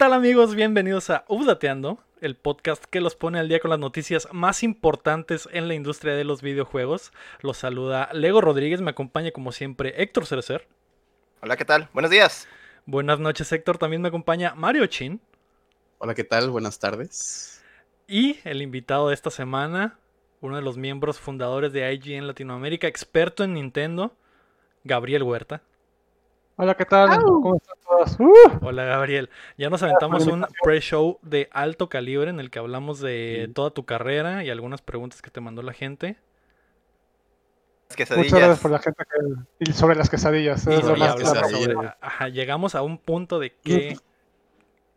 [0.00, 0.54] ¿Qué tal amigos?
[0.54, 5.46] Bienvenidos a Updateando, el podcast que los pone al día con las noticias más importantes
[5.52, 7.12] en la industria de los videojuegos.
[7.42, 10.66] Los saluda Lego Rodríguez, me acompaña como siempre Héctor Cerecer.
[11.42, 11.90] Hola, ¿qué tal?
[11.92, 12.48] Buenos días.
[12.86, 15.20] Buenas noches Héctor, también me acompaña Mario Chin.
[15.98, 16.48] Hola, ¿qué tal?
[16.48, 17.62] Buenas tardes.
[18.08, 19.98] Y el invitado de esta semana,
[20.40, 24.16] uno de los miembros fundadores de IGN Latinoamérica, experto en Nintendo,
[24.82, 25.60] Gabriel Huerta.
[26.62, 27.22] Hola, ¿qué tal?
[27.22, 28.20] ¿Cómo están todos?
[28.20, 28.66] Uh.
[28.66, 29.30] Hola, Gabriel.
[29.56, 33.86] Ya nos aventamos un pre-show de alto calibre en el que hablamos de toda tu
[33.86, 36.18] carrera y algunas preguntas que te mandó la gente.
[37.88, 39.70] Muchas gracias por la gente que...
[39.70, 40.68] Y sobre las quesadillas.
[42.30, 43.96] llegamos a un punto de que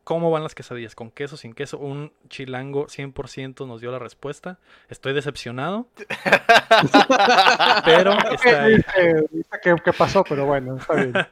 [0.04, 0.96] ¿Cómo van las quesadillas?
[0.96, 1.78] ¿Con queso, sin queso?
[1.78, 4.60] Un chilango 100% nos dio la respuesta.
[4.90, 5.88] Estoy decepcionado.
[7.86, 8.78] pero está ahí.
[9.62, 10.26] ¿Qué, pasó?
[10.28, 11.14] Pero bueno, está bien.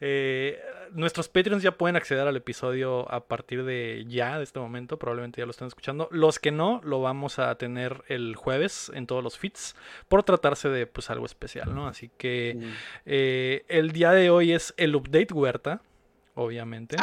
[0.00, 0.58] Eh,
[0.92, 4.98] nuestros Patreons ya pueden acceder al episodio a partir de ya, de este momento.
[4.98, 6.08] Probablemente ya lo estén escuchando.
[6.10, 9.76] Los que no, lo vamos a tener el jueves en todos los feeds.
[10.08, 11.86] Por tratarse de pues algo especial, ¿no?
[11.86, 12.58] Así que
[13.06, 15.82] eh, el día de hoy es el update huerta
[16.34, 16.96] obviamente.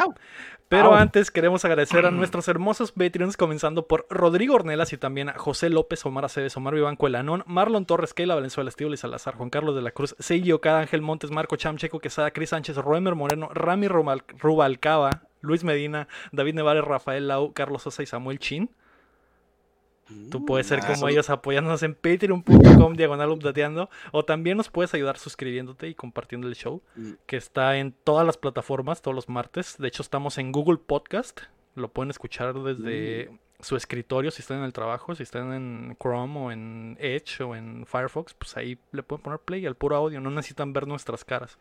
[0.68, 5.38] Pero antes queremos agradecer a nuestros hermosos Patreons, comenzando por Rodrigo Ornelas y también a
[5.38, 9.50] José López, Omar Aceves, Omar Vivanco Elanón, Marlon Torres, Keila Valenzuela, Estíbal y Salazar, Juan
[9.50, 13.48] Carlos de la Cruz, Seiji Okada, Ángel Montes, Marco Chamcheco, Quesada, Cris Sánchez, Roemer Moreno,
[13.52, 18.70] Rami Rubalcaba, Luis Medina, David Nevares, Rafael Lau, Carlos Sosa y Samuel Chin.
[20.30, 25.18] Tú puedes ser como ellos apoyándonos en patreon.com diagonal updateando o también nos puedes ayudar
[25.18, 27.12] suscribiéndote y compartiendo el show mm.
[27.26, 29.76] que está en todas las plataformas todos los martes.
[29.78, 31.40] De hecho estamos en Google Podcast,
[31.74, 33.62] lo pueden escuchar desde mm.
[33.62, 37.54] su escritorio si están en el trabajo, si están en Chrome o en Edge o
[37.54, 41.24] en Firefox, pues ahí le pueden poner play al puro audio, no necesitan ver nuestras
[41.24, 41.58] caras.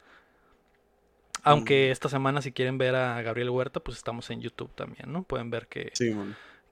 [1.44, 1.92] Aunque mm.
[1.92, 5.24] esta semana si quieren ver a Gabriel Huerta, pues estamos en YouTube también, ¿no?
[5.24, 5.92] Pueden ver que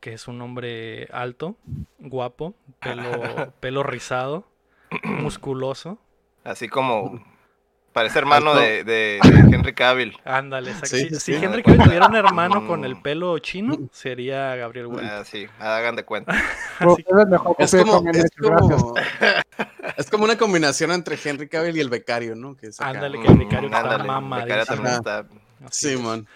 [0.06, 1.58] que es un hombre alto,
[1.98, 4.48] guapo, pelo, pelo rizado,
[5.04, 5.98] musculoso.
[6.44, 7.26] Así como
[7.92, 10.16] parece hermano de, de, Henry Cavill.
[10.24, 15.22] Ándale, si, Henry Cavill tuviera un hermano con el pelo chino, sería Gabriel Huerta.
[15.22, 16.34] Ah, sí, hagan de cuenta.
[17.58, 18.04] es, como,
[19.98, 22.56] es, como, una combinación entre Henry Cavill y el becario, ¿no?
[22.56, 24.88] Que Ándale, que el becario está mamadísimo.
[24.88, 25.26] Está...
[25.72, 26.28] Sí, man.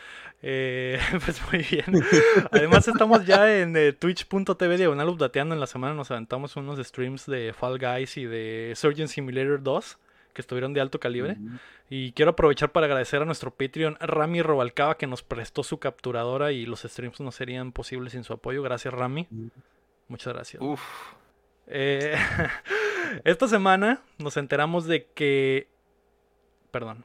[0.42, 2.04] Eh, pues muy bien.
[2.52, 5.54] Además estamos ya en eh, twitch.tv diagonal updateando.
[5.54, 9.98] En la semana nos aventamos unos streams de Fall Guys y de Surgeon Simulator 2
[10.34, 11.38] que estuvieron de alto calibre.
[11.90, 16.52] Y quiero aprovechar para agradecer a nuestro Patreon Rami Robalcaba que nos prestó su capturadora
[16.52, 18.62] y los streams no serían posibles sin su apoyo.
[18.62, 19.28] Gracias Rami.
[20.08, 20.64] Muchas gracias.
[21.68, 22.16] Eh,
[23.24, 25.68] esta semana nos enteramos de que...
[26.72, 27.04] Perdón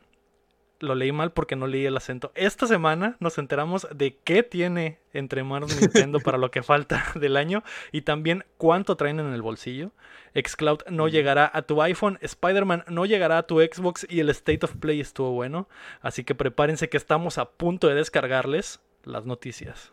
[0.81, 2.33] lo leí mal porque no leí el acento.
[2.35, 7.37] Esta semana nos enteramos de qué tiene entre manos Nintendo para lo que falta del
[7.37, 7.63] año
[7.93, 9.93] y también cuánto traen en el bolsillo.
[10.35, 14.65] Xcloud no llegará a tu iPhone, Spider-Man no llegará a tu Xbox y el State
[14.65, 15.69] of Play estuvo bueno.
[16.01, 19.93] Así que prepárense que estamos a punto de descargarles las noticias.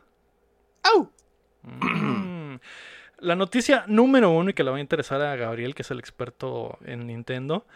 [0.84, 1.12] ¡Au!
[1.63, 2.56] Mm.
[3.22, 6.00] La noticia número uno y que le va a interesar a Gabriel, que es el
[6.00, 7.68] experto en Nintendo,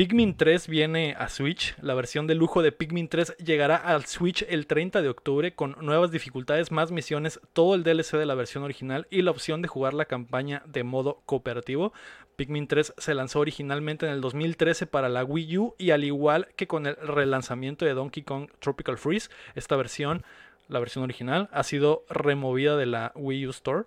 [0.00, 1.76] Pikmin 3 viene a Switch.
[1.82, 5.76] La versión de lujo de Pikmin 3 llegará al Switch el 30 de octubre con
[5.82, 9.68] nuevas dificultades, más misiones, todo el DLC de la versión original y la opción de
[9.68, 11.92] jugar la campaña de modo cooperativo.
[12.36, 16.48] Pikmin 3 se lanzó originalmente en el 2013 para la Wii U y al igual
[16.56, 20.24] que con el relanzamiento de Donkey Kong Tropical Freeze, esta versión,
[20.68, 23.84] la versión original, ha sido removida de la Wii U Store,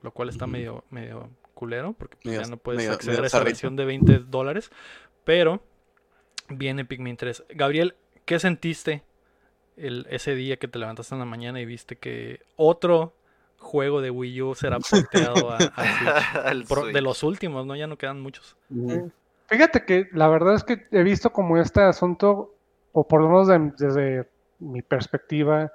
[0.00, 3.86] lo cual está medio, medio culero porque ya no puedes acceder a esa versión de
[3.86, 4.70] 20 dólares.
[5.26, 5.60] Pero
[6.48, 7.46] viene Pikmin 3.
[7.50, 9.02] Gabriel, ¿qué sentiste
[9.76, 13.12] el, ese día que te levantaste en la mañana y viste que otro
[13.58, 15.58] juego de Wii U será porteado a,
[16.92, 17.74] de los últimos, ¿no?
[17.74, 18.56] Ya no quedan muchos.
[19.48, 22.54] Fíjate que la verdad es que he visto como este asunto,
[22.92, 24.28] o por lo menos desde
[24.60, 25.72] mi perspectiva,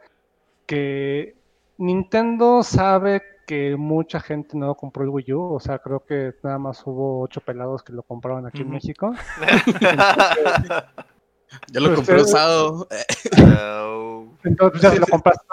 [0.66, 1.36] que
[1.78, 3.22] Nintendo sabe
[3.52, 7.20] que mucha gente no compró el Wii U, o sea, creo que nada más hubo
[7.20, 9.14] ocho pelados que lo compraron aquí en México.
[11.70, 12.88] Yo lo compré usado.
[14.46, 15.44] Entonces ya si lo compraste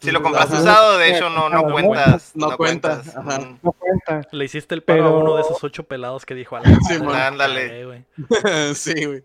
[0.00, 2.32] Si lo compraste usado, de hecho no, no cuentas.
[2.34, 3.14] No, cuentas.
[3.14, 3.72] No.
[4.32, 6.58] Le hiciste el pago a uno de esos ocho pelados que dijo
[6.88, 8.04] Sí, ándale.
[8.74, 9.22] sí, güey.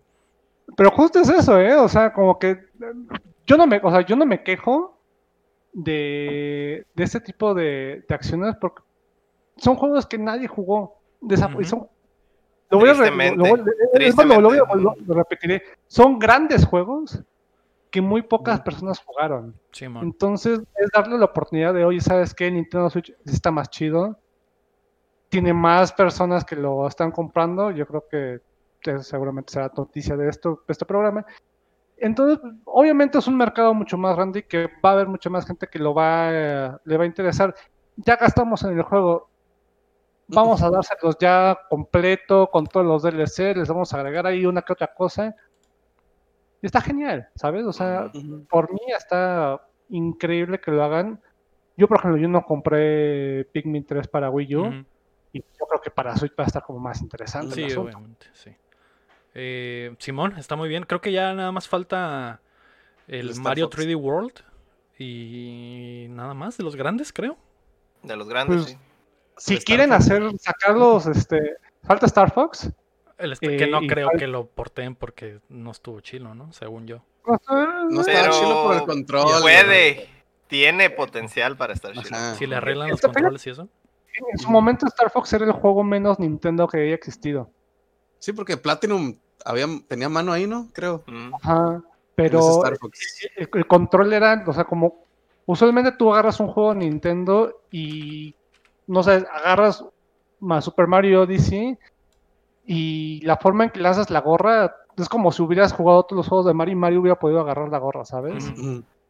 [0.76, 1.74] Pero justo es eso, ¿eh?
[1.74, 2.64] O sea, como que
[3.44, 4.99] yo no me, o sea, yo no me quejo
[5.72, 8.82] de, de este tipo de, de, acciones porque
[9.56, 10.98] son juegos que nadie jugó.
[11.20, 11.88] De son,
[12.70, 12.94] lo voy a,
[15.14, 15.62] repetiré.
[15.86, 17.22] Son grandes juegos,
[17.90, 19.54] que muy pocas personas jugaron.
[19.72, 19.84] Sí.
[19.84, 22.50] Entonces, es darle la oportunidad de, oye, ¿sabes qué?
[22.50, 24.18] Nintendo Switch está más chido.
[25.28, 27.70] Tiene más personas que lo están comprando.
[27.70, 28.40] Yo creo que
[28.82, 31.26] eso seguramente será noticia de esto, de este programa.
[32.00, 35.46] Entonces, obviamente es un mercado mucho más grande y que va a haber mucha más
[35.46, 37.54] gente que lo va, eh, le va a interesar.
[37.96, 39.28] Ya gastamos en el juego.
[40.28, 44.62] Vamos a dárselos ya completo, con todos los DLC, les vamos a agregar ahí una
[44.62, 45.34] que otra cosa.
[46.62, 47.66] Y está genial, ¿sabes?
[47.66, 48.10] O sea,
[48.48, 51.20] por mí está increíble que lo hagan.
[51.76, 54.84] Yo, por ejemplo, yo no compré Pikmin 3 para Wii U
[55.32, 57.54] y yo creo que para Switch va a estar como más interesante.
[57.54, 57.88] Sí, el asunto.
[57.88, 58.50] obviamente, sí.
[59.34, 60.84] Eh, Simón, está muy bien.
[60.84, 62.40] Creo que ya nada más falta
[63.08, 63.76] el, Mario Fox.
[63.78, 64.32] 3D World
[64.98, 67.36] y nada más de los grandes, creo.
[68.02, 68.78] De los grandes, Pues, sí.
[69.36, 70.00] Si Star quieren Fox.
[70.06, 72.70] hacer, sacarlos, este, falta Star Fox.
[73.18, 76.52] El este- que Eh, no creo que lo porten porque no estuvo chilo, ¿no?
[76.52, 77.02] Según yo.
[77.26, 79.26] No Pero- estaba chilo por el control.
[79.42, 80.08] Puede.
[80.46, 82.16] Tiene potencial para estar chido.
[82.16, 82.34] Ajá.
[82.34, 83.68] Si le arreglan los Está controles y eso.
[84.32, 87.50] En su momento Star Fox era el juego menos Nintendo que haya existido.
[88.20, 90.68] Sí, porque Platinum había, tenía mano ahí, ¿no?
[90.72, 91.02] Creo.
[91.42, 91.82] Ajá.
[92.14, 95.04] Pero el, el control era, o sea, como
[95.46, 98.34] usualmente tú agarras un juego de Nintendo y
[98.86, 99.84] no sé, agarras
[100.38, 101.78] más Super Mario Odyssey
[102.66, 106.28] y la forma en que lanzas la gorra es como si hubieras jugado todos los
[106.28, 108.44] juegos de Mario y Mario hubiera podido agarrar la gorra, ¿sabes?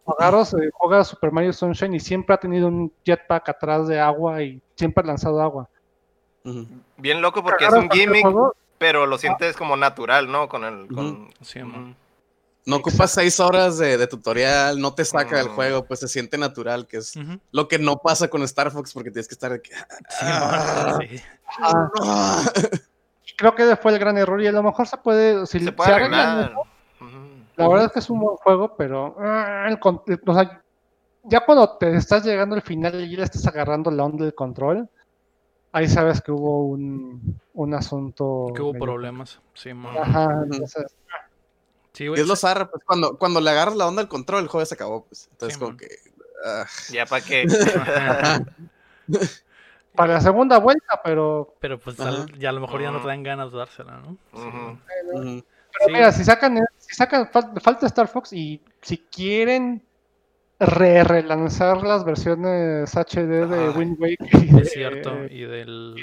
[0.06, 4.42] Agarras, eh, juegas Super Mario Sunshine y siempre ha tenido un jetpack atrás de agua
[4.42, 5.68] y siempre ha lanzado agua.
[6.96, 10.48] Bien loco porque es un cualquier gimmick, juego, pero lo sientes como natural, ¿no?
[10.48, 10.88] Con el.
[10.88, 11.28] Con...
[11.42, 11.60] Sí.
[11.62, 11.94] Ujú.
[12.66, 15.54] No ocupas seis horas de, de tutorial, no te saca del Mm.
[15.54, 17.14] juego, pues se siente natural, que es
[17.52, 19.80] lo que no pasa con Star Fox porque tienes que estar de que, Sí,
[20.22, 20.98] Ah.
[21.00, 21.20] sí.
[21.62, 22.42] ah, "Ah".
[23.36, 25.92] creo que fue el gran error y a lo mejor se puede, si Se puede
[25.92, 26.54] arreglan arreglar.
[27.56, 30.62] La verdad es que es un buen juego, pero ah, el con- el- o sea,
[31.24, 34.34] ya cuando te estás llegando al final y ya le estás agarrando la onda del
[34.34, 34.88] control,
[35.72, 38.52] ahí sabes que hubo un, un asunto.
[38.54, 39.40] Que hubo medio- problemas.
[39.54, 39.96] Sí, mon.
[39.96, 40.86] Ajá, entonces,
[41.92, 42.20] Sí, Y güey.
[42.20, 44.74] es lo zarra, pues cuando, cuando le agarras la onda al control, el juego se
[44.74, 45.28] acabó, pues.
[45.32, 45.78] Entonces, Sí, como man.
[45.78, 45.88] que.
[46.46, 47.46] ah, Ya para qué.
[49.94, 52.26] para la segunda vuelta, pero, Pero pues Ajá.
[52.38, 54.16] ya a lo mejor ya no te dan ganas de dársela, ¿no?
[54.32, 55.42] Pero
[55.86, 55.92] Sí.
[55.92, 59.82] mira, si sacan, si sacan fal- falta Star Fox y si quieren
[60.60, 63.70] re relanzar las versiones HD de.
[63.70, 65.24] Wind Waker y de, Es cierto.
[65.24, 65.96] Y del.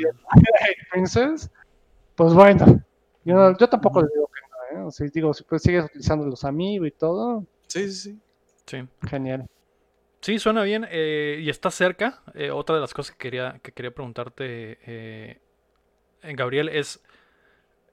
[0.91, 1.49] Princess,
[2.15, 2.81] pues bueno,
[3.23, 4.85] yo, tampoco le digo que no, ¿eh?
[4.87, 8.19] O sea, digo, si pues sigues utilizando los amigos y todo, Sí, sí, sí.
[8.65, 8.87] Sí.
[9.07, 9.47] genial.
[10.21, 10.85] Sí, suena bien.
[10.89, 12.21] eh, y está cerca.
[12.33, 15.39] eh, otra de las cosas que quería, que quería preguntarte, eh,
[16.23, 17.01] Gabriel, es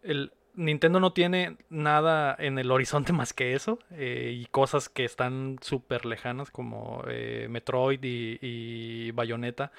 [0.03, 3.79] el Nintendo no tiene nada en el horizonte más que eso.
[3.93, 9.73] eh, y cosas que están súper lejanas como eh, Metroid y, Bayonetta.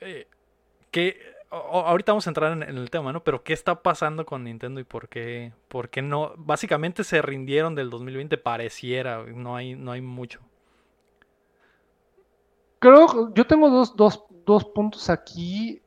[0.00, 0.26] Eh,
[0.92, 1.18] ¿qué-
[1.50, 3.24] o- o- ahorita vamos a entrar en, el tema, ¿no?
[3.24, 6.34] Pero ¿qué está pasando con Nintendo y por qué, por qué no?
[6.38, 9.24] Básicamente se rindieron del 2020, pareciera.
[9.26, 10.40] No hay, no hay mucho.
[12.80, 15.82] Creo, yo tengo dos, dos, dos puntos aquí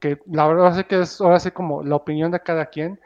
[0.00, 3.00] que la verdad sí que es ahora sí como la opinión de cada quien,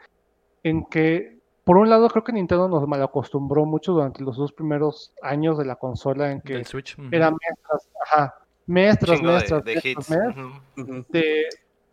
[0.63, 5.13] en que por un lado creo que Nintendo nos malacostumbró mucho durante los dos primeros
[5.21, 6.97] años de la consola en que Del Switch.
[7.11, 10.09] era mes tras, ajá, Chingo mes de, hits.
[11.09, 11.45] de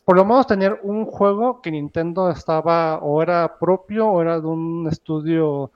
[0.05, 4.47] por lo menos tener un juego que Nintendo estaba o era propio o era de
[4.47, 5.71] un estudio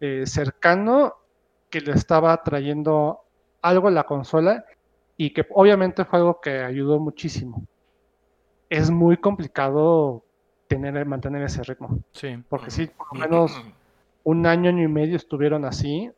[0.00, 1.14] eh, cercano
[1.68, 3.20] que le estaba trayendo
[3.60, 4.64] algo a la consola
[5.18, 7.66] y que obviamente fue algo que ayudó muchísimo.
[8.70, 10.22] Es muy complicado
[10.68, 12.42] tener, mantener ese ritmo, Sí.
[12.48, 13.62] porque sí, por lo menos
[14.24, 16.10] un año, año y medio estuvieron así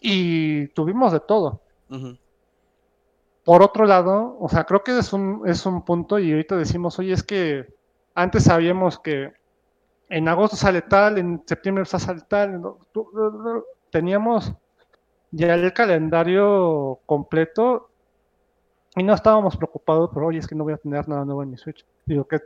[0.00, 1.60] y tuvimos de todo.
[3.44, 6.98] Por otro lado, o sea, creo que es un, es un punto y ahorita decimos,
[6.98, 7.66] oye, es que
[8.14, 9.32] antes sabíamos que
[10.08, 12.62] en agosto sale tal, en septiembre sale tal,
[13.90, 14.52] teníamos
[15.30, 17.88] ya el calendario completo
[18.96, 21.50] y no estábamos preocupados por, oye, es que no voy a tener nada nuevo en
[21.50, 21.84] mi Switch.
[22.06, 22.40] Digo, que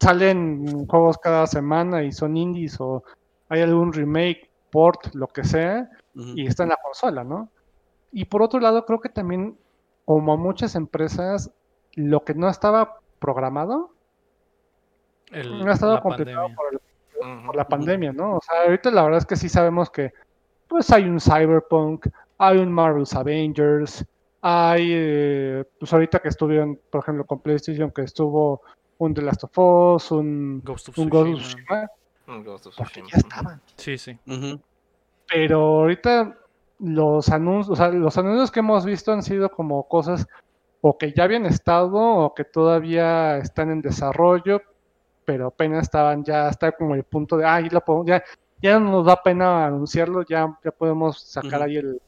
[0.00, 3.02] salen juegos cada semana y son indies o
[3.48, 7.50] hay algún remake, port, lo que sea, y está en la consola, ¿no?
[8.12, 9.58] Y por otro lado, creo que también,
[10.04, 11.50] como a muchas empresas,
[11.94, 13.90] lo que no estaba programado
[15.30, 16.56] El- no ha estado la complicado pandemia.
[16.56, 17.46] por, el- Ujú.
[17.46, 18.36] por la pandemia, ¿no?
[18.36, 20.12] O sea, ahorita la verdad es que sí sabemos que
[20.68, 22.06] pues hay un Cyberpunk,
[22.38, 24.04] hay un Marvel's Avengers,
[24.42, 28.62] hay, eh, pues ahorita que estuvieron, por ejemplo, con PlayStation, que estuvo
[28.98, 31.90] un The Last of Us, un, Ghost of un Ghost of Tsushima.
[32.44, 33.08] Ghost of porque Tsushima.
[33.12, 33.62] ya estaban.
[33.76, 34.18] Sí, sí.
[35.28, 36.38] Pero ahorita
[36.78, 40.26] los anuncios, o sea, los anuncios que hemos visto han sido como cosas
[40.80, 44.60] o que ya habían estado o que todavía están en desarrollo,
[45.24, 48.22] pero apenas estaban ya hasta como el punto de, ah, ya,
[48.62, 52.00] ya no nos da pena anunciarlo, ya, ya podemos sacar ahí el,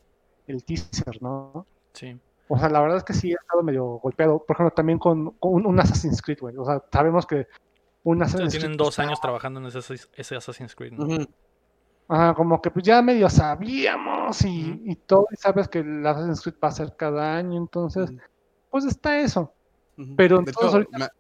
[0.47, 1.67] el teaser, ¿no?
[1.93, 2.17] Sí.
[2.49, 4.45] O sea, la verdad es que sí he estado medio golpeado.
[4.45, 6.57] Por ejemplo, también con, un Assassin's Creed, güey.
[6.57, 7.47] O sea, sabemos que
[8.05, 10.93] un Assassin's Tienen dos años trabajando en ese, ese Assassin's Creed.
[10.93, 11.27] ¿no?
[12.09, 16.41] Ajá, como que pues ya medio sabíamos y, y, todo, y sabes que el Assassin's
[16.41, 18.11] Creed va a ser cada año, entonces,
[18.71, 19.53] pues está eso.
[20.17, 21.13] Pero entonces ahorita...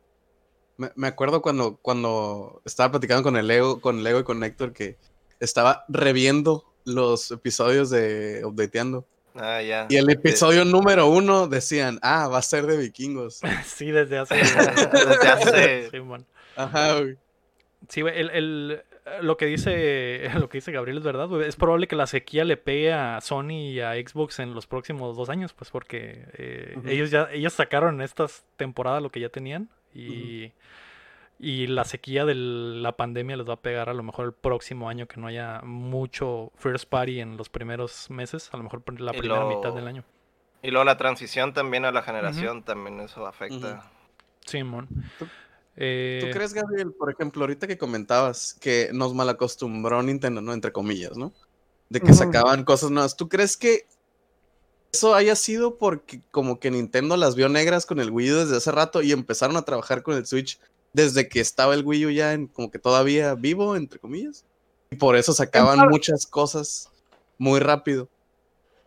[0.78, 4.72] me, me, acuerdo cuando, cuando estaba platicando con el Lego, con Lego y con Héctor
[4.72, 4.96] que
[5.40, 9.04] estaba reviendo los episodios de Updateando.
[9.38, 9.86] Ah, ya.
[9.88, 13.40] Y el episodio número uno decían, ah, va a ser de vikingos.
[13.64, 14.34] sí, desde hace.
[14.36, 15.90] desde hace.
[15.90, 15.98] Sí,
[16.56, 17.16] Ajá, güey.
[17.88, 18.82] Sí, güey, el, el,
[19.22, 21.48] lo que dice lo que dice Gabriel es verdad, güey.
[21.48, 25.16] Es probable que la sequía le pegue a Sony y a Xbox en los próximos
[25.16, 29.68] dos años, pues porque eh, ellos ya ellos sacaron estas temporadas lo que ya tenían
[29.94, 30.52] y
[31.38, 34.88] y la sequía de la pandemia les va a pegar a lo mejor el próximo
[34.88, 39.12] año que no haya mucho first party en los primeros meses, a lo mejor la
[39.12, 40.04] primera mitad del año.
[40.62, 43.88] Y luego la transición también a la generación, también eso afecta.
[44.44, 44.88] Sí, mon.
[45.76, 50.52] Eh, ¿Tú, crees, Gabriel, por ejemplo, ahorita que comentabas que nos malacostumbró Nintendo, ¿no?
[50.52, 51.32] Entre comillas, ¿no?
[51.88, 53.16] De que sacaban cosas nuevas.
[53.16, 53.86] ¿Tú crees que
[54.92, 58.56] eso haya sido porque como que Nintendo las vio negras con el Wii U desde
[58.56, 60.58] hace rato y empezaron a trabajar con el Switch
[60.98, 64.44] desde que estaba el Wii U ya en, como que todavía vivo, entre comillas.
[64.90, 66.90] Y por eso sacaban muchas cosas
[67.38, 68.08] muy rápido.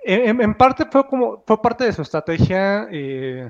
[0.04, 3.50] En, parte fue como, fue parte de su estrategia eh,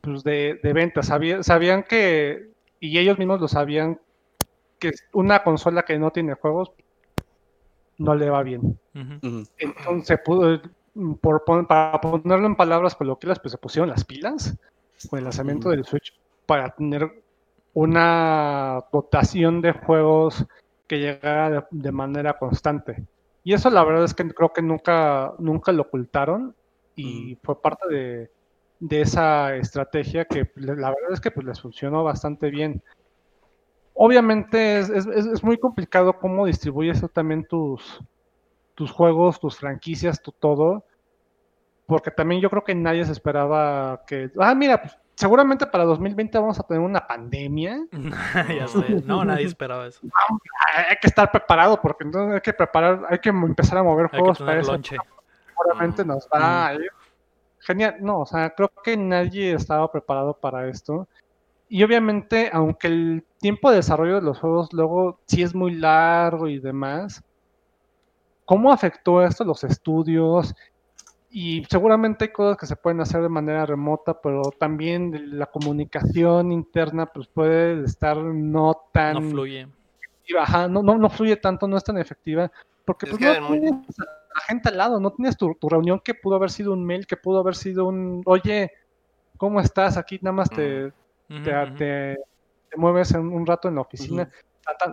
[0.00, 1.06] pues de, de ventas.
[1.42, 2.48] sabían que,
[2.80, 4.00] y ellos mismos lo sabían,
[4.78, 6.70] que una consola que no tiene juegos
[7.98, 8.78] no le va bien.
[9.58, 14.56] Entonces, por, para ponerlo en palabras coloquiales, pues se pusieron las pilas
[15.10, 16.14] con el lanzamiento del Switch
[16.46, 17.22] para tener
[17.74, 20.46] una dotación de juegos
[20.86, 23.04] que llegara de, manera constante.
[23.44, 26.54] Y eso la verdad es que creo que nunca, nunca lo ocultaron
[26.94, 28.30] y fue parte de,
[29.00, 32.82] esa estrategia que la verdad es que pues, les funcionó bastante bien.
[33.94, 38.00] Obviamente es, muy complicado cómo distribuyes también tus,
[38.74, 40.84] tus juegos, tus franquicias, tu todo,
[41.86, 46.38] porque también yo creo que nadie se esperaba que, ah, mira, pues seguramente para 2020
[46.38, 47.86] vamos a tener una pandemia.
[48.56, 50.00] ya sé, no, nadie esperaba eso.
[50.74, 54.38] hay que estar preparado porque entonces hay que preparar, hay que empezar a mover juegos
[54.38, 54.78] para eso.
[55.48, 56.90] Seguramente nos va a ir.
[57.60, 61.06] Genial, no, o sea, creo que nadie estaba preparado para esto.
[61.68, 66.48] Y obviamente, aunque el tiempo de desarrollo de los juegos luego sí es muy largo
[66.48, 67.22] y demás,
[68.44, 70.54] ¿cómo afectó esto los estudios?
[71.34, 76.52] Y seguramente hay cosas que se pueden hacer de manera remota, pero también la comunicación
[76.52, 79.14] interna pues puede estar no tan...
[79.14, 79.66] No fluye.
[80.38, 82.52] Ajá, no, no, no fluye tanto, no es tan efectiva,
[82.84, 86.36] porque pues, no tienes a la gente al lado, no tienes tu, reunión que pudo
[86.36, 88.70] haber sido un mail, que pudo haber sido un, oye,
[89.38, 89.96] ¿cómo estás?
[89.96, 90.92] Aquí nada más te,
[91.78, 92.18] te,
[92.76, 94.30] mueves en un rato en la oficina,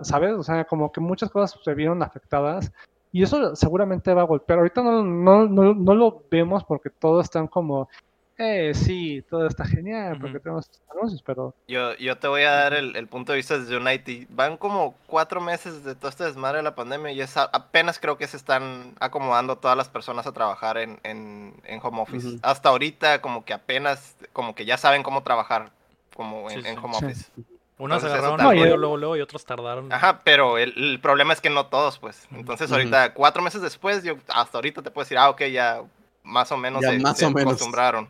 [0.04, 0.34] ¿sabes?
[0.36, 2.72] O sea, como que muchas cosas se vieron afectadas
[3.12, 4.60] y eso seguramente va a golpear.
[4.60, 7.90] Ahorita no, no, no, lo vemos porque todos están como,
[8.38, 11.54] eh, sí, todo está genial porque tenemos anuncios, pero...
[11.68, 14.28] Yo, yo te voy a dar el, punto de vista desde United.
[14.30, 18.18] Van como cuatro meses de todo este desmadre de la pandemia y es apenas creo
[18.18, 22.38] que se están acomodando todas las personas a trabajar en, en, home office.
[22.44, 25.72] Hasta ahorita como que apenas, como que ya saben cómo trabajar
[26.16, 27.32] como en, home office.
[27.80, 29.92] Unos agarraron el luego, luego y otros tardaron.
[29.92, 32.28] Ajá, pero el, problema es que no todos, pues.
[32.32, 35.82] Entonces, ahorita, cuatro meses después, yo hasta ahorita te puedo decir, ah, ok, ya
[36.22, 37.54] más o menos se, más o menos.
[37.54, 38.10] acostumbraron.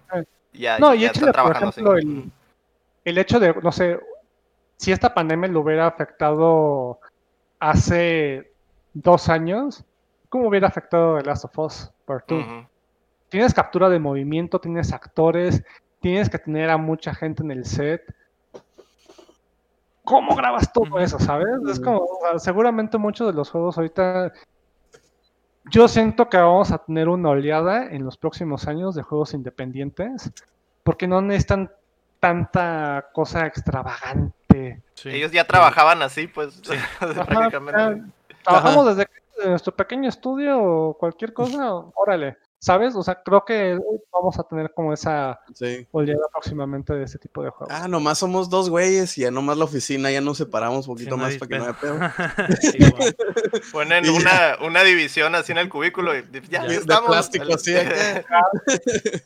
[0.53, 2.31] Ya, no, y ya por ejemplo, el,
[3.05, 3.99] el, hecho de, no sé,
[4.75, 6.99] si esta pandemia lo hubiera afectado
[7.59, 8.51] hace
[8.93, 9.85] dos años,
[10.29, 12.45] ¿cómo hubiera afectado The Last of Us Part 2?
[13.29, 15.63] Tienes captura de movimiento, tienes actores,
[16.01, 18.01] tienes que tener a mucha gente en el set
[20.09, 21.47] ¿cómo grabas todo eso, sabes?
[21.69, 22.03] Es como,
[22.39, 24.33] seguramente muchos de los juegos ahorita,
[25.71, 30.31] yo siento que vamos a tener una oleada en los próximos años de juegos independientes,
[30.83, 31.71] porque no necesitan
[32.19, 34.81] tanta cosa extravagante.
[35.05, 36.59] Ellos ya trabajaban así, pues,
[36.99, 38.11] prácticamente.
[38.43, 39.07] trabajamos desde
[39.45, 42.35] nuestro pequeño estudio o cualquier cosa, órale.
[42.61, 42.93] ¿Sabes?
[42.95, 43.79] O sea, creo que
[44.11, 45.87] vamos a tener como esa Sí.
[45.91, 47.73] oleada próximamente de ese tipo de juegos.
[47.73, 51.15] Ah, nomás somos dos güeyes y ya nomás la oficina ya nos separamos un poquito
[51.15, 51.99] Sí, más para que no haya pedo.
[52.61, 53.15] Sí, güey.
[53.71, 56.63] Ponen Y una, una división así en el cubículo y ya, Ya.
[56.67, 57.09] De estamos.
[57.09, 58.25] plástico, así, acá.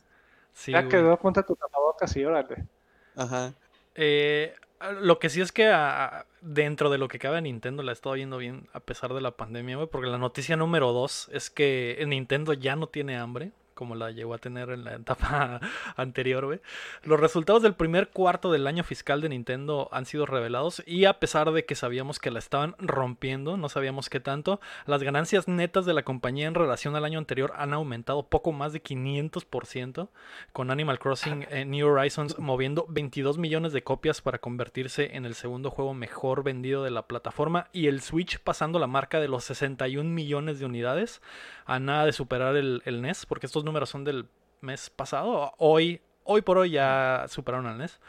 [0.55, 2.67] Sí, ya quedó, ponte tu tapabocas y órale.
[3.15, 3.51] Ajá.
[3.95, 4.53] Eh,
[4.91, 8.15] lo que sí es que ah, dentro de lo que cabe Nintendo la he estado
[8.15, 12.53] viendo bien a pesar de la pandemia, porque la noticia número dos es que Nintendo
[12.53, 15.59] ya no tiene hambre, como la llegó a tener en la etapa
[15.95, 16.59] anterior, güey.
[17.03, 21.19] Los resultados del primer cuarto del año fiscal de Nintendo han sido revelados y a
[21.19, 25.85] pesar de que sabíamos que la estaban rompiendo, no sabíamos qué tanto, las ganancias netas
[25.85, 30.09] de la compañía en relación al año anterior han aumentado poco más de 500%,
[30.51, 35.35] con Animal Crossing eh, New Horizons moviendo 22 millones de copias para convertirse en el
[35.35, 39.43] segundo juego mejor vendido de la plataforma y el Switch pasando la marca de los
[39.45, 41.21] 61 millones de unidades
[41.65, 44.27] a nada de superar el, el NES, porque estos números son del
[44.61, 45.53] mes pasado.
[45.57, 47.99] Hoy, hoy por hoy ya superaron al NES.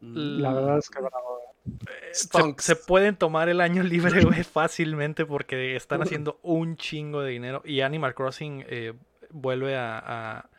[0.00, 1.40] La verdad es que bravo.
[1.66, 7.30] Eh, se, pueden tomar el año libre, güey, fácilmente porque están haciendo un chingo de
[7.32, 8.92] dinero y Animal Crossing eh,
[9.30, 10.50] vuelve a, a-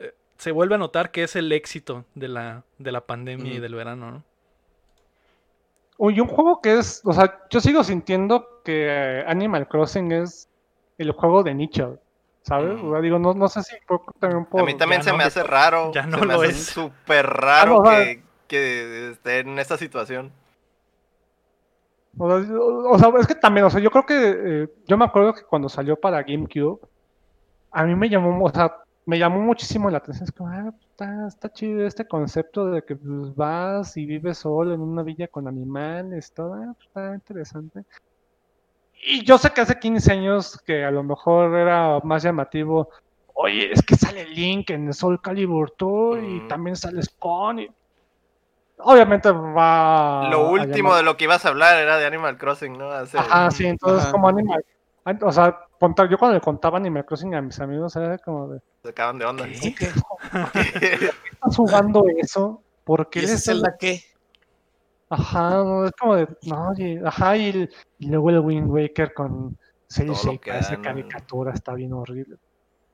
[0.00, 3.60] eh, se vuelve a notar que es el éxito de la, de la pandemia y
[3.60, 4.24] del verano, ¿no?
[5.98, 10.48] Uy, un juego que es, o sea, yo sigo sintiendo que Animal Crossing es
[10.98, 11.98] el juego de nicho,
[12.42, 12.76] ¿sabes?
[12.82, 12.88] Mm.
[12.88, 13.76] O sea, digo, no, no sé si
[14.20, 14.60] también por...
[14.60, 15.16] A mí también se no.
[15.16, 15.92] me hace raro.
[15.92, 16.66] Ya no se me lo hace es.
[16.66, 20.30] súper raro Ah, no, o sea- que, que esté en esta situación.
[22.18, 24.14] O sea, o- o sea, es que también, o sea, yo creo que
[24.64, 26.80] eh, yo me acuerdo que cuando salió para GameCube,
[27.70, 28.74] a mí me llamó, o sea,
[29.04, 30.24] me llamó muchísimo la atención.
[30.24, 34.72] Es como, ah, está, está chido este concepto de que pues, vas y vives solo
[34.74, 37.82] en una villa con animales, todo, ah, pues, está interesante.
[39.08, 42.88] Y yo sé que hace 15 años que a lo mejor era más llamativo.
[43.34, 46.48] Oye, es que sale Link en Soul Calibur 2 y Mm.
[46.48, 47.58] también sale Spawn.
[47.60, 47.68] Y...
[48.78, 50.28] Obviamente va.
[50.30, 52.90] Lo último llamar- de lo que ibas a hablar era de Animal Crossing, ¿no?
[52.90, 54.12] Hace- Ajá, sí, entonces Ajá.
[54.12, 54.64] como Animal,
[55.04, 58.48] an- o sea, contar, yo cuando le contaba Animal Crossing a mis amigos era como
[58.48, 59.46] de, Se acaban de onda.
[59.46, 59.74] ¿Qué?
[60.52, 62.62] ¿qué estás jugando eso?
[62.84, 64.00] ¿Por qué ¿Y ese les Zelda qué?
[65.08, 69.14] Ajá, no, es como de, no, oye, ajá, y, el- y luego el Wind Waker
[69.14, 69.56] con
[70.74, 70.82] dan, ¿no?
[70.82, 72.36] caricatura, está bien horrible.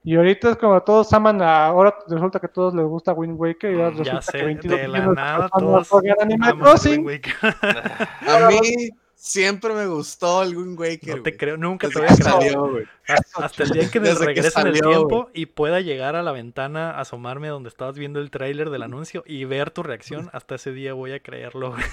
[0.04, 3.40] Y ahorita es como todos aman a, ahora resulta que a todos les gusta Wind
[3.40, 6.50] Waker y ahora Mm, resulta Ya sé, que 22 de la nada todos juegan Animal
[6.50, 7.06] el Crossing.
[8.28, 8.90] A mí
[9.22, 11.16] siempre me gustó Wind Waker.
[11.16, 11.36] No te güey.
[11.38, 12.22] creo, nunca te voy a creer.
[12.24, 12.82] salió.
[13.06, 16.16] Hasta, hasta el día que me Desde que regrese en el tiempo y pueda llegar
[16.16, 20.28] a la ventana, asomarme donde estabas viendo el tráiler del anuncio y ver tu reacción,
[20.32, 21.70] hasta ese día voy a creerlo.
[21.70, 21.84] güey.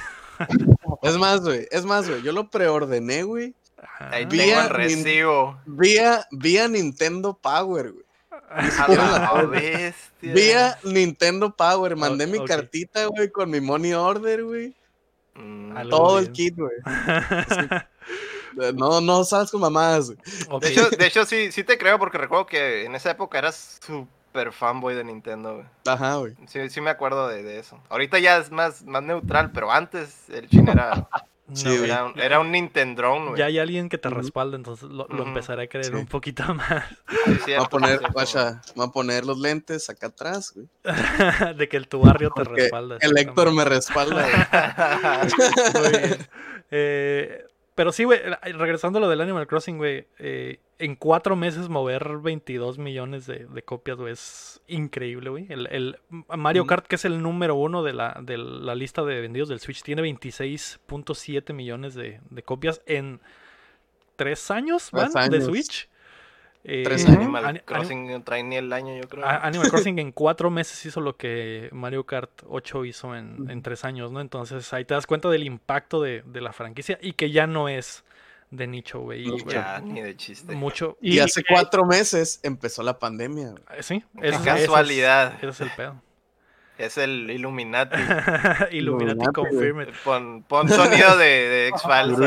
[1.03, 1.67] Es más, güey.
[1.69, 2.23] Es más, güey.
[2.23, 3.53] Yo lo preordené, güey.
[3.99, 5.61] Ahí Vía tengo el recibo.
[5.65, 8.05] Vía, vía Nintendo Power, güey.
[8.49, 10.33] A la bestia.
[10.33, 11.95] Vía Nintendo Power.
[11.95, 14.73] Mandé mi cartita, güey, con mi money order, güey.
[15.39, 16.25] Mm, Todo bien.
[16.27, 16.75] el kit, güey.
[18.75, 20.09] No, no sabes con mamadas.
[20.09, 23.79] De hecho, de hecho sí, sí te creo porque recuerdo que en esa época eras
[23.85, 25.65] súper fanboy de Nintendo, güey.
[25.85, 26.33] Ajá, güey.
[26.47, 27.79] Sí, sí me acuerdo de, de eso.
[27.89, 31.07] Ahorita ya es más, más neutral, pero antes el chin era,
[31.53, 33.39] Sí, era, un- era un Nintendrón, güey.
[33.39, 35.93] Ya hay alguien que te respalda, entonces lo, lo empezaré a creer Sí.
[35.93, 36.85] un poquito más.
[37.25, 40.67] Sí, cierto, a poner, guacha, voy a poner los lentes acá atrás, güey.
[41.57, 42.97] de que el tu barrio te respalda.
[43.01, 44.25] el Héctor me respalda,
[45.73, 45.91] güey.
[45.91, 46.27] Muy bien.
[46.71, 47.45] Eh,
[47.79, 48.19] pero sí, güey,
[48.57, 53.45] regresando a lo del Animal Crossing, güey, eh, en cuatro meses mover 22 millones de,
[53.45, 55.45] de copias, güey, es increíble, güey.
[55.47, 56.67] El, el Mario Mm.
[56.67, 59.81] Kart, que es el número uno de la, de la lista de vendidos del Switch,
[59.81, 63.21] tiene 26.7 millones de, de copias en
[64.17, 65.29] tres años, Tres ¿van?
[65.29, 65.47] De años.
[65.47, 65.87] Switch.
[66.65, 67.07] Eh, Tres.
[67.07, 69.25] Animal Ani- Crossing no trae ni el año, yo creo.
[69.43, 73.85] Animal Crossing en cuatro meses hizo lo que Mario Kart 8 hizo en, en tres
[73.85, 74.19] años, ¿no?
[74.21, 77.69] Entonces ahí te das cuenta del impacto de, de la franquicia y que ya no
[77.69, 78.03] es
[78.51, 79.25] de nicho, güey.
[79.47, 80.53] ya, ni de chiste.
[80.55, 80.97] Mucho.
[81.01, 83.63] Y, hace cuatro meses empezó la pandemia, güey.
[83.77, 85.35] eh, Sí, Qué ese- ese es- casualidad.
[85.37, 86.01] Ese es el pedo.
[86.79, 87.97] Es el Illuminati.
[88.71, 89.89] Illuminati confirmed.
[90.03, 92.17] Pon, pon sonido de, de X-Files.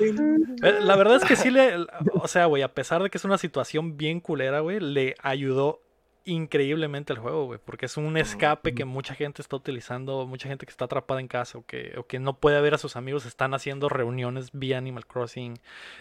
[0.00, 1.86] Eh, La verdad es que sí le.
[2.14, 5.82] O sea, güey, a pesar de que es una situación bien culera, güey, le ayudó
[6.24, 7.60] increíblemente el juego, güey.
[7.64, 11.28] Porque es un escape que mucha gente está utilizando, mucha gente que está atrapada en
[11.28, 14.78] casa o que, o que no puede ver a sus amigos, están haciendo reuniones vía
[14.78, 15.58] Animal Crossing,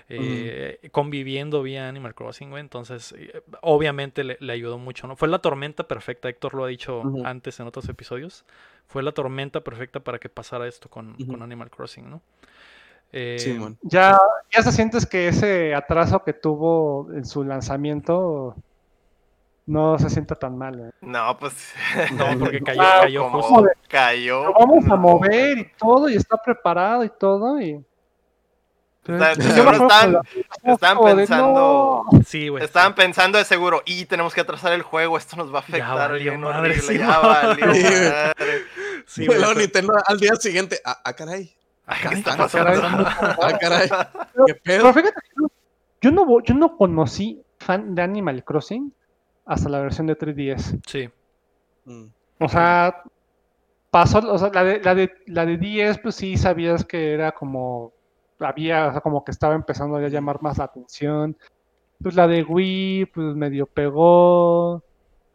[0.09, 2.61] eh, conviviendo vía Animal Crossing, güey.
[2.61, 5.15] Entonces, eh, obviamente le, le ayudó mucho, ¿no?
[5.15, 8.45] Fue la tormenta perfecta, Héctor lo ha dicho antes en otros episodios.
[8.87, 12.21] Fue la tormenta perfecta para que pasara esto con, con Animal Crossing, ¿no?
[13.11, 14.19] Eh, ya,
[14.51, 18.55] ya se sientes que ese atraso que tuvo en su lanzamiento
[19.69, 20.79] no se siente tan mal.
[20.79, 20.91] ¿eh?
[21.01, 21.53] No, pues.
[22.13, 23.67] No, porque cayó, cayó justo.
[23.87, 24.43] Cayó.
[24.45, 27.79] Lo vamos a mover y todo, y está preparado y todo, y.
[29.05, 29.37] estaban,
[31.15, 32.03] pensando.
[32.25, 32.63] Sí, güey.
[32.63, 35.87] Estaban pensando de seguro, y tenemos que atrasar el juego, esto nos va a afectar.
[35.87, 38.33] Ya valió madre, horrible, sí, ya valió madre.
[39.05, 41.55] Sí, Pero güey, Nintendo al día siguiente, ah, ah, caray.
[41.85, 43.05] Ah, ¿Qué está Ah, pasando?
[43.07, 43.89] Ah, caray.
[44.47, 44.93] ¿Qué Pero pedo?
[44.93, 45.43] fíjate que
[46.01, 48.93] yo, no, yo no conocí fan de Animal Crossing
[49.49, 50.79] hasta la versión de 3DS.
[50.85, 51.09] Sí.
[51.85, 52.05] Mm.
[52.39, 53.01] O sea,
[53.89, 57.31] pasó, o sea, la de, la de, la de 10, pues sí sabías que era
[57.31, 57.91] como,
[58.39, 61.35] había, o sea, como que estaba empezando a llamar más la atención.
[61.99, 64.83] Pues la de Wii, pues medio pegó.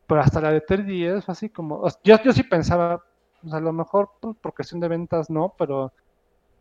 [0.07, 3.03] Pero hasta la de 3DS fue así como, o sea, yo, yo sí pensaba,
[3.43, 5.93] pues a lo mejor pues, por cuestión de ventas no, pero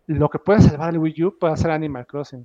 [0.07, 2.43] lo que puede salvar el Wii U puede ser Animal Crossing.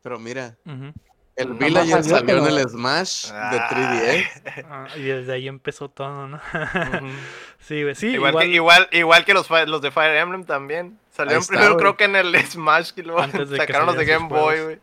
[0.00, 0.92] Pero mira, Ujú.
[1.36, 3.68] El Nomás Villager salió, salió en el Smash de Ah.
[3.70, 4.64] 3DS.
[4.68, 6.40] Ah, y desde ahí empezó todo, ¿no?
[7.60, 7.94] Sí, güey.
[7.94, 10.98] Sí, igual, que, igual, igual que los, los de Fire Emblem también.
[11.10, 13.96] Salieron está, primero, creo que en el Smash y luego Antes de que sacaron los
[13.96, 14.78] de Game Boy, güey.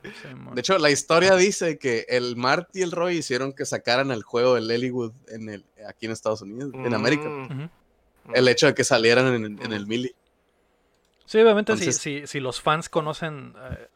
[0.54, 4.24] De hecho, la historia dice que el Mart y el Roy hicieron que sacaran el
[4.24, 7.28] juego del Hollywood en el, aquí en Estados Unidos, en América.
[7.28, 7.70] Mm.
[8.34, 10.16] El hecho de que salieran en, en el Mili.
[11.26, 13.88] Sí, obviamente si, Entonces- si, si los fans conocen, eh,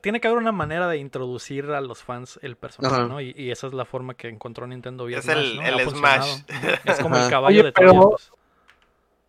[0.00, 3.06] tiene que haber una manera de introducir a los fans el personaje, Ajá.
[3.06, 3.20] ¿no?
[3.20, 5.62] Y, y esa es la forma que encontró Nintendo vía Es Smash, el, ¿no?
[5.66, 5.90] el Ha.
[5.90, 6.40] Smash.
[6.84, 8.16] Es como el caballo Oye, de pero- Troya.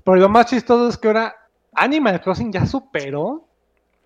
[0.06, 1.36] Pero lo más chistoso es que ahora
[1.74, 3.46] Animal Crossing ya superó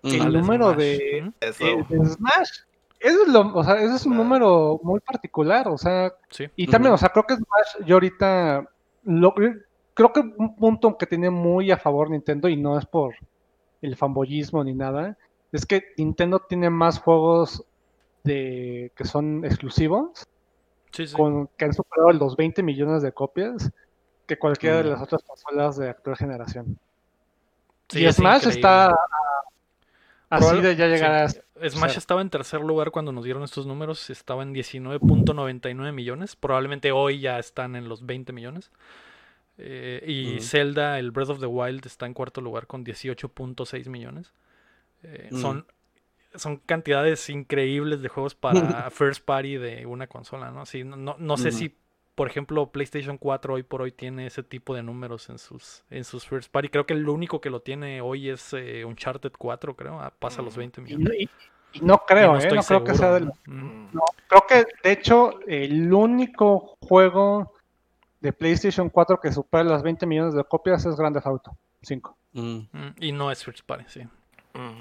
[0.02, 0.76] el Al número Smash.
[0.78, 1.32] de.
[1.40, 1.64] Eso.
[1.88, 2.50] de Smash.
[3.00, 4.16] Eso es, lo, o sea, ese es un Ah.
[4.16, 6.48] número muy particular, o sea, Sí.
[6.56, 8.66] y también, o sea, creo que Smash yo ahorita,
[9.04, 9.34] lo,
[9.94, 13.14] creo que un punto que tiene muy a favor Nintendo, y no es por
[13.84, 15.16] el fanboyismo ni nada,
[15.52, 17.64] es que Nintendo tiene más juegos
[18.24, 20.26] de que son exclusivos,
[20.92, 21.14] Sí, sí.
[21.14, 23.70] con, que han superado los 20 millones de copias,
[24.26, 24.92] que cualquiera de Mm.
[24.92, 26.78] las otras consolas de actual generación.
[27.88, 28.56] Sí, y es Smash increíble.
[28.60, 28.96] está
[30.30, 31.38] así de ya llegar sí.
[31.60, 31.70] a...
[31.70, 31.98] Smash ser.
[31.98, 37.20] estaba en tercer lugar cuando nos dieron estos números, estaba en 19.99 millones, probablemente hoy
[37.20, 38.70] ya están en los 20 millones.
[39.58, 40.40] Eh, y.
[40.40, 44.32] Zelda, el Breath of the Wild, está en cuarto lugar con 18.6 millones.
[45.02, 45.36] Eh, Mm.
[45.40, 45.66] son,
[46.34, 48.50] son cantidades increíbles de juegos para
[48.90, 50.62] first party de una consola, ¿no?
[50.62, 51.76] Así, no, no, no sé si,
[52.14, 56.04] por ejemplo, PlayStation 4 hoy por hoy tiene ese tipo de números en sus, en
[56.04, 56.68] sus first party.
[56.70, 60.00] Creo que el único que lo tiene hoy es eh, Uncharted 4, creo.
[60.00, 60.58] ah, Pasa los Mm.
[60.60, 61.08] 20 Y, millones.
[61.08, 61.28] no- y-
[61.74, 62.38] y no Y creo, ¿eh?
[62.38, 63.24] estoy No creo que sea del...
[63.46, 63.52] Mm.
[63.64, 63.90] Mm.
[64.28, 67.53] Creo que, de hecho, el único juego
[68.24, 72.16] de PlayStation 4 que supera las 20 millones de copias es Grand Theft Auto 5.
[72.32, 72.40] Mm.
[72.72, 74.00] Mm, Y no es first party, sí.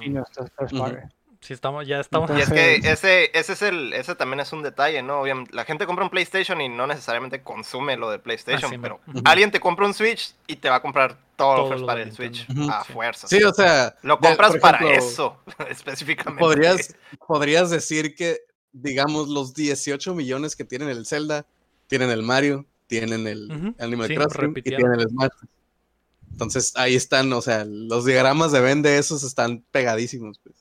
[0.01, 0.81] Y no es first Ujú.
[0.81, 0.97] party.
[1.41, 2.31] Sí, estamos, ya estamos.
[2.37, 5.19] Y es que ese, ese es el, ese también es un detalle, ¿no?
[5.19, 8.77] Obviamente, la gente compra un PlayStation y no necesariamente consume lo de PlayStation, Ah, sí,
[8.81, 11.87] pero alguien te compra un Switch y te va a comprar todo, Todo first lo
[11.87, 12.93] para de el Switch a Sí.
[12.93, 13.27] fuerza.
[13.27, 13.93] Sí, o sea.
[14.03, 15.37] Lo de- compras para ejemplo, eso,
[15.69, 16.39] específicamente.
[16.39, 16.95] Podrías,
[17.27, 18.37] podrías decir que,
[18.71, 21.45] digamos, los 18 millones que tienen el Zelda,
[21.87, 22.65] tienen el Mario,
[22.99, 25.31] tienen el Ujú, Animal sí, Crossing y tienen el Smash.
[26.31, 30.55] Entonces ahí están, o sea, los diagramas de Ben de esos están pegadísimos, pues.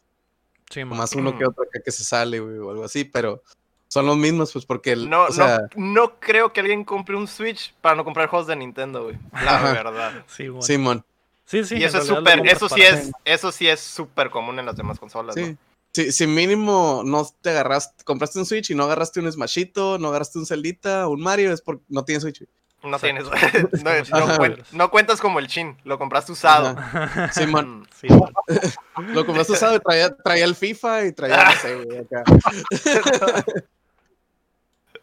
[0.70, 0.84] Sí.
[0.84, 3.42] Más uno que otro acá que se sale, güey, o algo así, pero
[3.88, 7.14] son los mismos, pues, porque, el, No, o sea, no, no creo que alguien compre
[7.16, 9.18] un Switch para no comprar juegos de Nintendo, güey.
[9.44, 9.72] La Ajá.
[9.72, 10.24] verdad.
[10.28, 10.62] Sí, bueno.
[10.62, 11.04] Simón,
[11.44, 14.64] Sí, sí, y eso es súper, eso sí es, eso sí es súper común en
[14.64, 15.42] las demás consolas, sí.
[15.42, 15.71] ¿no?
[15.94, 20.08] Si, si mínimo no te agarraste, compraste un Switch y no agarraste un Smashito, no
[20.08, 22.44] agarraste un Celdita, un Mario, es porque no tienes Switch.
[22.82, 23.24] No tienes,
[23.72, 26.74] Es no, no cuen- cuentas como el chin, lo compraste usado.
[27.36, 27.84] Mm.
[27.94, 28.32] Sí, man.
[29.14, 32.24] lo compraste usado y traía, traía el FIFA y traía, no sé, güey, acá.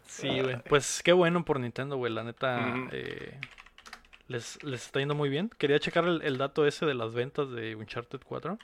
[0.06, 0.60] Sí, güey.
[0.68, 2.12] Pues qué bueno por Nintendo, güey.
[2.12, 3.38] La neta, eh,
[4.28, 5.50] les, les está yendo muy bien.
[5.56, 8.58] Quería checar el, el dato ese de las ventas de Uncharted 4.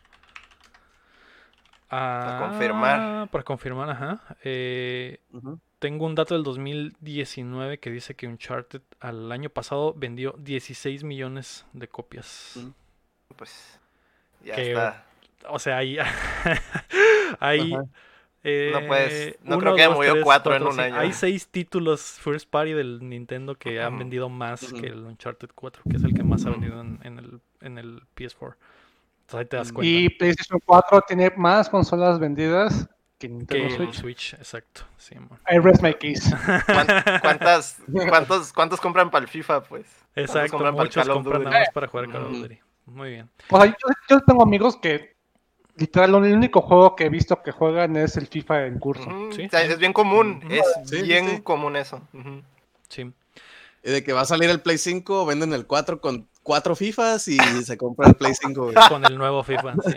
[1.89, 3.29] Para Ah, confirmar.
[3.31, 4.21] Para confirmar, ajá.
[4.43, 5.61] Eh, Ujú.
[5.79, 11.65] tengo un dato del 2019 que dice que Uncharted al año pasado vendió 16 millones
[11.73, 12.55] de copias.
[12.57, 13.35] Mm.
[13.37, 13.81] Pues
[14.45, 15.05] ya Que- está.
[15.49, 15.97] O sea, ahí.
[17.41, 17.75] ahí
[18.43, 20.93] eh, No puedes- no uno, creo que haya movido tres, cuatro en cuatro, un sí.
[20.93, 21.01] año.
[21.01, 23.99] Hay seis títulos first party del Nintendo que han Ujú.
[24.01, 27.19] vendido más que el Uncharted 4, que es el que más ha vendido en, en
[27.19, 28.55] el, en el PS4.
[29.27, 29.89] Entonces ahí te das cuenta.
[29.91, 33.95] Y PlayStation 4 tiene más consolas vendidas que Nintendo el Switch.
[34.01, 34.83] Switch, exacto.
[34.99, 35.17] Sí.
[35.51, 36.31] I rest my case.
[36.67, 36.87] ¿Cuán-
[37.21, 39.87] ¿Cuántas, cuántos, ¿Cuántos compran para el FIFA, pues?
[40.15, 42.33] Exacto, compran para muchos compran nada más para jugar Call of.
[42.33, 42.59] Duty.
[42.87, 43.31] Muy bien.
[43.51, 43.75] O sea, yo,
[44.09, 45.17] yo tengo amigos que
[45.77, 49.11] literal, el único juego que he visto que juegan es el FIFA en curso.
[49.37, 52.01] es bien común, es bien común eso.
[52.89, 53.13] Sí.
[53.83, 57.27] Y de que va a salir el Play 5, venden el 4 con cuatro FIFAs
[57.27, 58.73] y se compra el Play 5.
[58.89, 59.97] Con el nuevo FIFA, sí,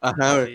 [0.00, 0.46] Ajá,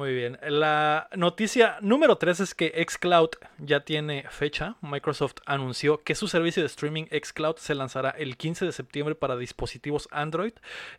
[0.00, 0.38] muy bien.
[0.48, 4.76] La noticia número 3 es que Xcloud ya tiene fecha.
[4.80, 9.36] Microsoft anunció que su servicio de streaming Xcloud se lanzará el 15 de septiembre para
[9.36, 10.54] dispositivos Android.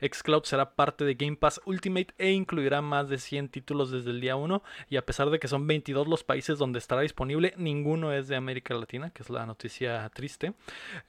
[0.08, 4.22] Xcloud será parte de Game Pass Ultimate e incluirá más de 100 títulos desde el
[4.22, 4.62] día 1.
[4.88, 8.36] Y a pesar de que son 22 los países donde estará disponible, ninguno es de
[8.36, 10.54] América Latina, que es la noticia triste.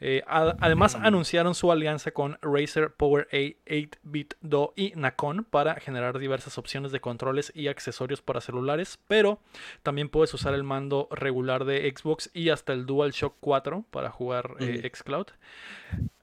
[0.00, 3.36] Eh, además, anunciaron su alianza con Razer Power A
[3.70, 7.81] 8-bit Do y Nacon para generar diversas opciones de controles y accesorios
[8.24, 9.38] para celulares, pero
[9.82, 14.56] también puedes usar el mando regular de Xbox y hasta el DualShock 4 para jugar
[14.60, 15.26] eh, Xcloud.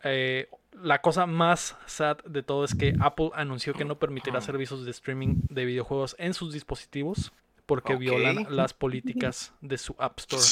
[0.04, 0.50] Eh,
[0.82, 4.92] la cosa más sad de todo es que Apple anunció que no permitirá servicios de
[4.92, 7.34] streaming de videojuegos en sus dispositivos
[7.66, 10.44] porque violan las políticas de su App Store.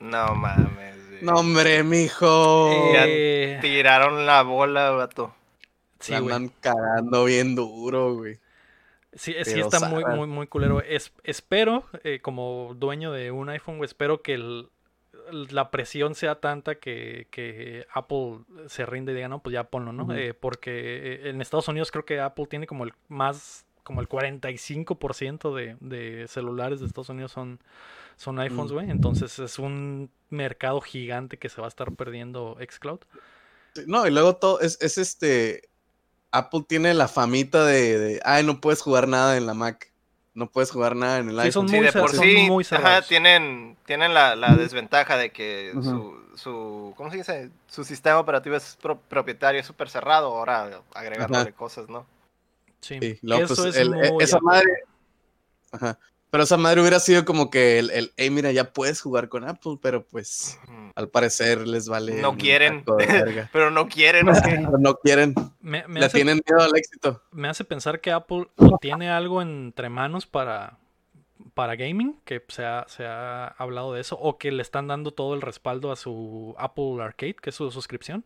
[0.00, 1.22] No mames.
[1.22, 2.70] No, hombre, mijo.
[2.96, 3.58] Eh...
[3.60, 5.34] Tiraron la bola, vato.
[6.00, 8.38] Se andan cagando bien duro, güey.
[9.16, 10.80] Sí, sí está muy, muy, muy culero.
[10.80, 14.66] Es, espero, eh, como dueño de un iPhone, espero que
[15.30, 20.12] la presión sea tanta que, Apple se rinde y diga, no, pues ya ponlo, ¿no?
[20.14, 24.08] Eh, porque eh, en Estados Unidos creo que Apple tiene como el más, como el
[24.08, 27.60] 45% de, de celulares de Estados Unidos son,
[28.16, 28.90] son iPhones, güey.
[28.90, 33.00] Entonces es un mercado gigante que se va a estar perdiendo Xcloud.
[33.86, 35.68] No, y luego todo es, es este
[36.34, 39.92] Apple tiene la famita de, ay, no puedes jugar nada en la Mac.
[40.34, 41.68] No puedes jugar nada en el iPhone.
[41.68, 42.48] sí, de por sí,
[43.06, 45.72] tienen, tienen la, desventaja de que
[46.34, 47.50] su, ¿cómo se dice?
[47.68, 48.76] Su sistema operativo es
[49.08, 50.36] propietario, es súper cerrado.
[50.36, 52.04] Ahora agregándole cosas, ¿no?
[52.80, 54.82] Sí, eso pues, es esa madre.
[55.70, 55.98] Ajá.
[56.34, 59.48] Pero esa madre hubiera sido como que el, el hey, mira, ya puedes jugar con
[59.48, 60.58] Apple, pero pues
[60.96, 62.20] al parecer les vale.
[62.20, 62.84] No quieren,
[63.52, 64.26] pero no quieren.
[64.80, 65.32] no quieren.
[65.60, 67.22] Me, Le tienen miedo al éxito.
[67.30, 68.48] Me hace pensar que Apple
[68.80, 70.78] tiene algo entre manos para,
[71.54, 75.12] para gaming, que se ha, se ha hablado de eso, o que le están dando
[75.12, 78.24] todo el respaldo a su Apple Arcade, que es su suscripción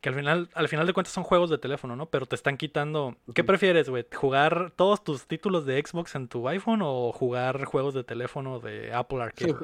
[0.00, 2.06] que al final, al final de cuentas son juegos de teléfono, ¿no?
[2.06, 3.16] Pero te están quitando.
[3.34, 4.06] ¿Qué prefieres, güey?
[4.14, 8.92] ¿Jugar todos tus títulos de Xbox en tu iPhone o jugar juegos de teléfono de
[8.92, 9.56] Apple Arcade?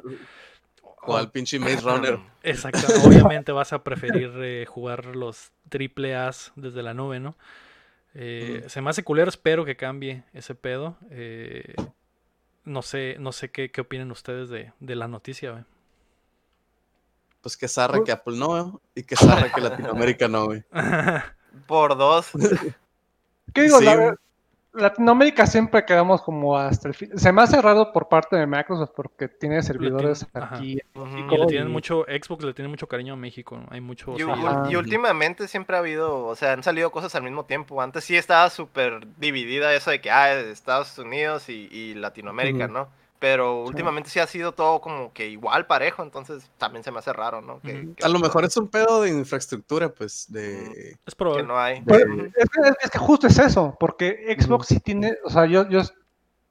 [1.06, 2.18] O al pinche Maze Runner.
[2.42, 2.80] Exacto.
[3.06, 7.36] Obviamente vas a preferir eh, jugar los triple A's desde la nube, ¿no?
[8.14, 10.96] Eh, Se me hace culero, espero que cambie ese pedo.
[11.10, 11.74] Eh,
[12.64, 15.64] no sé, no sé qué, qué opinan ustedes de, de la noticia, güey
[17.44, 20.64] pues que zarra que Apple no, y que zarra que Latinoamérica no, güey.
[21.66, 22.30] Por dos.
[23.52, 23.78] ¿Qué digo?
[24.72, 27.10] Latinoamérica siempre quedamos como hasta el fin.
[27.18, 30.78] Se me ha cerrado por parte de Microsoft porque tiene servidores aquí.
[30.94, 33.60] y le tienen mucho, Xbox le tiene mucho cariño a México.
[33.68, 34.16] Hay mucho.
[34.18, 37.82] Y, últimamente siempre ha habido, o sea, han salido cosas al mismo tiempo.
[37.82, 42.88] Antes sí estaba súper dividida eso de que, ah, Estados Unidos y, Latinoamérica, ¿no?
[43.24, 47.10] Pero últimamente sí ha sido todo como que igual parejo, entonces también se me hace
[47.10, 47.58] raro, ¿no?
[48.02, 50.98] a lo mejor es un pedo de infraestructura, pues, de...
[51.06, 51.42] Es probable.
[51.42, 51.82] Que no hay.
[52.82, 55.80] es, que, justo es eso, porque Xbox sí tiene, o sea, yo, yo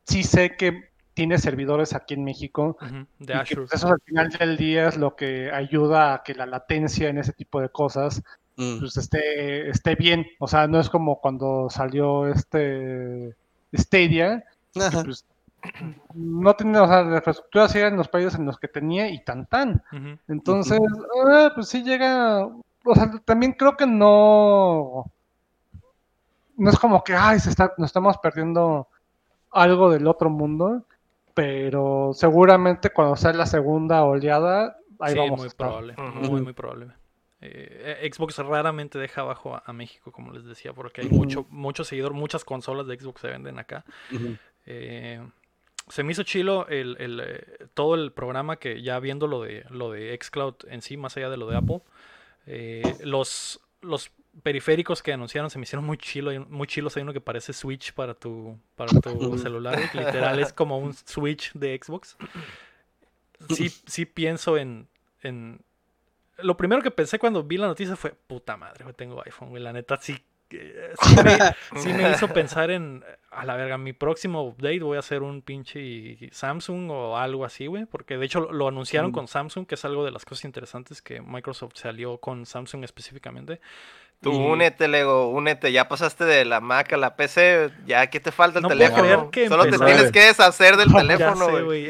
[0.05, 2.75] sí sé que tiene servidores aquí en México.
[3.19, 3.67] De Azure.
[3.71, 7.33] Eso al final del día es lo que ayuda a que la latencia en ese
[7.33, 8.23] tipo de cosas
[8.55, 8.79] mm.
[8.79, 10.25] pues, esté, esté bien.
[10.39, 13.35] O sea, no es como cuando salió este
[13.75, 15.23] Stadia, pues,
[16.13, 19.23] no tenía, o sea, la infraestructura sí en los países en los que tenía y
[19.23, 19.83] tan tan.
[20.27, 20.79] Entonces,
[21.27, 25.11] ah, pues sí llega, o sea, también creo que no,
[26.57, 28.87] no es como que, ay, se está, nos estamos perdiendo
[29.51, 30.85] algo del otro mundo,
[31.33, 36.87] pero seguramente cuando sea la segunda oleada, ahí vamos muy probable, muy, muy probable.
[37.45, 42.13] Eh, Xbox raramente deja abajo a, México, como les decía, porque hay mucho, mucho seguidor,
[42.13, 43.83] muchas consolas de Xbox se venden acá
[45.87, 49.65] se me hizo chilo el, el, eh, todo el programa que ya viendo lo de
[49.69, 51.81] lo de Xcloud en sí, más allá de lo de Apple,
[52.45, 56.95] eh, los, los periféricos que anunciaron se me hicieron muy chilo, muy chilos.
[56.97, 61.51] Hay uno que parece Switch para tu, para tu celular, literal es como un Switch
[61.53, 62.17] de Xbox.
[63.49, 64.87] Sí, sí pienso en,
[65.21, 65.61] en...
[66.37, 69.73] Lo primero que pensé cuando vi la noticia fue, puta madre, tengo iPhone, y la
[69.73, 70.17] neta sí
[71.75, 75.41] sí me, hizo pensar en, a la verga, mi próximo update voy a hacer un
[75.41, 77.85] pinche Samsung o algo así, güey.
[77.85, 81.21] Porque de hecho lo, anunciaron con Samsung, que es algo de las cosas interesantes que
[81.21, 83.59] Microsoft salió con Samsung específicamente.
[84.23, 85.71] Tú únete, Lego, únete.
[85.71, 87.69] Ya pasaste de la Mac a la PC.
[87.85, 89.29] Ya, ¿qué te falta el teléfono?
[89.47, 91.87] Solo te tienes que deshacer del teléfono, güey.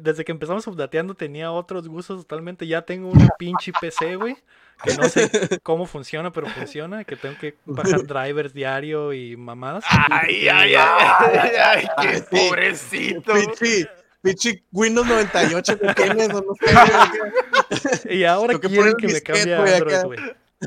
[0.00, 2.66] desde que empezamos updateando tenía otros gustos totalmente.
[2.66, 4.36] Ya tengo una pinche PC, güey
[4.82, 5.30] que no sé
[5.62, 9.84] cómo funciona, pero funciona, que tengo que bajar drivers diario y mamadas.
[9.88, 13.32] Ay, ay, ay, ay, qué pobrecito.
[13.32, 13.86] Pichi,
[14.22, 18.08] pichi Windows 98 que tienes, no sé.
[18.14, 20.18] Y ahora quieren que me cambie a Android, güey.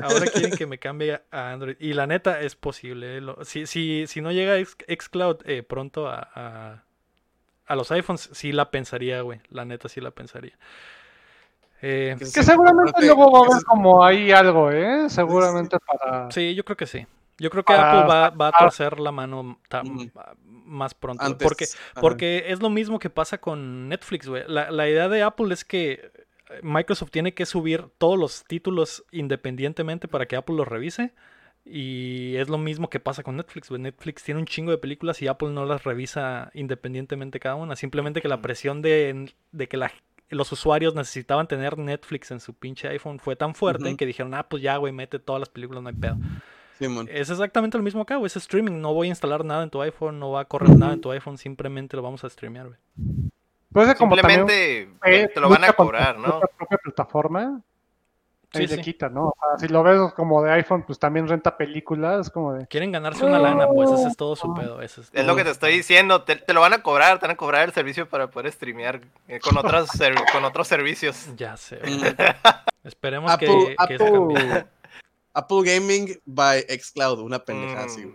[0.02, 1.76] Ahora quieren que me cambie a Android.
[1.78, 3.18] Y la neta es posible.
[3.18, 3.22] ¿eh?
[3.42, 6.82] si, si, si no llega Xcloud eh, pronto a, a,
[7.66, 9.40] a, los iPhones, sí la pensaría, güey.
[9.48, 10.56] La neta sí la pensaría.
[11.82, 15.08] Eh, que seguramente luego va a haber como ahí algo, ¿eh?
[15.08, 16.30] Seguramente para...
[16.30, 17.06] Sí, yo creo que sí.
[17.38, 19.58] Yo creo que Apple va, va, a torcer la mano
[20.44, 21.38] más pronto.
[21.38, 21.64] porque,
[21.98, 24.44] porque es lo mismo que pasa con Netflix, güey.
[24.46, 26.12] La, la, idea de Apple es que
[26.62, 31.12] Microsoft tiene que subir todos los títulos independientemente para que Apple los revise.
[31.64, 33.70] Y es lo mismo que pasa con Netflix.
[33.70, 37.76] Netflix tiene un chingo de películas y Apple no las revisa independientemente cada una.
[37.76, 39.92] Simplemente que la presión de, de que la
[40.30, 44.48] los usuarios necesitaban tener Netflix en su pinche iPhone fue tan fuerte que dijeron, ah,
[44.48, 46.18] pues ya, güey, mete todas las películas, no hay pedo.
[47.10, 49.82] es exactamente lo mismo acá, güey, es streaming, no voy a instalar nada en tu
[49.82, 52.78] iPhone, no va a correr nada en tu iPhone, simplemente lo vamos a streamear, güey.
[53.72, 56.40] Pues simplemente te lo van a cobrar, ¿no?
[56.56, 57.62] propia plataforma,
[58.52, 59.28] sí, le quita, ¿no?
[59.28, 62.66] O sea, si lo ves como de iPhone, pues también renta películas, como de...
[62.66, 64.82] Quieren ganarse una lana, pues ese es todo su pedo.
[64.82, 67.62] es, lo que te estoy diciendo, te, lo van a cobrar, te van a cobrar
[67.68, 69.90] el servicio para poder streamear eh, con, otros
[70.32, 71.28] con otros servicios.
[71.36, 71.80] Ya sé.
[72.82, 74.66] Esperemos que, Apple,
[75.32, 78.12] Apple Gaming by Xcloud, una pendeja así.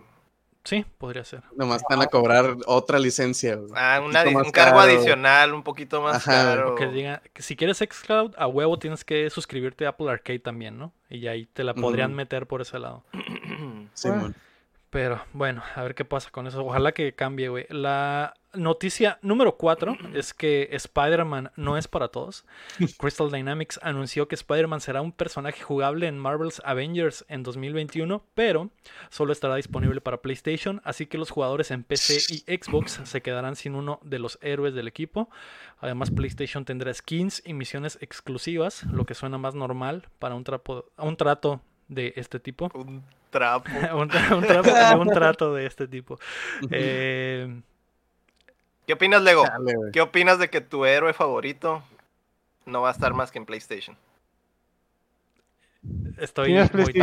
[0.66, 1.42] Sí, podría ser.
[1.56, 3.56] Nomás van a cobrar otra licencia.
[3.76, 6.74] Ah, un cargo adicional, un poquito más caro.
[6.74, 10.76] Que diga, que si quieres Xcloud, a huevo tienes que suscribirte a Apple Arcade también,
[10.76, 10.92] ¿no?
[11.08, 13.04] Y ahí te la podrían meter por ese lado.
[13.94, 14.34] sí, bueno.
[14.96, 16.64] Pero bueno, a ver qué pasa con eso.
[16.64, 17.66] Ojalá que cambie, güey.
[17.68, 22.46] La noticia número 4 es que Spider-Man no es para todos.
[22.98, 28.70] Crystal Dynamics anunció que Spider-Man será un personaje jugable en Marvel's Avengers en 2021, pero
[29.10, 33.54] solo estará disponible para PlayStation, así que los jugadores en PC y Xbox se quedarán
[33.54, 35.28] sin uno de los héroes del equipo.
[35.78, 40.86] Además, PlayStation tendrá skins y misiones exclusivas, lo que suena más normal para un, trapo,
[40.96, 42.70] un trato de este tipo.
[42.74, 43.04] Un
[43.36, 43.70] trapo.
[43.96, 44.08] un,
[45.08, 46.18] trato, de este tipo.
[46.70, 47.60] Eh,
[48.86, 49.44] ¿Qué opinas, Lego?
[49.92, 51.82] ¿Qué opinas de que tu héroe favorito
[52.64, 53.96] no va a estar más que en PlayStation?
[56.18, 56.98] Estoy muy triste.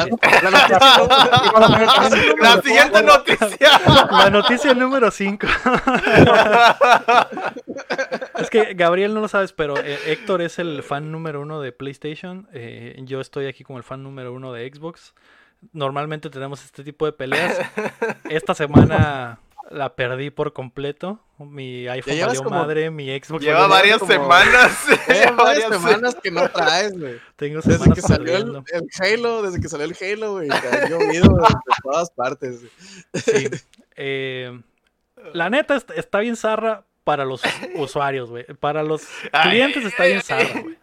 [2.41, 3.81] La, siguiente noticia.
[4.11, 5.47] La noticia número 5.
[8.39, 11.71] es que Gabriel no lo sabes, pero eh, Héctor es el fan número uno de
[11.71, 12.47] PlayStation.
[12.53, 15.13] Eh, yo estoy aquí como el fan número uno de Xbox.
[15.71, 17.57] Normalmente tenemos este tipo de peleas.
[18.29, 21.19] Esta semana la perdí por completo.
[21.39, 23.43] Mi iPhone valió madre, mi Xbox.
[23.43, 24.85] Lleva varias semanas.
[25.07, 27.19] Lleva varias semanas que no traes, güey.
[27.35, 28.63] Tengo desde que salió el,
[28.99, 30.49] Halo, desde que salió el Halo, güey.
[30.49, 32.61] Ha llovido de todas partes.
[33.13, 33.49] Sí.
[33.95, 34.61] Eh,
[35.33, 37.41] la neta está bien zarra para los
[37.75, 38.45] usuarios, güey.
[38.59, 39.03] Para los
[39.43, 40.77] clientes está bien zarra, güey.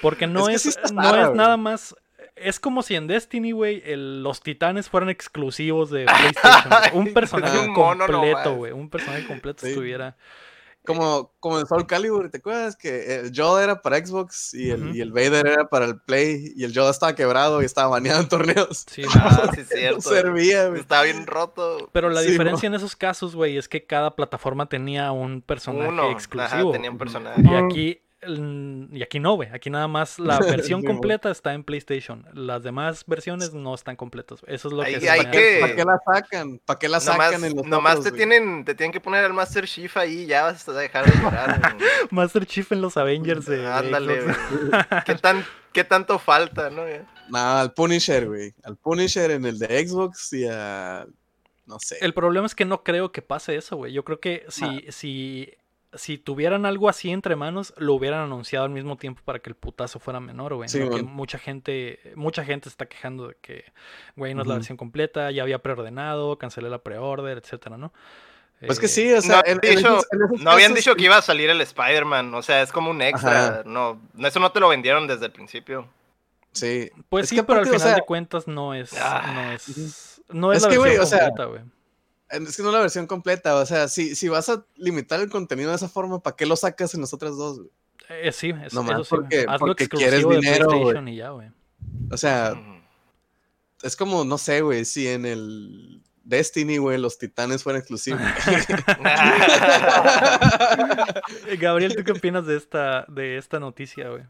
[0.00, 1.94] Porque no es, no es nada más
[2.42, 6.72] es como si en Destiny, güey, los titanes fueran exclusivos de PlayStation.
[6.94, 8.72] un personaje completo, güey.
[8.72, 10.16] Un personaje completo estuviera.
[10.84, 12.74] Como, como en Soul Calibur, ¿te acuerdas?
[12.74, 16.54] Que el Yoda era para Xbox y el, y el Vader era para el Play
[16.56, 18.86] y el Yoda estaba quebrado y estaba baneado en torneos.
[18.90, 19.96] Sí, ah, sí, cierto.
[19.96, 20.80] No servía, güey.
[20.80, 21.90] Estaba bien roto.
[21.92, 26.72] Pero la diferencia en esos casos, güey, es que cada plataforma tenía un personaje exclusivo.
[26.72, 27.42] tenía un personaje.
[27.42, 29.48] Y aquí y aquí no, güey.
[29.52, 32.26] Aquí nada más la versión completa está en PlayStation.
[32.32, 34.40] Las demás versiones no están completas.
[34.46, 35.58] Eso es lo que, hay que...
[35.60, 36.58] ¿Para qué la sacan?
[36.64, 39.32] ¿Para qué la sacan nomás, en los Nomás te tienen, te tienen que poner el
[39.32, 41.76] Master Chief ahí y ya vas a dejar de llorar.
[42.10, 43.48] Master Chief en los Avengers.
[43.48, 44.24] Ándale,
[45.06, 46.82] ¿Qué, tan, ¿Qué tanto falta, no?
[47.28, 48.52] Nada, al Punisher, güey.
[48.64, 51.06] Al Punisher en el de Xbox y a...
[51.66, 51.98] No sé.
[52.00, 53.92] El problema es que no creo que pase eso, güey.
[53.92, 55.52] Yo creo que si, si
[55.94, 59.56] si tuvieran algo así entre manos, lo hubieran anunciado al mismo tiempo para que el
[59.56, 60.68] putazo fuera menor, güey.
[61.02, 63.64] mucha gente, mucha gente está quejando de que,
[64.16, 67.92] güey, no es la versión completa, ya había preordenado, cancelé la preorder, etcétera, ¿no?
[68.66, 69.42] Pues que sí, o sea,
[70.40, 73.62] no, habían dicho que iba a salir el Spider-Man, o sea, es como un extra,
[73.64, 75.88] no, eso no te lo vendieron desde el principio.
[76.52, 76.90] Sí.
[77.08, 79.32] Pues sí, pero al final de cuentas no es, ah.
[79.32, 81.60] no es No es, la que, versión completa, güey.
[82.30, 85.30] Es que no es la versión completa, o sea, si, si vas a limitar el
[85.30, 87.58] contenido de esa forma, ¿para qué lo sacas en las otras dos?
[87.58, 87.70] Güey?
[88.10, 89.08] Eh, sí, es, Nomás eso sí.
[89.10, 91.14] porque- Hazlo porque quieres dinero, PlayStation güey.
[91.14, 91.48] y ya, güey.
[92.10, 92.80] O sea, Ujú.
[93.82, 98.20] es como, no sé, güey, si en el Destiny, güey, los titanes fueran exclusivos.
[101.58, 104.22] Gabriel, ¿tú qué opinas de esta, de esta noticia, güey?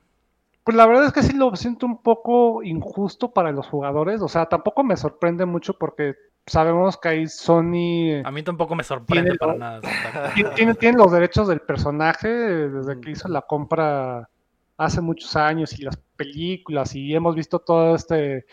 [0.65, 4.21] Pues la verdad es que sí lo siento un poco injusto para los jugadores.
[4.21, 6.15] O sea, tampoco me sorprende mucho porque
[6.49, 9.81] sabemos que ahí Sony A mí tampoco me sorprende Tiene para nada.
[10.77, 14.29] tiene, los derechos del personaje desde que hizo la compra
[14.77, 18.47] hace muchos años y las películas y hemos visto todo este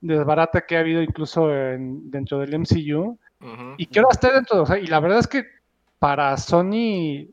[0.00, 3.18] desbarate que ha habido incluso en- dentro del MCU.
[3.78, 5.44] Y ahora esté dentro, o sea, y la verdad es que
[5.98, 7.26] para Sony,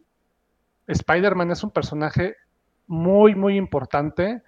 [0.87, 2.35] Spider-Man es un personaje
[2.87, 4.41] muy, muy importante,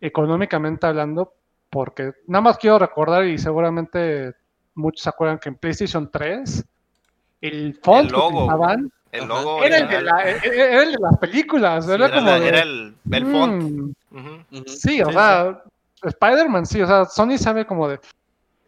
[0.00, 1.34] económicamente hablando,
[1.70, 4.34] porque nada más quiero recordar, y seguramente
[4.74, 6.64] muchos se acuerdan que en PlayStation 3,
[7.40, 8.28] el font El logo.
[8.28, 9.28] que utilizaban El Ajá.
[9.28, 12.26] logo era el, de la- e- era el de las películas, Sí, era, era, como
[12.30, 13.62] la- de, era el, el font.
[14.10, 14.62] "Mm.
[14.66, 15.62] Sí, o Sí, sea,
[16.02, 17.98] Spider-Man, sí, o sea, Sony sabe como de.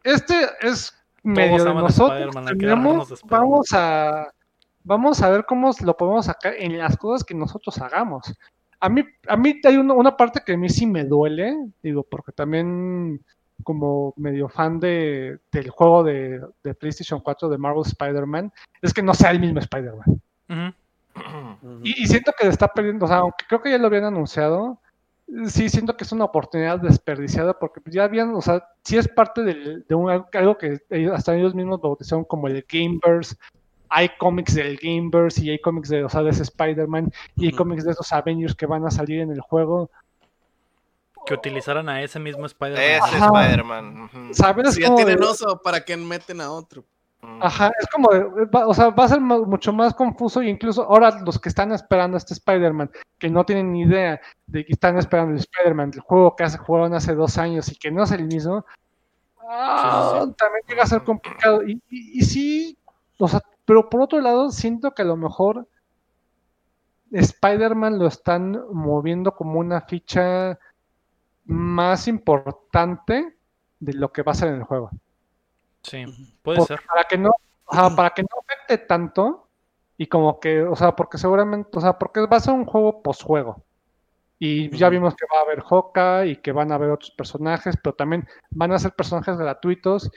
[0.04, 2.34] Este es medio de nosotros.
[2.58, 4.28] Tenemos- de vamos a.
[4.84, 8.32] Vamos a ver cómo lo podemos sacar en las cosas que nosotros hagamos.
[8.78, 12.04] A mí, a mí hay una, una parte que a mí sí me duele, digo,
[12.04, 13.20] porque también
[13.62, 18.52] como medio fan de, del juego de, de PlayStation 4 de Marvel Spider-Man,
[18.82, 20.20] es que no sea el mismo Spider-Man.
[21.82, 24.04] Y, y siento que le está perdiendo, o sea, aunque creo que ya lo habían
[24.04, 24.78] anunciado,
[25.46, 29.42] sí siento que es una oportunidad desperdiciada porque ya habían, o sea, sí es parte
[29.42, 33.34] del- de un, algo que ellos- hasta ellos mismos bautizaron como el Gameverse.
[33.88, 37.52] Hay cómics del Gameverse y hay cómics de, o sea, de ese Spider-Man y hay
[37.52, 39.90] cómics de esos Avengers que van a salir en el juego.
[41.26, 43.08] Que utilizaran a ese mismo Spider-Man.
[43.08, 43.18] Ese.
[43.18, 44.10] Spider-Man.
[44.32, 44.74] ¿Sabes?
[44.74, 46.84] Si ya Como tienen de- oso, ¿para qué meten a otro?
[47.22, 47.38] Ujú.
[47.40, 50.84] Ajá, es como, de- va- o sea, va a ser mucho más confuso y incluso
[50.84, 54.72] ahora los que están esperando a este Spider-Man, que no tienen ni idea de que
[54.72, 58.04] están esperando el Spider-Man, el juego que hace, jugaron hace dos años y que no
[58.04, 58.64] es el mismo,
[59.48, 61.62] ah, Sí, sí, también llega a ser complicado.
[61.66, 62.78] Y, y- y sí,
[63.18, 65.66] o sea, pero por otro lado, siento que a lo mejor
[67.12, 70.58] Spider-Man lo están moviendo como una ficha
[71.46, 73.36] más importante
[73.80, 74.90] de lo que va a ser en el juego.
[75.82, 76.04] Sí,
[76.42, 76.86] puede Porque ser.
[76.86, 77.30] Para que no,
[77.96, 79.48] para que no afecte tanto
[79.96, 83.02] y como que, o sea, porque seguramente, o sea, porque va a ser un juego
[83.02, 83.62] posjuego.
[84.38, 87.74] Y ya vimos que va a haber Hawkeye y que van a haber otros personajes,
[87.82, 90.10] pero también van a ser personajes gratuitos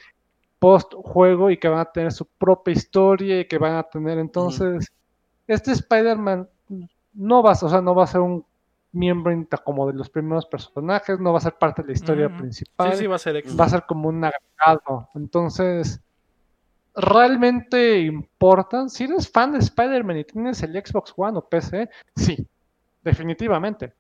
[0.59, 4.17] post juego y que van a tener su propia historia y que van a tener
[4.17, 4.91] entonces
[5.47, 6.49] este Spider-Man
[7.13, 8.45] no va, a- o sea, no va a ser un
[8.91, 9.31] miembro
[9.63, 12.99] como de los primeros personajes, no va a ser parte de la historia principal Sí,
[12.99, 13.57] sí, va a ser extra.
[13.57, 15.09] va a ser como un agregado.
[15.15, 16.01] Entonces,
[16.95, 18.89] ¿realmente importa?
[18.89, 22.45] Si eres fan de Spider-Man y tienes el Xbox One o PC, sí,
[23.03, 23.93] definitivamente.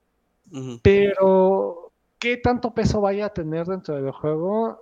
[0.81, 4.79] Pero, ¿qué tanto peso vaya a tener dentro del juego?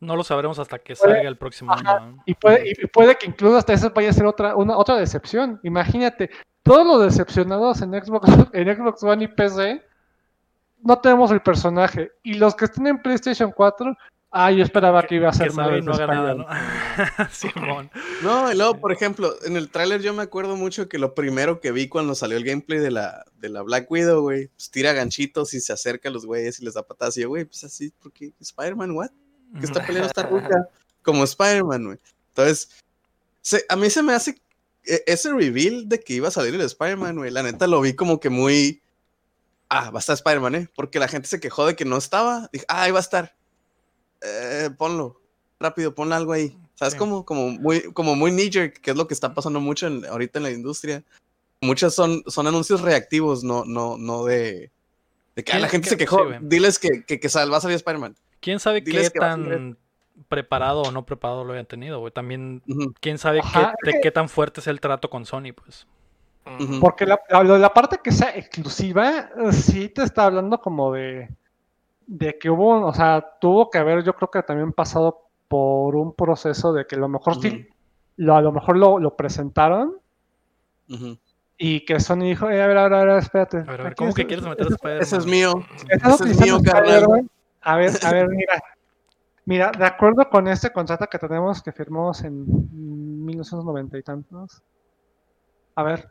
[0.00, 1.96] No lo sabremos hasta que Puede- salga el próximo Ajá.
[1.98, 2.22] año.
[2.26, 5.60] Y puede, y puede que incluso hasta eso vaya a ser otra, una, otra decepción.
[5.62, 6.28] Imagínate,
[6.62, 9.82] todos los decepcionados en Xbox, en Xbox One y PC,
[10.82, 12.12] no tenemos el personaje.
[12.22, 13.96] Y los que estén en PlayStation 4,
[14.32, 17.08] ah, yo esperaba que iba a ser de no haga nada, Spider-Man.
[17.18, 17.28] ¿no?
[17.30, 17.90] Simón.
[18.22, 21.60] No, y luego, por ejemplo, en el tráiler yo me acuerdo mucho que lo primero
[21.60, 24.92] que vi cuando salió el gameplay de la, de la Black Widow, güey, pues tira
[24.92, 27.16] ganchitos y se acerca a los güeyes y les da patadas.
[27.16, 29.10] Y yo, güey, pues así, porque Spider-Man, what?
[29.60, 30.68] Que está peleando esta ruca
[31.02, 31.98] como Spider-Man, güey.
[32.28, 32.70] Entonces,
[33.40, 34.40] se- a mí se me hace
[34.84, 37.30] ese reveal de que iba a salir el Spider-Man, güey.
[37.30, 38.82] La neta lo vi como que muy.
[39.68, 40.68] Ah, va a estar Spider-Man, ¿eh?
[40.74, 42.48] Porque la gente se quejó de que no estaba.
[42.52, 43.34] Dije, ah, ahí va a estar.
[44.20, 45.20] Eh, ponlo.
[45.58, 46.56] Rápido, ponle algo ahí.
[46.74, 46.94] ¿Sabes?
[46.94, 46.98] Sí.
[46.98, 50.38] Como, como muy, como muy knee-jerk, que es lo que está pasando mucho en- ahorita
[50.38, 51.04] en la industria.
[51.60, 54.70] Muchos son, son anuncios reactivos, no, no, no de.
[55.36, 56.28] De que ah, la ¿Quién- gente se quejó.
[56.30, 56.36] sí.
[56.42, 58.16] Diles que, que, que sal- va a salir Spider-Man.
[58.40, 59.78] ¿Quién sabe Diles qué tan
[60.28, 62.12] preparado o no preparado lo hayan tenido, güey?
[62.12, 62.62] También.
[63.00, 65.86] ¿quién sabe Ajá, qué, de qué tan fuerte es el trato con Sony, pues?
[66.80, 67.18] Porque la,
[67.72, 71.28] parte que sea exclusiva, sí te está hablando como de,
[72.06, 76.14] de que hubo, o sea, tuvo que haber, yo creo que también pasado por un
[76.14, 77.68] proceso de que a lo mejor sí,
[78.16, 79.94] lo, a lo mejor lo, lo presentaron
[81.56, 83.58] y que Sony dijo, eh, a ver, a ver, a ver, espérate.
[83.58, 85.02] A ver, a ver, aquí ¿cómo es- que quieres meter a Spider-Man?
[85.02, 85.64] Ese es mío.
[85.88, 86.56] ¿Estás Ese es mío.
[86.56, 87.30] Spider-Man?
[87.60, 88.62] A ver, a ver, mira.
[89.44, 92.44] Mira, de acuerdo con este contrato que tenemos que firmamos en
[93.24, 94.62] 1990 y tantos.
[95.74, 96.08] A ver.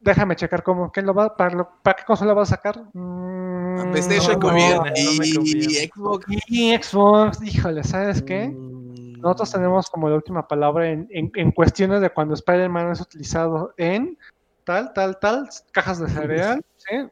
[0.00, 2.78] Déjame checar cómo, ¿qué lo va, para, lo- ¿para qué consola va a sacar?
[2.92, 4.78] Mm, PlayStation no, conviene.
[4.78, 5.90] no y conviene.
[5.92, 6.26] Xbox.
[6.48, 8.48] Y Xbox, híjole, ¿sabes qué?
[8.48, 13.74] mm, nosotros tenemos como la última palabra en, en, cuestiones de cuando Spider-Man es utilizado
[13.76, 14.16] en
[14.62, 17.08] tal, tal, tal, cajas de cereal, ¿sí?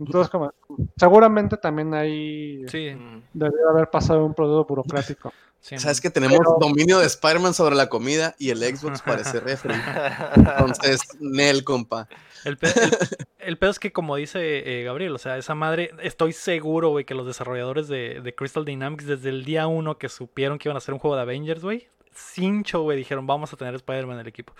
[0.00, 0.52] Entonces, como,
[0.96, 2.96] seguramente también ahí sí.
[3.34, 5.32] debería haber pasado un producto burocrático.
[5.60, 9.74] Sabes que tenemos dominio de Spider-Man sobre la comida y el Xbox parece refri.
[10.36, 12.08] Entonces, Nel, compa.
[12.44, 17.04] El, pedo es que, como dice eh, Gabriel, o sea, esa madre, estoy seguro, güey,
[17.04, 20.78] que los desarrolladores de, Crystal Dynamics, desde el día uno que supieron que iban a
[20.78, 24.28] hacer un juego de Avengers, güey, cincho, güey, dijeron, vamos a tener Spider-Man en el
[24.28, 24.54] equipo.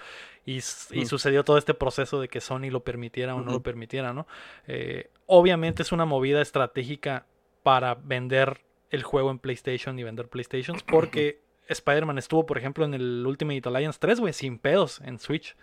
[0.45, 4.13] Y, y, sucedió todo este proceso de que Sony lo permitiera o no lo permitiera,
[4.13, 4.27] ¿no?
[4.67, 7.27] Eh, obviamente es una movida estratégica
[7.63, 12.95] para vender el juego en PlayStation y vender PlayStations, porque Spider-Man estuvo, por ejemplo, en
[12.95, 15.57] el Ultimate Alliance 3, güey, sin pedos en Switch.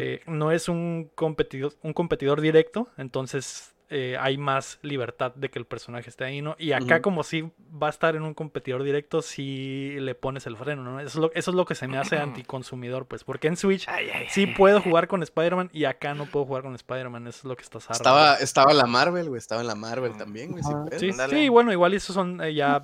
[0.00, 5.60] Eh, no es un competidor, un competidor directo, entonces eh, hay más libertad de que
[5.60, 6.56] el personaje esté ahí, ¿no?
[6.58, 10.56] Y acá, como si va a estar en un competidor directo, si le pones el
[10.56, 10.98] freno, ¿no?
[10.98, 13.86] Eso es lo, eso es lo que se me hace anticonsumidor, pues, porque en Switch
[14.28, 17.56] sí puedo jugar con Spider-Man y acá no puedo jugar con Spider-Man, eso es lo
[17.56, 20.64] que estás Estaba, estaba la Marvel, güey, estaba en la Marvel también, güey.
[20.98, 22.82] Sí, sí, bueno, igual esos son eh, ya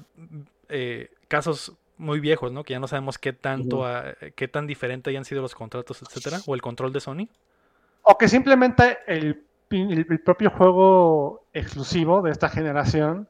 [0.69, 2.63] eh, casos muy viejos, ¿no?
[2.63, 3.85] Que ya no sabemos qué tanto,
[4.37, 7.29] qué tan diferente hayan sido los contratos, etcétera, o el control de Sony.
[8.03, 9.45] O que simplemente el
[9.81, 13.29] el, propio juego exclusivo de esta generación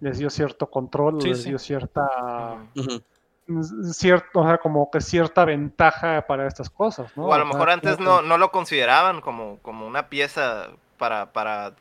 [0.00, 2.08] les dio cierto control, les dio cierta...
[3.92, 7.26] Cierto, o sea, como que cierta ventaja para estas cosas, ¿no?
[7.26, 11.74] O a lo mejor antes no, no lo consideraban como, como una pieza para, para,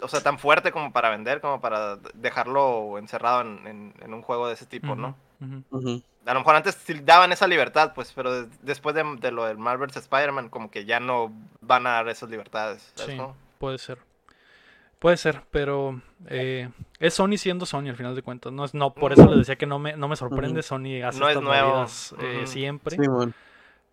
[0.00, 4.54] o sea, tan fuerte como para vender, como para dejarlo encerrado en, un juego de
[4.54, 5.14] ese tipo, ¿no?
[6.26, 10.48] A lo mejor antes daban esa libertad, pues, pero después de, lo del Marvel's Spider-Man,
[10.48, 12.92] como que ya no van a dar esas libertades.
[13.64, 13.96] Puede ser.
[14.98, 18.52] Puede ser, pero eh, es Sony siendo Sony al final de cuentas.
[18.52, 20.62] No, es, no por eso les decía que no me, no me sorprende.
[20.62, 22.98] Sony hace no estas eh, siempre.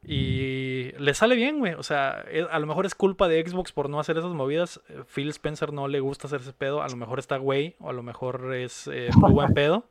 [0.03, 1.76] Y le sale bien, güey.
[1.76, 4.82] O sea, eh, a lo mejor es culpa de Xbox por no hacer esas movidas.
[5.07, 6.82] Phil Spencer no le gusta hacer ese pedo.
[6.82, 9.86] A lo mejor está güey, o a lo mejor es muy buen pedo.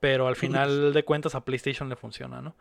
[0.00, 2.54] Pero al final de cuentas a PlayStation le funciona, ¿no?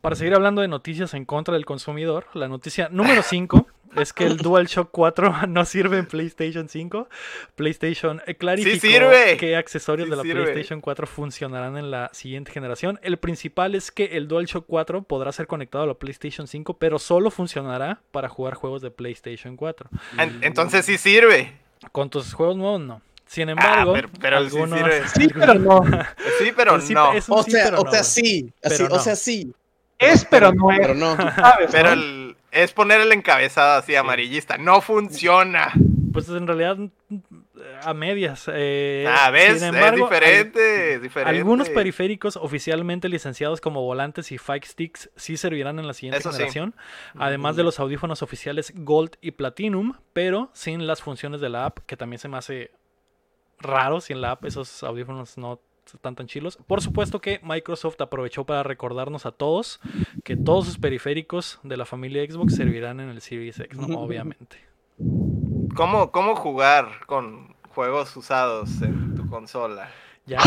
[0.00, 3.66] Para seguir hablando de noticias en contra del consumidor, la noticia número 5
[3.96, 7.08] es que el DualShock 4 no sirve en PlayStation 5.
[7.54, 12.98] PlayStation eh, clarificó qué accesorios de la PlayStation 4 funcionarán en la siguiente generación.
[13.02, 16.98] El principal es que el DualShock 4 podrá ser conectado a la PlayStation 5, pero
[16.98, 19.90] solo funcionará para jugar juegos de PlayStation 4.
[20.42, 21.52] Entonces sí sirve.
[21.92, 23.02] Con tus juegos nuevos no.
[23.26, 24.78] Sin embargo, pero, algunos...
[25.12, 25.80] sí, pero no.
[26.38, 27.10] Sí, pero no.
[27.28, 28.52] o, sea, o sea, sí.
[28.88, 29.52] o sea, sí.
[29.98, 30.78] Es, pero no es.
[30.80, 31.16] Pero no.
[31.70, 34.58] pero el, es poner el encabezado así amarillista.
[34.58, 35.72] No funciona.
[36.12, 36.78] Pues en realidad
[37.82, 38.50] a medias.
[38.52, 39.62] Eh, ah, ¿ves?
[39.62, 45.86] es diferente, diferente, Algunos periféricos oficialmente licenciados como volantes y Fike Sticks sí servirán en
[45.86, 46.74] la siguiente generación.
[47.18, 51.80] Además de los audífonos oficiales Gold y Platinum, pero sin las funciones de la app,
[51.86, 52.70] que también se me hace
[53.58, 55.60] raro si en la app esos audífonos no
[55.94, 56.58] están tan chilos.
[56.66, 59.80] Por supuesto que Microsoft aprovechó para recordarnos a todos
[60.24, 64.58] que todos sus periféricos de la familia Xbox servirán en el Series X, obviamente.
[65.74, 69.90] ¿Cómo, ¿Cómo jugar con juegos usados en tu consola?
[70.26, 70.40] Ya,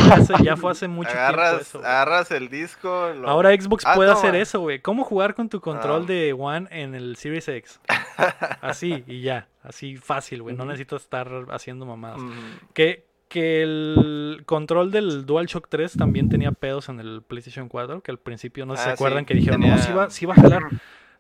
[0.44, 1.80] ya fue hace mucho agarras, tiempo eso.
[1.80, 2.90] Agarras el disco.
[3.26, 4.82] Ahora Xbox ah, puede hacer eso, güey.
[4.82, 6.06] ¿Cómo jugar con tu control ah.
[6.06, 7.80] de One en el Series X?
[8.62, 9.48] Así y ya.
[9.64, 10.56] Así fácil, güey.
[10.56, 12.20] No necesitas estar haciendo mamadas.
[12.74, 18.12] ¿Qué, que el control del DualShock 3 también tenía pedos en el PlayStation 4, que
[18.12, 20.64] al principio no se ah, acuerdan que dijeron, no, sí va, sí va a jalar.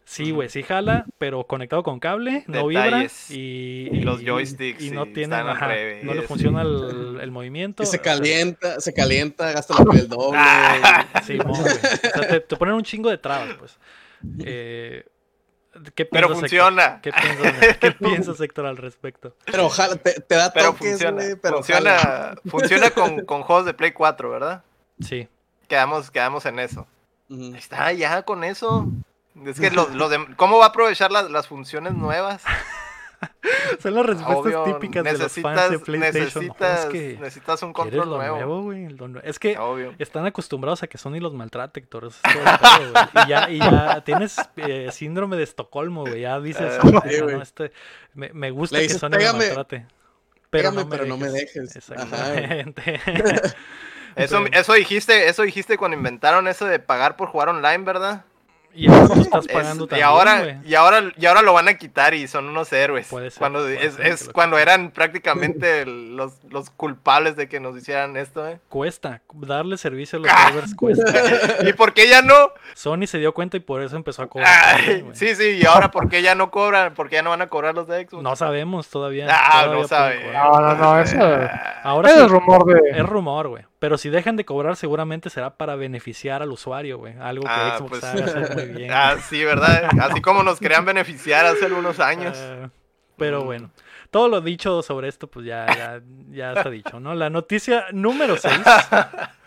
[0.09, 4.89] Sí, güey, sí jala, pero conectado con cable, no vibra y, y, los joysticks y,
[4.89, 5.69] no tiene, ajá,
[6.01, 7.83] no le funciona el, el, movimiento.
[7.83, 10.39] Y se calienta, se calienta, gasta la piel doble.
[11.27, 13.77] sí, O sea, te, te, ponen un chingo de trabas, pues.
[14.39, 15.05] Eh,
[16.11, 17.01] pero funciona.
[17.01, 19.35] ¿Qué piensas, ¿Qué piensas, Héctor, al respecto?
[19.45, 24.29] Pero ojalá te, da pero funciona, pero funciona, funciona con, con, juegos de Play 4,
[24.29, 24.63] ¿verdad?
[24.99, 25.27] Sí.
[25.67, 26.87] Quedamos, quedamos en eso.
[27.55, 28.87] Está ya con eso.
[29.45, 32.43] Es que lo, lo de, ¿cómo va a aprovechar las, las funciones nuevas?
[33.79, 36.45] Son las respuestas típicas de los fans de PlayStation.
[36.45, 38.73] Necesitas, necesitas un control nuevo.
[39.23, 39.57] es que
[39.99, 42.05] están acostumbrados a que Sony los maltrate, Héctor.
[42.07, 42.19] Es
[43.25, 46.21] y, ya, y ya tienes eh, síndrome de Estocolmo, güey.
[46.21, 47.71] Ya dices, no, este,
[48.13, 49.85] me, me, gusta que Sony los maltrate.
[50.49, 51.75] Pero, no, me pero no me dejes.
[51.75, 52.99] Exactamente.
[54.15, 58.25] eso, eso, dijiste, eso dijiste cuando inventaron eso de pagar por jugar online, ¿verdad?
[58.79, 61.67] Y ahora tú estás pagando Es- también, y ahora y ahora y ahora lo van
[61.67, 64.91] a quitar y son unos héroes Puede ser, cuando puede es, ser es cuando eran
[64.91, 68.59] prácticamente los, los culpables de que nos hicieran esto ¿eh?
[68.69, 69.21] Cuesta.
[69.33, 70.47] Darle servicio a los Ah.
[70.49, 71.67] servers cuesta.
[71.67, 72.33] y por qué ya no
[72.75, 74.49] Sony se dio cuenta y por eso empezó a cobrar.
[74.77, 75.15] Ay, güey.
[75.15, 77.47] sí sí y ahora por qué ya no cobran por qué ya no van a
[77.47, 79.27] cobrar los de Xbox No sabemos todavía.
[79.29, 80.31] ah todavía no sabe.
[80.31, 81.17] No, no, no, eso-
[81.83, 82.89] Ahora Ese sí, es rumor de.
[82.91, 83.63] es rumor, güey.
[83.79, 87.15] Pero si dejan de cobrar, seguramente será para beneficiar al usuario, güey.
[87.19, 88.91] Algo que Ah, Xbox pues, sabe hacer muy bien.
[88.93, 92.69] ah sí verdad así como nos querían beneficiar hace algunos años Ah,
[93.17, 93.45] pero Mm.
[93.45, 93.71] bueno.
[94.11, 96.01] Todo lo dicho sobre esto, pues ya, ya,
[96.31, 97.13] ya está dicho, ¿no?
[97.13, 98.59] La noticia número 6.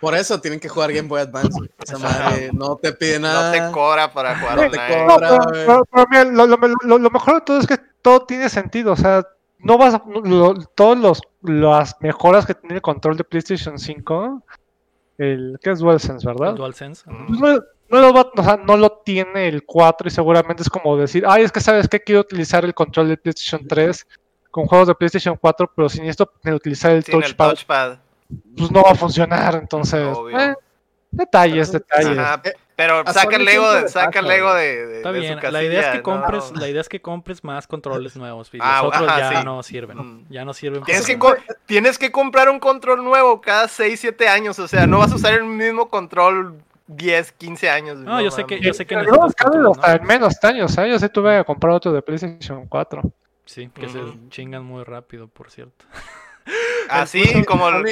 [0.00, 1.50] Por eso tienen que jugar Game Boy Advance.
[1.58, 1.68] güey.
[1.82, 3.50] Esa madre no te pide no nada.
[3.52, 5.06] te cobra para jugar No te cobra.
[5.06, 5.66] No, pero, güey.
[5.66, 8.92] pero- pero mira, lo, lo- lo- lo mejor de todo es que todo tiene sentido.
[8.92, 9.26] O sea,
[9.62, 10.02] no vas a.
[10.06, 14.42] lo- todos los las mejoras que tiene el control de PlayStation 5,
[15.18, 16.50] el que es DualSense, ¿verdad?
[16.50, 17.02] el DualSense.
[17.10, 17.26] Mm.
[17.26, 20.70] Pues no, no lo va- o sea, no lo tiene el 4 y seguramente es
[20.70, 24.06] como decir, ay, es que sabes que quiero utilizar el control de PlayStation 3
[24.50, 27.98] con juegos de PlayStation 4, pero si necesito utilizar el sin el touchpad,
[28.56, 29.54] pues no va a funcionar.
[29.56, 30.38] Entonces, Obvio.
[30.38, 30.54] eh,
[31.10, 32.18] detalles, detalles.
[32.18, 35.18] Ajá, Eh, pero a saca el Lego, de, saca el Lego de, de- Está de
[35.20, 36.60] su bien, la idea es que compres, no.
[36.60, 39.44] la idea es que compres más controles nuevos y los Ah, otros ajá, ya sí.
[39.44, 39.98] no sirven.
[39.98, 40.26] Mm.
[40.30, 40.82] Ya no sirven.
[40.84, 41.18] Tienes que,
[41.66, 44.58] tienes comprar un control nuevo cada 6, 7 años.
[44.58, 47.98] O sea, no vas a usar el mismo control 10, 15 años.
[47.98, 49.72] No, yo sé que- yo sé que hasta ¿no?
[49.86, 50.88] en menos años, ¿eh?
[50.90, 53.02] Yo sí tuve que comprar otro de PlayStation 4.
[53.44, 55.84] Sí, que se chingan muy rápido, por cierto.
[56.88, 57.68] Así como...
[57.70, 57.84] Sony,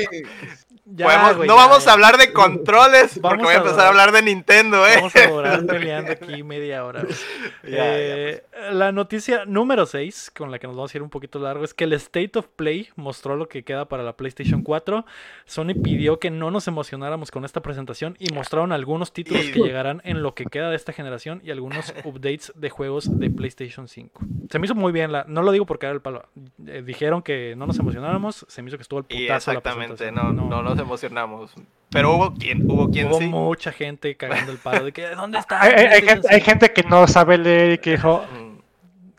[0.92, 1.90] Ya, podemos- güey, no ya, vamos ya.
[1.90, 4.96] a hablar de controles porque Vamos voy a empezar a hablar de Nintendo, ¿eh?
[4.96, 7.02] Vamos a durar peleando aquí media hora.
[7.62, 11.38] ya, Eh, La noticia número 6, con la que nos vamos a ir un poquito
[11.38, 15.04] largo, es que el State of Play mostró lo que queda para la PlayStation 4.
[15.46, 19.60] Sony pidió que no nos emocionáramos con esta presentación y mostraron algunos títulos Y- que
[19.60, 23.88] llegarán en lo que queda de esta generación y algunos updates de juegos de PlayStation
[23.88, 24.20] 5.
[24.50, 26.28] Se me hizo muy bien, la, no lo digo porque era el palo.
[26.66, 29.58] eh, dijeron que no nos emocionáramos, se me hizo que estuvo el Y putazo la
[29.58, 30.36] exactamente, presentación.
[30.36, 31.52] no, no nos emocionamos.
[31.90, 33.26] Pero hubo quien, hubo quien Hubo sí.
[33.26, 35.60] mucha gente cagando el palo de que ¿dónde está?
[35.62, 36.44] Hay, hay- hay PlayStation gente, hay 5?
[36.50, 38.24] gente que no sabe leer y que dijo.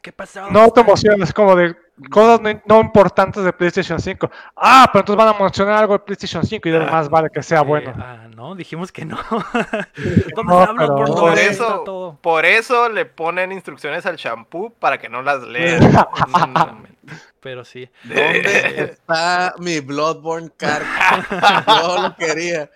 [0.01, 0.49] ¿Qué pasó?
[0.49, 1.76] no te emociones, como de
[2.09, 4.32] cosas no, no importantes de PlayStation 5.
[4.55, 7.59] Ah, pero entonces van a mencionar algo de PlayStation 5 y más vale que sea
[7.59, 7.93] Eh, bueno.
[7.97, 9.20] ah, no, dijimos que no.
[10.36, 14.97] ¿Dónde No, pero- Por ¿Dónde está eso, por eso le ponen instrucciones al shampoo para
[14.97, 15.82] que no las lean.
[17.42, 17.89] Pero sí.
[18.04, 18.42] ¿Dónde
[18.94, 20.84] está mi Bloodborne card?
[21.68, 22.70] Yo lo quería.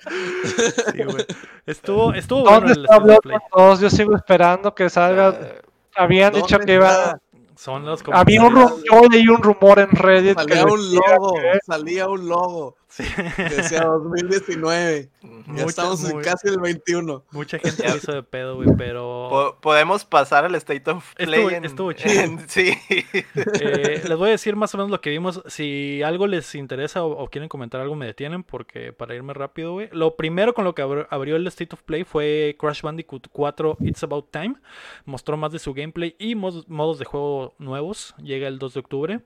[0.91, 1.25] Sí, güey.
[1.67, 2.99] Estuvo, estuvo bueno ¿Dónde el está.
[2.99, 3.79] Bloodborne 2?
[3.79, 5.29] Yo sigo esperando que salga.
[5.39, 5.61] Eh,
[5.95, 6.89] Habían ¿Dónde dicho que iba.
[6.89, 7.19] está?
[7.55, 8.83] Son los Había un comentarios.
[8.83, 12.27] ru- yo leí un rumor en Reddit que Salía un decía logo, que- salía un
[12.27, 12.75] logo.
[12.95, 13.03] Sí.
[13.37, 15.09] Decía 2019.
[15.55, 17.25] Ya estamos en casi el 21.
[17.31, 19.27] Mucha gente lo hizo de pedo, güey, pero...
[19.29, 21.27] po- podemos pasar al State of Play.
[21.33, 22.21] Estuvo- en- estuvo chido.
[22.21, 22.71] en- sí.
[22.89, 25.41] Eh, les voy a decir más o menos lo que vimos.
[25.47, 29.73] Si algo les interesa o, o quieren comentar algo, me detienen porque para irme rápido,
[29.73, 29.89] güey.
[29.91, 33.77] Lo primero con lo que abr- abrió el State of Play fue Crash Bandicoot 4
[33.81, 34.55] It's About Time.
[35.03, 38.15] Mostró más de su gameplay y modos de juego nuevos.
[38.19, 39.19] Llega el 2 de octubre.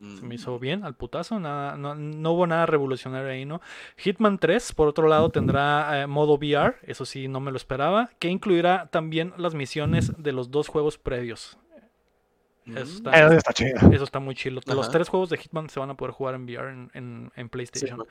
[0.00, 3.60] Se me hizo bien al putazo, nada, no, no hubo nada revolucionario ahí, ¿no?
[3.96, 8.08] Hitman 3, por otro lado, tendrá eh, modo VR, eso sí, no me lo esperaba,
[8.20, 11.58] que incluirá también las misiones de los dos juegos previos.
[12.66, 13.90] Eso está, Eso está chido.
[13.92, 14.60] eso está muy chido.
[14.66, 14.90] Los Ajá.
[14.92, 18.04] tres juegos de Hitman se van a poder jugar en VR en, en- PlayStation.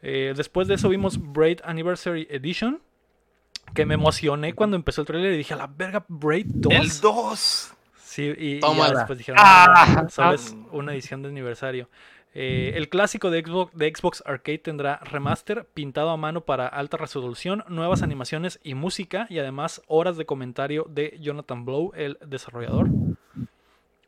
[0.00, 2.80] Eh, después de eso vimos Braid Anniversary Edition,
[3.74, 6.72] que me emocioné cuando empezó el trailer y dije, a la verga, Braid 2.
[6.72, 7.74] El 2.
[8.12, 8.66] Sí, y, y ya
[8.98, 9.66] después dijeron, Ah,
[10.04, 11.88] "Ah, solo es una edición de aniversario.
[12.34, 16.98] Eh, el clásico de Xbox, de Xbox Arcade tendrá remaster pintado a mano para alta
[16.98, 22.88] resolución, nuevas animaciones y música, y además horas de comentario de Jonathan Blow, el desarrollador.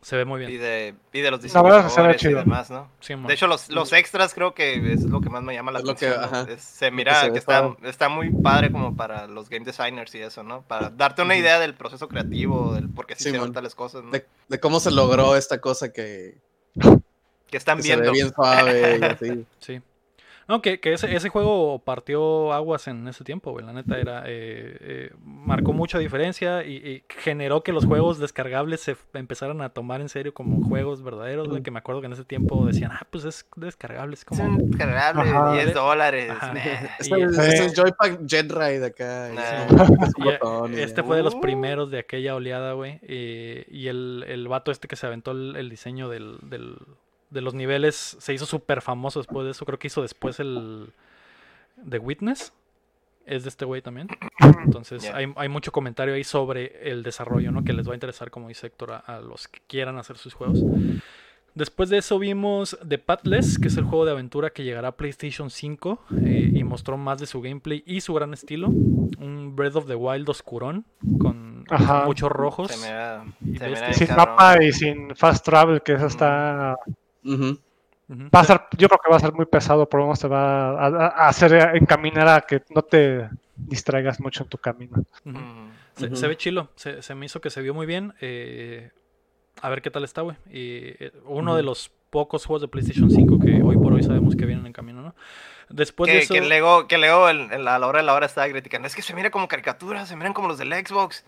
[0.04, 0.60] Se ve muy Y bien.
[0.60, 2.40] de, y de los que diseñadores y chido.
[2.40, 2.90] demás, ¿no?
[3.00, 3.14] Sí.
[3.14, 5.84] De hecho, los, los extras creo que es lo que más me llama la Es
[5.86, 6.30] lo que- atención.
[6.30, 6.38] ¿no?
[6.40, 6.52] ajá.
[6.52, 10.14] Es- se que mira se que, está, está muy padre como para los game designers
[10.14, 10.60] y eso, ¿no?
[10.60, 14.04] Para darte una idea del proceso creativo, del por qué se Sí, hicieron tales cosas,
[14.04, 14.10] ¿no?
[14.10, 16.36] De, de cómo se logró esta cosa que,
[17.48, 18.12] que están que se ve viendo.
[18.12, 19.46] bien suave y así.
[19.60, 19.80] Sí.
[20.48, 23.64] No, que, que ese, ese juego partió aguas en ese tiempo, güey.
[23.64, 24.24] La neta era.
[24.26, 29.70] eh, eh, marcó mucha diferencia y, y generó que los juegos descargables se empezaran a
[29.70, 31.62] tomar en serio como juegos verdaderos, güey.
[31.62, 34.44] Que me acuerdo que en ese tiempo decían, ah, pues es descargable, es Es como.
[34.44, 35.52] un cargable Ajá.
[35.52, 36.30] de 10 dólares.
[36.30, 36.52] Ajá.
[36.52, 36.90] meh.
[36.98, 39.30] Es es Joypack Jet Ride acá.
[39.34, 39.64] Nah.
[40.04, 41.40] es eh, botón este fue de los Uh.
[41.40, 42.98] primeros de aquella oleada, güey.
[43.02, 46.76] eh, y el, el vato este que se aventó el, el diseño del, del-
[47.34, 49.66] de los niveles se hizo súper famoso después de eso.
[49.66, 50.90] Creo que hizo después el
[51.88, 52.52] The Witness.
[53.26, 54.08] es de este güey también.
[54.64, 57.64] Entonces hay, hay, mucho comentario ahí sobre el desarrollo, ¿no?
[57.64, 60.62] Que les va a interesar, como dice Héctor, a, los que quieran hacer sus juegos.
[61.54, 64.96] Después de eso vimos The Pathless, que es el juego de aventura que llegará a
[64.96, 68.68] PlayStation 5 eh, y mostró más de su gameplay y su gran estilo.
[68.68, 70.84] Un Breath of the Wild oscurón
[71.18, 71.64] con
[72.06, 72.72] muchos rojos.
[73.40, 76.76] y sin mapa y sin fast travel, que eso está...
[77.24, 80.28] Va a ser, yo creo que va a ser muy pesado, por lo menos te
[80.28, 85.04] va a, hacer encaminar a que no te distraigas mucho en tu camino.
[85.94, 88.14] se, ve chilo, se, me hizo que se vio muy bien.
[88.20, 88.90] Eh,
[89.62, 90.36] a ver qué tal está, güey.
[90.50, 94.36] Y eh, uno de los pocos juegos de PlayStation 5 que hoy por hoy sabemos
[94.36, 95.14] que vienen en camino, ¿no?
[95.70, 96.34] Después que, de eso...
[96.34, 98.86] Que Lego, que Lego a la hora de la hora estaba criticando.
[98.86, 101.24] Es que se mira como caricaturas, se miran como los del Xbox.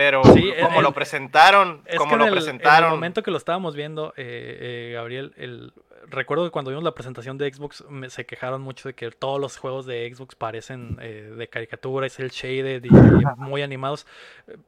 [0.00, 2.78] Pero como lo presentaron, como lo presentaron.
[2.78, 5.74] En el momento que lo estábamos viendo, eh, eh, Gabriel, el,
[6.06, 9.58] recuerdo que cuando vimos la presentación de Xbox se quejaron mucho de que todos los
[9.58, 12.88] juegos de Xbox parecen eh, de caricatura, es el shaded y,
[13.36, 14.06] muy animados.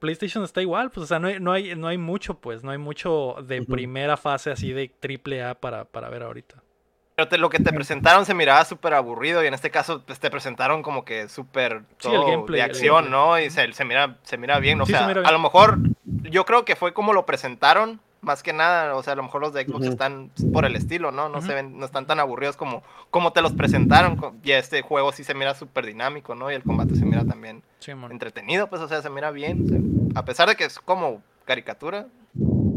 [0.00, 2.70] PlayStation está igual, pues o sea, no hay, no hay, no hay mucho, pues, no
[2.70, 6.62] hay mucho de primera fase así de triple A para, para ver ahorita.
[7.14, 10.30] Pero lo que te presentaron se miraba súper aburrido y en este caso pues, te
[10.30, 11.82] presentaron como que súper
[12.48, 13.38] de acción, ¿no?
[13.38, 16.74] Y se, se, mira, se mira bien, o sea, a lo mejor yo creo que
[16.74, 19.86] fue como lo presentaron, más que nada, o sea, a lo mejor los de Xbox
[19.86, 21.28] están por el estilo, ¿no?
[21.28, 24.38] No se ven, no están tan aburridos como, como te los presentaron.
[24.44, 26.50] Y este juego sí se mira súper dinámico, ¿no?
[26.50, 27.62] Y el combate se mira también
[28.10, 30.12] entretenido, pues, o sea, se mira bien.
[30.14, 32.06] a pesar de que es como caricatura.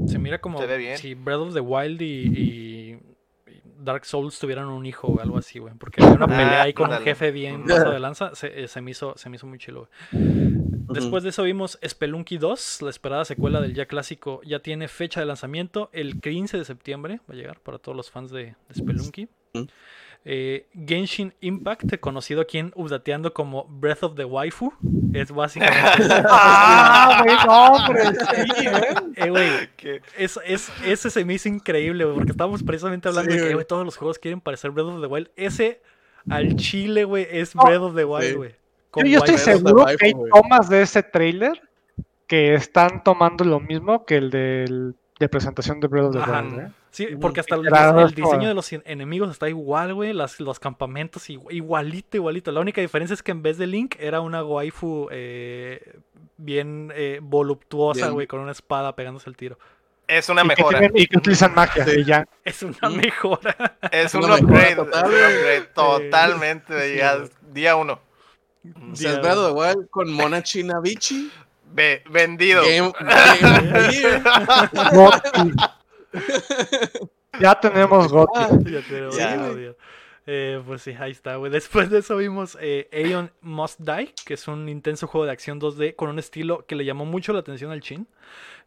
[0.07, 0.97] Se mira como se ve bien.
[0.97, 2.99] si Breath of the Wild y
[3.85, 5.73] Dark Souls tuvieran un hijo o algo así, güey.
[5.75, 8.35] Porque había una pelea ahí con un jefe bien paso de lanza.
[8.35, 12.81] Se, se, me hizo, se me hizo muy chilo, Después de eso vimos Spelunky 2,
[12.83, 14.41] la esperada secuela del ya clásico.
[14.43, 17.21] Ya tiene fecha de lanzamiento el 15 de septiembre.
[17.29, 19.27] Va a llegar para todos los fans de, de Spelunky.
[20.27, 24.73] Eh, Genshin Impact, conocido aquí en Updateando como Breath of the Waifu,
[25.13, 25.77] es básicamente.
[26.27, 28.01] ¡Ah, hombre!
[29.17, 29.69] ¿eh?
[29.77, 30.39] eh es,
[30.83, 34.41] ese se me hizo increíble, porque estábamos precisamente hablando de que todos los juegos quieren
[34.41, 35.29] parecer Breath of the Wild.
[35.35, 35.81] Ese
[36.27, 38.55] al chile, güey, es Breath of the Wild, güey.
[39.03, 41.61] Yo, estoy seguro que hay tomas de ese trailer
[42.25, 46.59] que están tomando lo mismo que el del, de presentación de Breath of the Wild.
[46.59, 46.71] ¿eh?
[46.91, 47.63] Sí, porque hasta el,
[48.13, 50.13] diseño de los enemigos está igual, güey.
[50.13, 52.51] Los, los campamentos igualito, igualito.
[52.51, 55.99] La única diferencia es que en vez de Link era una waifu eh,
[56.37, 59.57] bien eh, voluptuosa, güey, con una espada pegándose el tiro.
[60.07, 60.89] Es una mejora.
[60.93, 62.27] y que utilizan magia, ya.
[62.43, 63.77] Es una mejora.
[63.91, 64.75] Es un upgrade,
[65.73, 67.29] totalmente.
[67.51, 67.99] día uno.
[68.93, 71.31] Se has dado igual con Mona China Bichi.
[72.09, 72.63] Vendido.
[77.39, 78.39] ya tenemos Gotti.
[80.27, 81.51] Eh, pues sí, ahí está, güey.
[81.51, 85.61] Después de eso vimos eh, Aeon Must Die, que es un intenso juego de acción
[85.61, 88.07] 2D con un estilo que le llamó mucho la atención al Chin.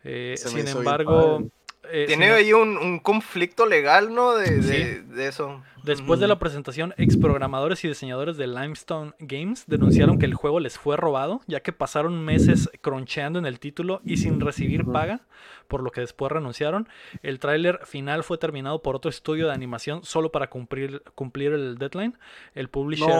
[0.05, 1.51] Eh, sin embargo,
[1.91, 4.35] eh, Tiene ahí un, conflicto legal, ¿no?
[4.35, 5.63] De, eso.
[5.83, 10.61] Después de la presentación, ex programadores y diseñadores de Limestone Games denunciaron que el juego
[10.61, 15.23] les fue robado, ya que pasaron meses croncheando en el título y sin recibir paga,
[15.67, 16.89] por lo que después renunciaron.
[17.23, 21.79] El tráiler final fue terminado por otro estudio de animación solo para cumplir, cumplir el
[21.79, 22.19] deadline.
[22.55, 23.15] El publisher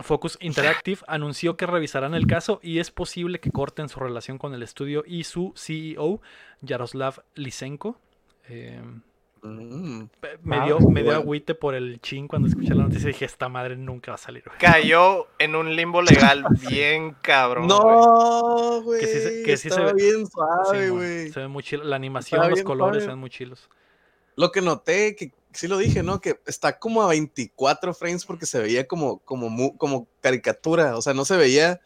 [0.00, 4.54] Focus Interactive anunció que revisarán el caso y es posible que corten su relación con
[4.54, 6.20] el estudio y su CEO,
[6.60, 7.98] Yaroslav Lisenko.
[8.48, 8.80] Eh,
[9.46, 10.10] mm.
[10.42, 13.48] me, dio, me dio agüite por el chin cuando escuché la noticia y dije, esta
[13.48, 14.44] madre nunca va a salir.
[14.58, 17.66] Cayó en un limbo legal bien cabrón.
[17.66, 19.00] No, güey.
[19.44, 21.30] Que sí, se ve bien suave, güey.
[21.30, 21.84] se ve muy chido.
[21.84, 23.68] La animación, los colores se ven muy chilos.
[24.36, 26.20] Lo que noté, que sí lo dije, ¿no?
[26.20, 30.96] Que está como a 24 frames porque se veía como, como, como caricatura.
[30.96, 31.80] O sea, no se veía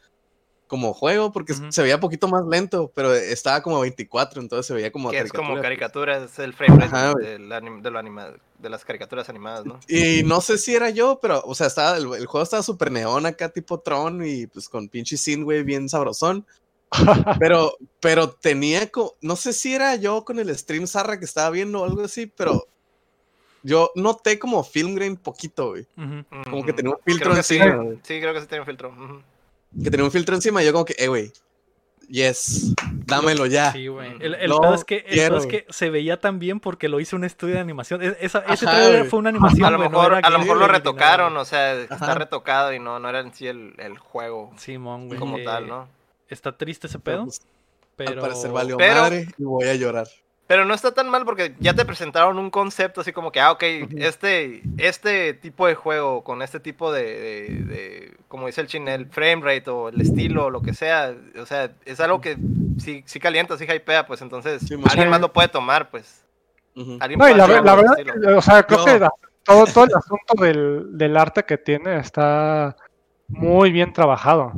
[0.71, 4.73] como juego porque se veía un poquito más lento, pero estaba como 24, entonces se
[4.73, 9.29] veía como que es como caricatura, es el frame rate de, de, de, las caricaturas
[9.29, 9.81] animadas, ¿no?
[9.89, 13.27] Y no sé si era yo, pero, o sea, estaba, el, juego estaba súper neón
[13.27, 16.47] acá, tipo Tron, y pues con pinche sin, güey, bien sabrosón.
[17.41, 21.51] pero, pero tenía, como, no sé si era yo con el stream Zarra que estaba
[21.51, 22.65] viendo o algo así, pero
[23.65, 25.85] yo noté como film grain poquito, güey.
[26.45, 27.85] Como que tenía un filtro encima.
[28.05, 28.21] Sí.
[28.21, 28.93] creo que sí tenía un filtro
[29.83, 31.33] que tenía un filtro encima y yo como que, eh, güey,
[32.09, 32.75] yes,
[33.07, 33.73] dámelo ya.
[33.73, 34.13] Sí, güey.
[34.21, 37.25] El, el pedo es, que, es que se veía tan bien porque lo hizo un
[37.25, 38.03] estudio de animación.
[38.03, 39.65] ese trailer fue una animación.
[39.65, 43.09] A lo mejor, a lo, mejor lo retocaron, o sea, está retocado y no, no
[43.09, 45.19] era en sí el, el juego Simón, güey.
[45.19, 45.89] como tal, ¿no?
[46.29, 47.25] Está triste ese pedo.
[47.25, 47.43] Pues,
[47.97, 48.11] pero...
[48.11, 50.07] Al parecer valió madre y voy a llorar.
[50.51, 53.53] Pero no está tan mal porque ya te presentaron un concepto así como que, ah,
[53.53, 53.63] ok,
[53.99, 59.43] este, este tipo de juego con este tipo de, de, como dice el chinel, frame
[59.45, 62.37] rate o el estilo o lo que sea, o sea, es algo que
[62.79, 66.25] sí, sí calienta, sí hypea, pues entonces alguien más lo puede tomar, pues.
[66.75, 69.07] No, y la, verdad, o sea, creo que
[69.45, 72.75] todo, todo el asunto del, del, arte que tiene está
[73.29, 74.53] muy bien trabajado.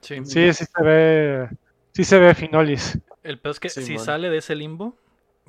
[0.00, 1.50] Sí, sí, sí se ve,
[1.92, 2.98] sí se ve Finolis.
[3.22, 4.96] El peor es que si sale de ese limbo,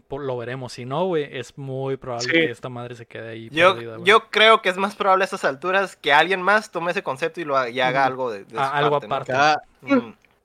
[0.10, 0.74] lo veremos.
[0.74, 3.49] Si no, güey, es muy probable que esta madre se quede ahí.
[3.51, 7.03] Yo, yo creo que es más probable a estas alturas que alguien más tome ese
[7.03, 9.34] concepto y, lo, haga algo de, ah, algo aparte.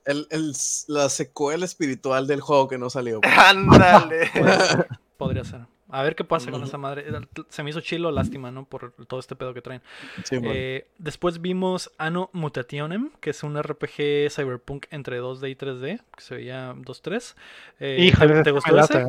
[0.04, 0.52] el, el,
[0.88, 3.20] la secuela espiritual del juego que no salió.
[3.38, 4.30] Ándale.
[5.16, 5.60] Podría ser.
[5.92, 7.04] A ver qué pasa con esa madre.
[7.50, 8.64] Se me hizo chilo, lástima, ¿no?
[8.64, 9.82] Por todo este pedo que traen.
[10.30, 16.22] Eh, después vimos Anno Mutationem, que es un RPG cyberpunk entre 2D y 3D, que
[16.22, 17.34] se veía 2-3.
[17.80, 18.10] Eh,
[18.42, 19.06] ¿te, gustó ese?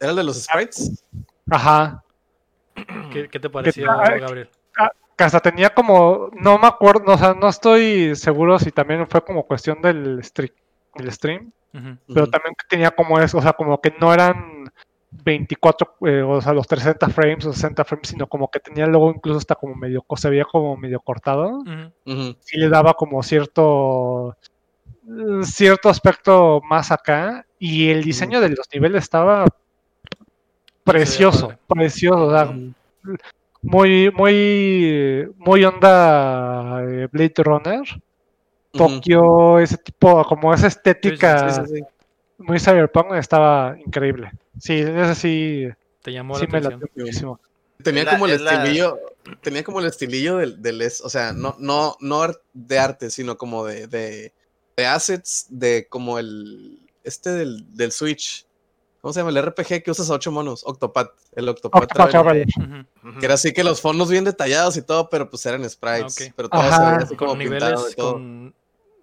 [0.00, 1.04] ¿Era el de los sprites?
[1.50, 2.02] Ajá.
[3.12, 4.50] ¿Qué, te pareció, Gabriel?
[4.78, 9.06] Ah, que hasta tenía como, no me acuerdo, o sea, no estoy seguro si también
[9.08, 10.50] fue como cuestión del, stream,
[10.96, 11.52] del stream
[12.06, 14.70] pero también tenía como eso, o sea, como que no eran
[15.10, 19.10] 24, eh, o sea, los 300 frames o 60 frames, sino como que tenía luego
[19.10, 21.64] incluso hasta como medio, se veía como medio cortado.
[22.04, 24.36] Y le daba como cierto
[25.42, 29.44] cierto aspecto más acá y el diseño de los niveles estaba
[30.84, 32.54] precioso, precioso, o sea,
[33.62, 37.82] muy muy muy onda eh, Blade Runner.
[38.72, 41.64] Tokio, ese tipo, como esa estética
[42.38, 44.32] muy cyberpunk estaba increíble.
[44.58, 45.68] Sí, ese sí.
[46.02, 47.38] Te llamó la atención.
[47.82, 48.98] Tenía como el estilillo,
[49.40, 53.64] tenía como el estilillo del, del, o sea, no, no, no de arte, sino como
[53.64, 54.32] de, de,
[54.76, 58.46] de assets, de como el, este del, del Switch.
[59.04, 59.38] ¿Cómo se llama?
[59.38, 61.92] El RPG que usas a ocho monos, Octopath, el Octopath.
[61.92, 66.32] Que era así que los fondos bien detallados y todo, pero pues eran sprites.
[66.34, 68.54] Pero todo se veía así como niveles, con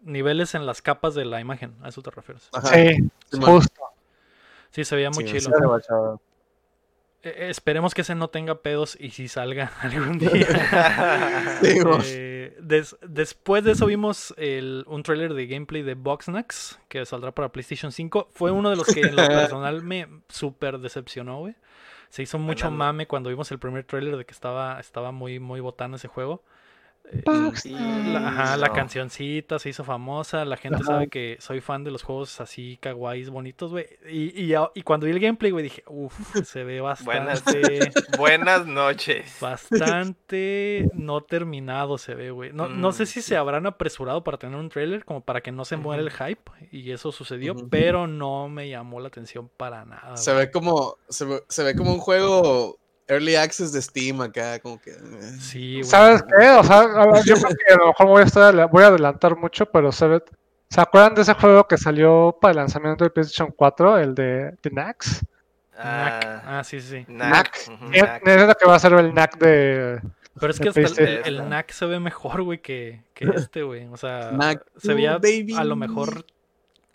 [0.02, 2.50] niveles en las capas de la imagen, a eso te refieres.
[2.64, 3.82] Sí, justo.
[4.72, 5.52] Sí, se veía muy chido.
[7.22, 10.48] Eh, esperemos que ese no tenga pedos y si salga algún día.
[11.62, 17.52] Eh, después de eso vimos el, un trailer de gameplay de Boxnax que saldrá para
[17.52, 18.30] PlayStation 5.
[18.32, 21.56] Fue uno de los que en lo personal me súper decepcionó, güey.
[22.10, 25.62] Se hizo mucho mame cuando vimos el primer trailer de que estaba, estaba muy, muy
[25.62, 26.44] botano ese juego.
[27.14, 30.46] Eh, la, ajá, la cancioncita se hizo famosa.
[30.46, 33.86] La gente sabe que soy fan de los juegos así, kawaiis, bonitos, güey.
[34.10, 36.14] Y, y, y, cuando vi el gameplay, güey, dije, uff,
[36.46, 37.92] se ve bastante.
[38.18, 39.38] Buenas, noches.
[39.42, 42.54] Bastante no terminado se ve, güey.
[42.54, 45.52] No, no sé mm, si se habrán apresurado para tener un trailer, como para que
[45.52, 46.52] no se muera el hype.
[46.72, 50.16] Y eso sucedió, pero no me llamó la atención para nada.
[50.16, 50.96] Se ve como.
[51.10, 54.92] Se ve, se ve como un juego Early Access de Steam acá, como que.
[54.92, 55.38] Eh.
[55.40, 56.50] Sí, ¿Sabes qué?
[56.50, 56.84] O sea,
[57.24, 60.08] yo creo que a lo mejor voy a, estar, voy a adelantar mucho, pero se
[60.08, 60.24] ve,
[60.70, 64.58] ¿se acuerdan de ese juego que salió para el lanzamiento de PlayStation 4, el de,
[64.62, 65.26] de Nax?
[65.78, 67.06] Ah, ah, sí, sí.
[67.06, 67.58] Knack.
[67.92, 70.02] Es lo que va a ser el Knack de.
[70.40, 73.88] Pero es que hasta el, el, Knack se ve mejor, güey, que, que este, güey.
[73.88, 74.32] O sea,
[74.78, 75.20] se veía
[75.58, 76.26] a lo mejor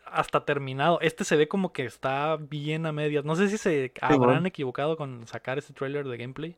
[0.07, 1.01] hasta terminado.
[1.01, 3.25] Este se ve como que está bien a medias.
[3.25, 6.57] No sé si se habrán equivocado con sacar este trailer de gameplay.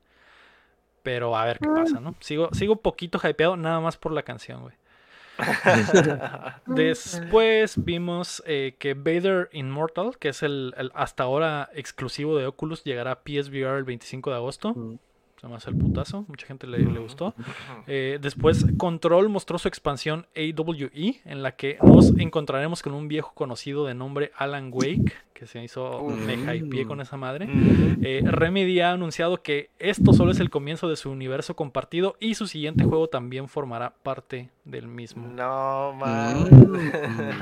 [1.02, 2.14] Pero a ver qué pasa, ¿no?
[2.20, 4.74] Sigo, sigo poquito hypeado nada más por la canción, güey.
[6.66, 13.12] Después vimos eh, que Vader Immortal, que es el, hasta ahora exclusivo de Oculus, llegará
[13.12, 14.98] a PSVR el 25 de agosto
[15.40, 17.34] se llama el putazo, mucha gente le, gustó.
[17.86, 23.32] Eh, después, Control mostró su expansión AWE, en la que nos encontraremos con un viejo
[23.34, 27.48] conocido de nombre Alan Wake, que se hizo meja y pie con esa madre.
[28.02, 32.34] Eh, Remedy ha anunciado que esto solo es el comienzo de su universo compartido y
[32.34, 35.26] su siguiente juego también formará parte del mismo.
[35.26, 36.46] No, man.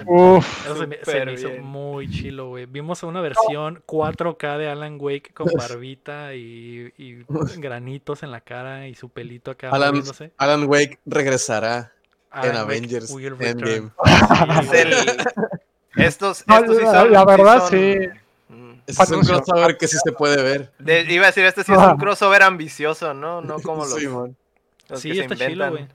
[0.65, 2.67] Eso se me, hizo muy chilo, güey.
[2.67, 7.25] Vimos una versión 4K de Alan Wake con barbita y, y
[7.57, 10.03] granitos en la cara y su pelito acá Alan,
[10.39, 11.93] Alan Wake regresará
[12.33, 13.91] en Avengers Endgame.
[15.97, 17.97] Estos, estos la, verdad, sí.
[18.51, 18.73] Mm.
[18.87, 20.71] es un crossover que sí se puede ver.
[21.09, 23.41] iba a decir, este sí es un crossover ambicioso, ¿no?
[23.41, 23.99] No como los.
[25.01, 25.89] Sí, está chilo, güey.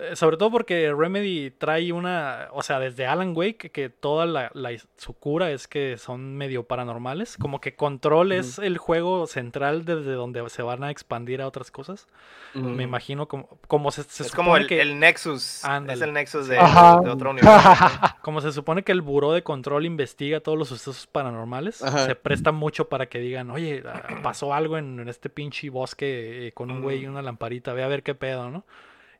[0.00, 4.50] Eh, sobre todo porque Remedy trae una, o sea, desde Alan Wake, que toda la,
[4.96, 10.12] su cura es que son medio paranormales, como que Control es el juego central desde
[10.12, 12.06] donde se van a expandir a otras cosas.
[12.54, 16.58] Me imagino como, como se, es como el, que, el Nexus, es el Nexus de,
[16.58, 17.60] otro universo.
[18.22, 22.52] como se supone que el buró de Control investiga todos los sucesos paranormales, se presta
[22.52, 26.82] mucho para que digan, oye, ah, pasó algo en, este pinche bosque eh, con un
[26.82, 28.64] güey y una lamparita, ve a ver qué pedo, ¿no?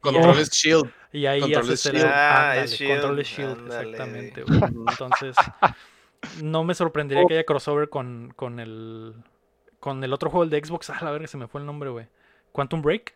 [0.00, 0.90] Control es Shield.
[1.12, 2.04] Y ahí Control es Shield.
[2.06, 2.54] Ah,
[2.86, 4.44] Control es Shield, exactamente.
[4.90, 5.36] Entonces,
[6.42, 9.14] no me sorprendería que haya crossover con, con el
[9.80, 10.90] con el otro juego, el de Xbox.
[10.90, 12.06] Ah, la verga, se me fue el nombre, güey.
[12.52, 13.14] Quantum Break.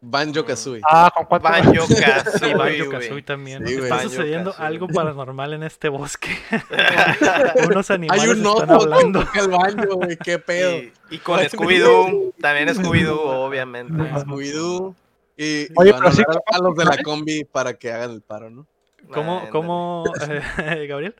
[0.00, 0.82] Banjo Kazooie.
[0.88, 2.54] Ah, con Quantum Banjo Kazooie.
[2.54, 3.66] Banjo Kazooie también.
[3.66, 6.36] Está sucediendo algo paranormal en este bosque.
[7.66, 9.20] Unos animales Hay un están hablando.
[9.34, 10.16] el banjo, güey.
[10.18, 10.82] Qué pedo.
[11.10, 12.34] Y, con Scooby-Doo.
[12.40, 13.94] También Scooby-Doo, obviamente.
[13.94, 14.94] Scooby-Doo.
[15.36, 18.66] Y, Oye, pero sí, a, los de la combi para que hagan el paro, ¿no?
[19.12, 21.14] ¿Cómo, cómo eh, Gabriel?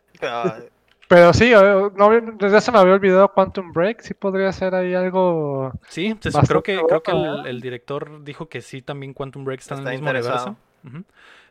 [1.09, 4.95] Pero sí, eh, no, desde se me había olvidado Quantum Break, sí podría ser ahí
[4.95, 5.73] algo.
[5.89, 6.17] Sí,
[6.49, 7.12] creo que, creo que
[7.49, 10.57] el, director dijo que sí, también Quantum Break está, en el mismo universo.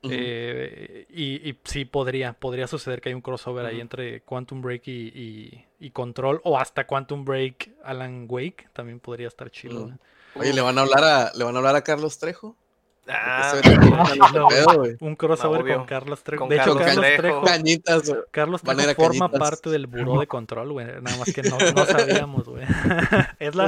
[0.03, 5.65] Eh, y, sí podría, podría suceder que hay un crossover ahí entre Quantum Break y,
[5.79, 9.91] y, Control, o hasta Quantum Break Alan Wake, también podría estar chido.
[10.35, 12.55] Oye, ¿le van a hablar a, ¿le van a hablar a Carlos Trejo?
[13.07, 13.53] Ah,
[14.99, 16.47] un crossover con Carlos Trejo.
[16.47, 17.43] de hecho, Carlos Trejo,
[18.31, 20.87] Carlos Trejo forma parte del buró de control, güey.
[21.01, 22.63] Nada más que no, no sabíamos, güey.
[23.39, 23.67] es, la,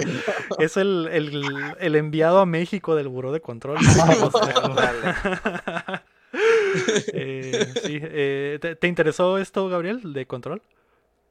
[0.57, 1.43] es el, el,
[1.79, 3.77] el, enviado a México del buró de control.
[7.13, 10.63] eh, sí, eh, ¿te, ¿te, interesó esto, Gabriel, de control?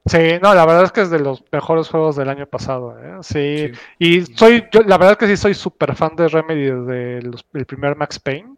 [0.07, 2.97] Sí, no, la verdad es que es de los mejores juegos del año pasado.
[2.99, 3.19] ¿eh?
[3.23, 3.73] Sí.
[3.99, 7.67] y soy, yo, la verdad es que sí soy súper fan de Remedy desde el
[7.67, 8.55] primer Max Payne.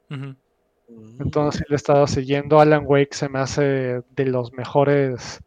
[1.18, 2.60] Entonces sí le he estado siguiendo.
[2.60, 5.40] Alan Wake se me hace de los mejores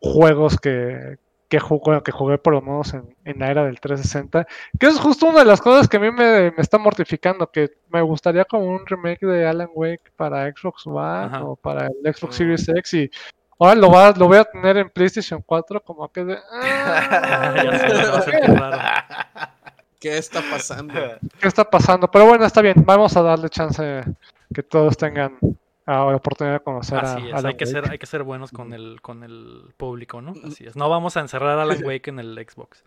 [0.00, 1.18] juegos que,
[1.48, 4.46] que, jugué, que jugué por lo menos en, la era del 360.
[4.78, 8.02] Que es justo una de las cosas que a mí me, está mortificando, que me
[8.02, 12.68] gustaría como un remake de Alan Wake para Xbox One o para el Xbox Series
[12.68, 13.10] X y
[13.58, 16.36] Ahora lo, va, lo voy a tener en PlayStation 4 como que de...
[19.98, 20.94] ¿Qué está pasando?
[21.40, 22.10] ¿Qué está pasando?
[22.10, 22.76] Pero bueno, está bien.
[22.84, 24.04] Vamos a darle chance
[24.54, 25.38] que todos tengan
[25.86, 28.72] la oportunidad de conocer Así a, es, hay que ser hay que ser buenos con
[28.72, 30.34] el con el público, ¿no?
[30.46, 30.76] Así es.
[30.76, 32.84] No vamos a encerrar a Alan Wake en el Xbox.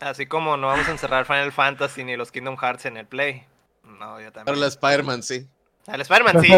[0.00, 3.44] Así como no vamos a encerrar Final Fantasy ni los Kingdom Hearts en el Play.
[3.84, 4.46] No, yo también.
[4.46, 5.48] Pero la Spider-Man sí.
[5.88, 6.52] Al Spider-Man sí.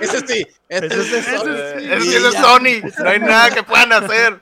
[0.00, 0.46] ese sí.
[0.68, 1.48] Ese, es Sony.
[1.80, 3.02] Ese es Sony.
[3.02, 4.40] No hay nada que puedan hacer.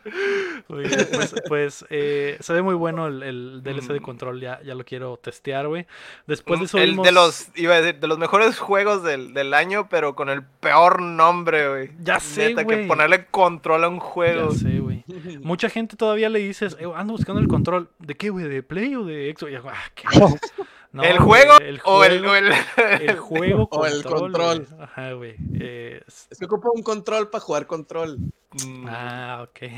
[0.66, 4.03] pues, pues eh, se ve muy bueno el, el DLC de mm.
[4.03, 4.41] control.
[4.41, 5.87] Ya, ya lo quiero testear, güey.
[6.26, 6.76] Después de eso.
[6.79, 10.29] El de los, iba a decir, de los mejores juegos del, del año, pero con
[10.29, 11.91] el peor nombre, güey.
[12.01, 12.51] Ya sé.
[12.51, 14.51] Neta, que ponerle control a un juego.
[14.53, 15.05] Ya sé, güey.
[15.41, 17.89] Mucha gente todavía le dices, eh, ando buscando el control.
[17.99, 18.47] ¿De qué, güey?
[18.47, 19.53] ¿De Play o de Xbox?
[19.53, 20.07] Y ah, ¿qué?
[20.95, 22.53] ¿El, juego o el, o el,
[23.01, 24.66] el juego o el control?
[24.80, 25.36] Ajá, güey.
[25.61, 28.18] Eh, es que un control para jugar control.
[28.64, 28.86] Mm.
[28.89, 29.70] Ah, ok.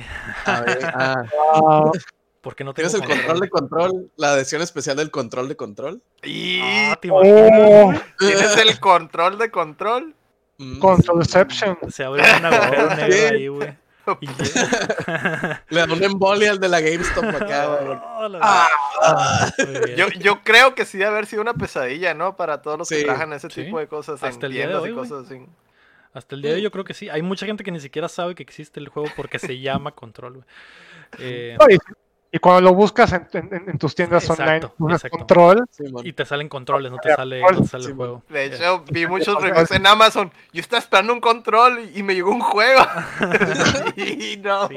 [0.46, 1.90] A ver, ah.
[2.40, 4.10] ¿Por no ¿Tienes el control de control?
[4.16, 6.02] ¿La edición especial del control de control?
[6.22, 6.60] Y...
[6.62, 7.92] Ah, ¿te oh.
[8.18, 10.14] ¿Tienes el control de control?
[10.56, 10.78] Mm.
[10.78, 11.76] Controlception.
[11.90, 13.76] Se abre una agujero negro ahí, güey.
[15.70, 18.00] Le da una embolia al de la GameStop acá,
[18.40, 19.52] ah,
[19.96, 22.36] yo, yo creo que sí debe haber sido una pesadilla, ¿no?
[22.36, 25.26] Para todos los que trabajan ese tipo de cosas Hasta el día de hoy, cosas
[25.26, 25.40] así.
[26.12, 27.08] Hasta el día de hoy yo creo que sí.
[27.08, 30.44] Hay mucha gente que ni siquiera sabe que existe el juego porque se llama Control.
[31.18, 31.56] Eh,
[32.32, 34.68] y cuando lo buscas en, tus tiendas online,
[35.10, 35.66] control.
[36.04, 38.22] y te salen controles, no te sale, el juego.
[38.28, 40.30] De hecho, vi muchos reviews en Amazon.
[40.52, 42.82] Yo estaba esperando un control y, me llegó un juego.
[43.96, 44.68] y no.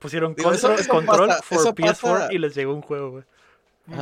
[0.00, 3.24] Pusieron control, control for PS4 y les llegó un juego, güey.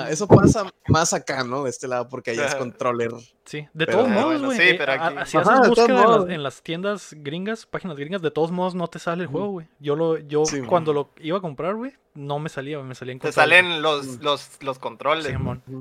[0.08, 1.64] Eso pasa más acá, ¿no?
[1.64, 3.10] De este lado, porque allá es controller.
[3.44, 4.58] Sí, de todos modos, güey.
[4.58, 5.16] sí, pero aquí...
[5.26, 9.24] Si haces búsqueda en las, tiendas gringas, páginas gringas, de todos modos no te sale
[9.24, 9.68] el juego, güey.
[9.80, 13.32] Yo, lo, yo cuando lo iba a comprar, güey, no me salía, me salían Te
[13.32, 15.26] salen los, los, los controles.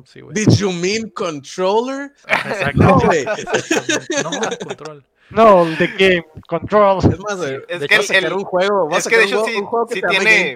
[0.05, 0.33] Sí, güey.
[0.33, 2.11] Did you mean controller?
[2.27, 2.81] Exacto.
[2.81, 3.25] No, güey.
[3.25, 5.05] no, control.
[5.29, 6.99] No, the game, control.
[6.99, 7.59] Es más, güey.
[7.67, 8.89] Es que hecho, el, un juego.
[8.91, 9.53] es que de hecho sí,
[9.89, 10.53] sí tiene.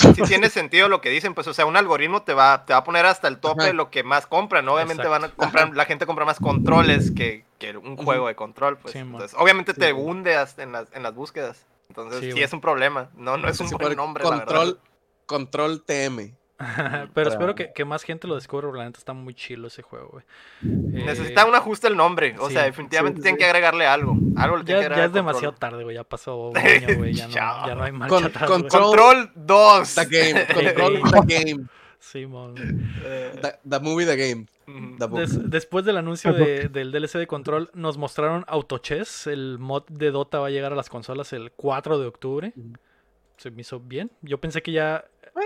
[0.14, 2.80] si tiene sentido lo que dicen, pues, o sea, un algoritmo te va, te va
[2.80, 4.68] a poner hasta el tope lo que más compran.
[4.68, 8.78] Obviamente van a comprar, la gente compra más controles que, que un juego de control,
[8.78, 8.94] pues.
[8.94, 11.66] Entonces, obviamente te hunde en las, en las búsquedas.
[11.88, 13.10] Entonces, sí, es un problema.
[13.14, 14.80] No, no es un buen nombre, control,
[15.26, 16.39] Control TM.
[17.14, 19.82] Pero espero que, que, más gente lo descubra, porque la neta está muy chilo ese
[19.82, 20.24] juego, güey.
[20.62, 24.16] Eh, Necesita un ajuste el nombre, o sea, definitivamente tienen que agregarle algo.
[24.36, 27.28] algo le ya, que ya es demasiado tarde, güey, ya pasó un año, güey, ya,
[27.28, 29.94] no, ya no hay marcha Con, atrás, control, control 2.
[29.94, 31.66] The game, control the game.
[31.98, 32.54] Simón.
[32.54, 34.46] The, the, movie, the game.
[34.98, 39.26] The Des, después del anuncio de, del DLC de Control, nos mostraron Autochess.
[39.26, 42.52] El mod de Dota va a llegar a las consolas el 4 de octubre.
[43.36, 44.10] Se me hizo bien.
[44.22, 45.04] Yo pensé que ya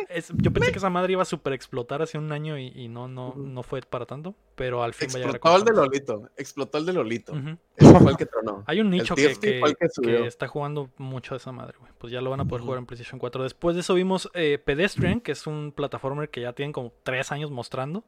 [0.08, 2.88] es, yo pensé que esa madre iba a super explotar hace un año y, y
[2.88, 6.30] no, no, no fue para tanto, pero al fin Explotó va a el de Lolito,
[6.36, 7.32] explotó el de Lolito.
[7.32, 7.58] Uh -huh.
[7.76, 8.64] Ese fue el que tronó.
[8.66, 11.92] Hay un nicho que, que, que, que, está jugando mucho a esa madre, güey.
[11.98, 12.66] Pues ya lo van a poder uh -huh.
[12.66, 13.42] jugar en PlayStation 4.
[13.42, 17.32] Después de eso vimos eh, Pedestrian, que es un plataformer que ya tienen como tres
[17.32, 18.04] años mostrando.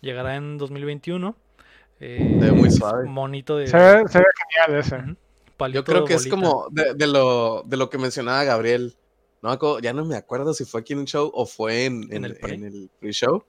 [0.00, 1.36] Llegará en 2021.
[1.98, 3.08] Eh, de muy suave.
[3.08, 3.68] Monito de.
[3.68, 4.24] Se ve, se ve
[4.54, 4.96] genial ese.
[4.96, 5.16] Uh -huh.
[5.72, 8.94] Yo creo que es como de, de, lo, de lo que mencionaba Gabriel
[9.46, 12.24] no, ya no me acuerdo si fue aquí en un show o fue en, en,
[12.24, 13.44] ¿En el pre-show.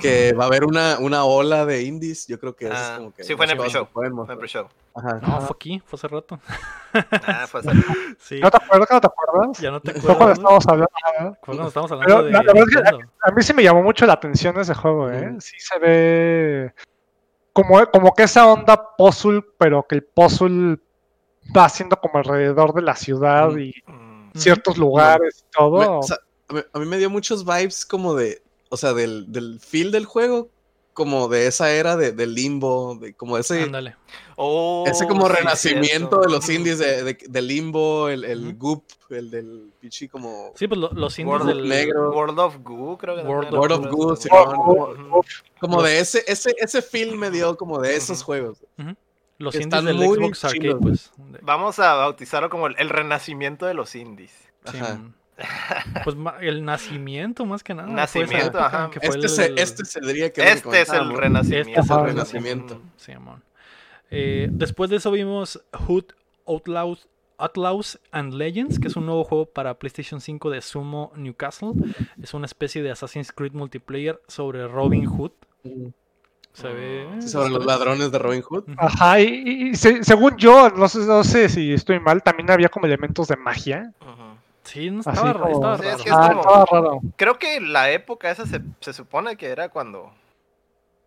[0.00, 2.26] Que va a haber una, una ola de indies.
[2.26, 3.24] Yo creo que ah, es como que.
[3.24, 3.86] Sí, fue en el pre-show.
[3.92, 4.66] Fue en el pre-show.
[4.94, 5.20] Ajá.
[5.20, 6.40] No, fue aquí, fue hace rato.
[6.92, 7.70] Ah, fue hace
[8.18, 8.40] sí.
[8.40, 8.88] ¿No te acuerdas?
[8.90, 9.58] ¿No te acuerdas?
[9.58, 10.06] Ya no te acuerdas.
[10.06, 11.36] Fue cuando estábamos hablando.
[11.42, 12.30] Fue cuando estábamos hablando Pero, de.
[12.32, 14.74] La, la verdad es que a, a, mí sí me llamó mucho la atención ese
[14.74, 15.30] juego, ¿eh?
[15.30, 15.40] Mm.
[15.40, 16.74] Sí se ve.
[17.52, 20.78] Como, como que esa onda puzzle, pero que el puzzle
[21.56, 23.58] va siendo como alrededor de la ciudad mm.
[23.58, 23.74] y
[24.34, 25.78] ciertos lugares y todo.
[25.78, 26.18] Me, o sea,
[26.72, 30.48] a mí me dio muchos vibes como de, o sea, del, del feel del juego,
[30.92, 33.96] como de esa era de, de limbo, de como ese, Ándale.
[34.36, 38.50] Oh, ese como sí, renacimiento de los indies de, de, de limbo, el, el uh
[38.50, 38.58] -huh.
[38.58, 40.52] goop, el del pichi como...
[40.54, 42.12] Sí, pues lo, los indies World del negro.
[42.12, 45.24] World of Goo, creo que World, World of Goo, sí, como,
[45.60, 48.58] como de ese, ese, ese feel me dio como de esos juegos.
[49.38, 51.12] Los indies del Xbox Arcade, pues.
[51.42, 54.32] Vamos a bautizarlo como el, el renacimiento de los indies.
[54.64, 54.78] Sí,
[56.04, 57.88] pues el nacimiento más que nada.
[57.88, 58.90] Nacimiento, ajá.
[58.90, 61.70] Que fue este, el, se, este se diría que este es el renacimiento.
[61.70, 62.82] Este es el renacimiento.
[62.96, 63.40] Sí, amor.
[64.10, 66.04] Eh, después de eso vimos Hood
[66.46, 67.08] Outlaws,
[67.38, 71.72] Outlaws and Legends, que es un nuevo juego para PlayStation 5 de Sumo Newcastle.
[72.22, 75.32] Es una especie de Assassin's Creed multiplayer sobre Robin Hood.
[76.54, 77.08] Se ve.
[77.20, 78.64] Sí, sobre los ladrones de Robin Hood.
[78.78, 82.50] Ajá, y, y, y se, según yo, no sé, no sé, si estoy mal, también
[82.50, 83.92] había como elementos de magia.
[84.00, 84.34] -huh.
[84.62, 85.96] Sí, no estaba, raro, estaba, sí, raro.
[85.96, 87.00] Es que es como, ah, estaba raro.
[87.16, 90.10] Creo que la época esa se, se supone que era cuando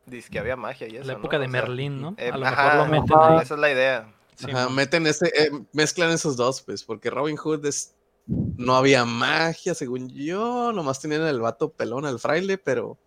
[0.05, 1.07] dice que había magia y eso.
[1.07, 1.41] La época ¿no?
[1.41, 2.13] de Merlín, ¿no?
[2.17, 3.43] Eh, a lo ajá, mejor lo meten ajá, ahí.
[3.43, 4.13] Esa es la idea.
[4.35, 7.95] Sí, ajá, meten ese, eh, mezclan esos dos, pues, porque Robin Hood es,
[8.27, 12.97] no había magia, según yo, nomás tenían el vato pelón, el fraile, pero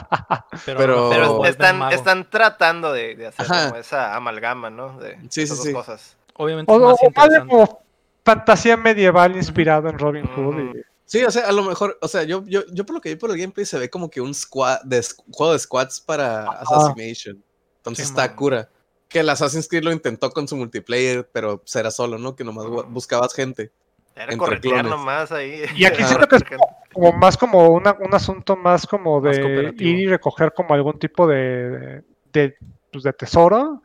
[0.66, 4.98] pero, pero, pero están, están, tratando de, de hacer como esa amalgama, ¿no?
[4.98, 5.72] De sí, sí, sí.
[5.72, 6.16] cosas.
[6.34, 7.48] Obviamente o, más o.
[7.48, 7.82] Como
[8.24, 10.76] fantasía medieval inspirado en Robin Hood.
[10.76, 10.82] Y...
[11.04, 13.16] Sí, o sea, a lo mejor, o sea, yo, yo, yo por lo que vi
[13.16, 16.62] por el gameplay se ve como que un squad de, juego de squads para ah.
[16.62, 17.42] Assassination.
[17.76, 18.36] Entonces está man.
[18.36, 18.68] cura.
[19.08, 22.34] Que el Assassin's Creed lo intentó con su multiplayer, pero será solo, ¿no?
[22.34, 23.70] Que nomás buscabas gente.
[24.16, 25.64] Era corretear nomás ahí.
[25.76, 26.73] Y aquí siento que es como
[27.12, 32.02] más como una, un asunto más como de ir y recoger como algún tipo de,
[32.32, 32.56] de,
[32.92, 33.82] pues de tesoro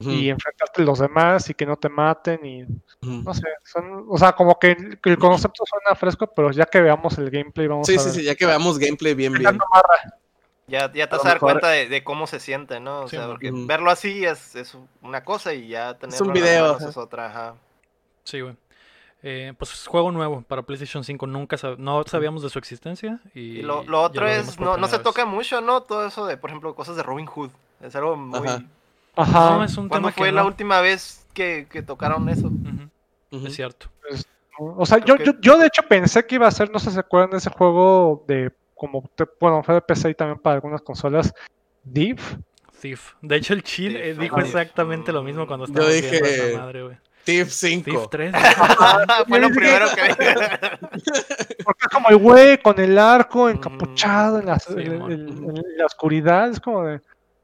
[0.00, 0.12] uh -huh.
[0.12, 2.66] y enfrentarte a los demás y que no te maten y uh
[3.02, 3.24] -huh.
[3.24, 6.80] no sé, son, o sea, como que el, el, concepto suena fresco, pero ya que
[6.80, 8.12] veamos el gameplay vamos sí, a ver.
[8.12, 9.58] Sí, sí, ya que veamos gameplay bien, bien.
[10.66, 13.00] Ya, ya te vas a dar cuenta de, de, cómo se siente, ¿no?
[13.00, 13.66] O sí, sea, porque uh -huh.
[13.66, 17.54] verlo así es, es, una cosa y ya tenerlo es un video, es otra, ajá.
[18.22, 18.56] Sí, güey.
[19.22, 23.20] Eh, pues juego nuevo para PlayStation 5, nunca sab no sabíamos de su existencia.
[23.34, 25.02] Y, y lo, lo, otro es, no, no se vez.
[25.02, 25.82] toca mucho, ¿no?
[25.82, 27.50] Todo eso de, por ejemplo, cosas de Robin Hood.
[27.82, 28.48] Es algo muy...
[28.48, 28.64] Ajá.
[29.16, 29.50] Ajá.
[29.56, 30.46] No, es un ¿Cuándo tema fue que la no?
[30.46, 32.46] última vez que, que tocaron eso?
[32.46, 32.90] Uh -huh.
[33.32, 33.46] Uh -huh.
[33.48, 33.88] Es cierto.
[34.08, 34.26] Pues,
[34.58, 35.24] o sea, yo, que...
[35.24, 37.38] yo, yo, de hecho pensé que iba a ser, no sé si se acuerdan de
[37.38, 41.34] ese juego de, como, te, bueno, fue de PC y también para algunas consolas,
[41.92, 42.36] Thief.
[42.80, 43.12] Thief.
[43.20, 46.96] De hecho, el Chill eh, dijo exactamente lo mismo cuando estaba viendo esa madre, güey.
[47.24, 47.84] Thief 5.
[47.84, 48.34] Thief 3.
[49.28, 50.02] Fue lo primero que
[51.64, 55.10] Porque es como el güey con el arco encapuchado en la, sí, en, en,
[55.56, 56.48] en la oscuridad.
[56.50, 57.00] Es como de.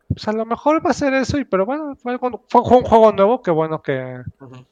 [0.08, 2.84] Pues a lo mejor va a ser eso, y, pero bueno, fue, fue, fue un
[2.84, 4.22] juego nuevo, que bueno que.
[4.40, 4.66] Uh -huh.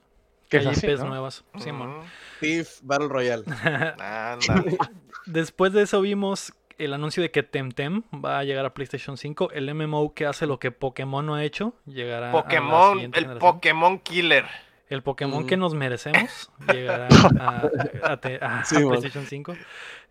[0.48, 1.06] Que hay IPs ¿no?
[1.08, 1.44] nuevas.
[1.58, 1.80] Sí, Mm.
[1.80, 2.02] uh -huh.
[2.40, 3.44] Thief Battle Royale.
[5.26, 9.50] Después de eso vimos el anuncio de que Temtem va a llegar a PlayStation 5,
[9.52, 13.38] el MMO que hace lo que Pokémon no ha hecho, llegará Pokémon, el generación.
[13.38, 14.44] Pokémon Killer.
[14.88, 15.46] El Pokémon mm.
[15.46, 17.08] que nos merecemos llegará
[17.40, 17.70] a,
[18.02, 19.54] a, a, a sí, PlayStation 5.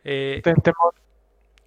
[0.03, 0.91] Eh, Temtemon.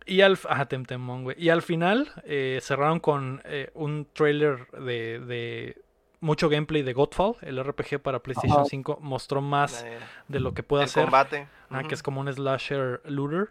[0.07, 1.37] Y al, ajá, Temtemon, güey.
[1.39, 5.83] Y al final eh, cerraron con eh, un trailer de, de,
[6.21, 8.69] mucho gameplay de Godfall, el RPG para PlayStation ajá.
[8.69, 8.99] 5.
[9.01, 9.85] Mostró más
[10.29, 11.05] de lo que puede el hacer.
[11.05, 11.49] combate.
[11.71, 11.89] Ah, uh -huh.
[11.89, 13.51] Que es como un slasher looter.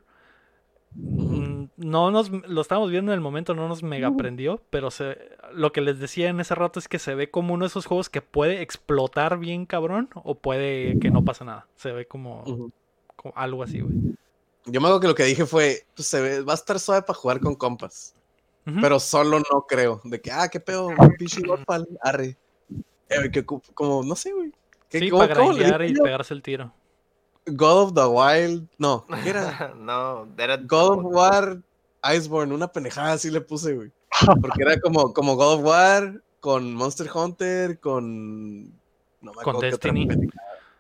[0.96, 5.18] Mm, no nos lo estábamos viendo en el momento, no nos mega aprendió, pero se,
[5.54, 7.86] lo que les decía en ese rato es que se ve como uno de esos
[7.86, 11.68] juegos que puede explotar bien cabrón o puede que no pasa nada.
[11.76, 12.72] Se ve como,
[13.16, 13.94] como algo así, güey.
[14.68, 17.04] Yo me acuerdo que lo que dije fue, pues se ve, va a estar suave
[17.04, 18.16] para jugar con compas.
[18.82, 20.02] Pero solo no creo.
[20.04, 21.40] De que, ah, qué pedo, un pinche
[22.02, 22.36] arre.
[23.10, 24.52] Eh, que, como, no sé, güey.
[24.90, 26.74] Sí, para grindear y pegarse el tiro.
[27.46, 29.74] God of the Wild, no, ¿qué era?
[29.78, 30.58] no, era...
[30.58, 31.58] God of War
[32.04, 33.92] Iceborne, una pendejada así le puse, güey.
[34.42, 38.66] Porque era como, como God of War con Monster Hunter, con...
[39.22, 40.08] No me con Destiny.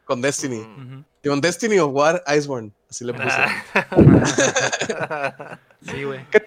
[0.05, 1.03] Con Destiny.
[1.23, 3.29] Con Destiny of War Iceborne, así le puse.
[5.81, 6.25] sí, güey.
[6.29, 6.45] Que,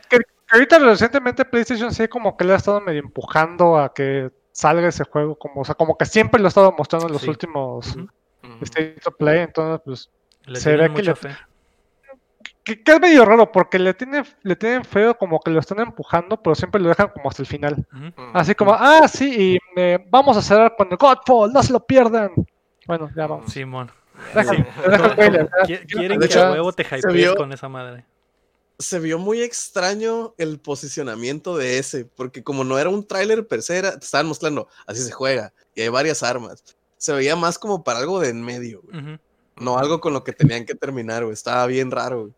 [0.50, 5.04] ahorita recientemente PlayStation sí como que le ha estado medio empujando a que salga ese
[5.04, 7.96] juego, como, o sea, como que siempre lo ha estado mostrando en los últimos
[8.64, 11.14] State of Play, entonces pues se ve que le,
[12.64, 16.40] que, es medio raro porque le tienen, le tienen feo como que lo están empujando,
[16.42, 17.86] pero siempre lo dejan como hasta el final.
[18.32, 21.84] Así como, ah, sí, y eh, vamos a cerrar con el Godfall, no se lo
[21.84, 22.30] pierdan.
[22.86, 23.52] Bueno, ya vamos.
[23.52, 23.90] Simón.
[25.88, 28.04] Quieren que a huevo te hypees con esa madre
[28.78, 33.62] se vio muy extraño el posicionamiento de ese, porque como no era un tráiler per
[33.62, 36.62] se, te estaban mostrando, así se juega, y hay varias armas.
[36.98, 38.82] Se veía más como para algo de en medio,
[39.56, 41.32] No algo con lo que tenían que terminar, güey.
[41.32, 42.30] Estaba bien raro,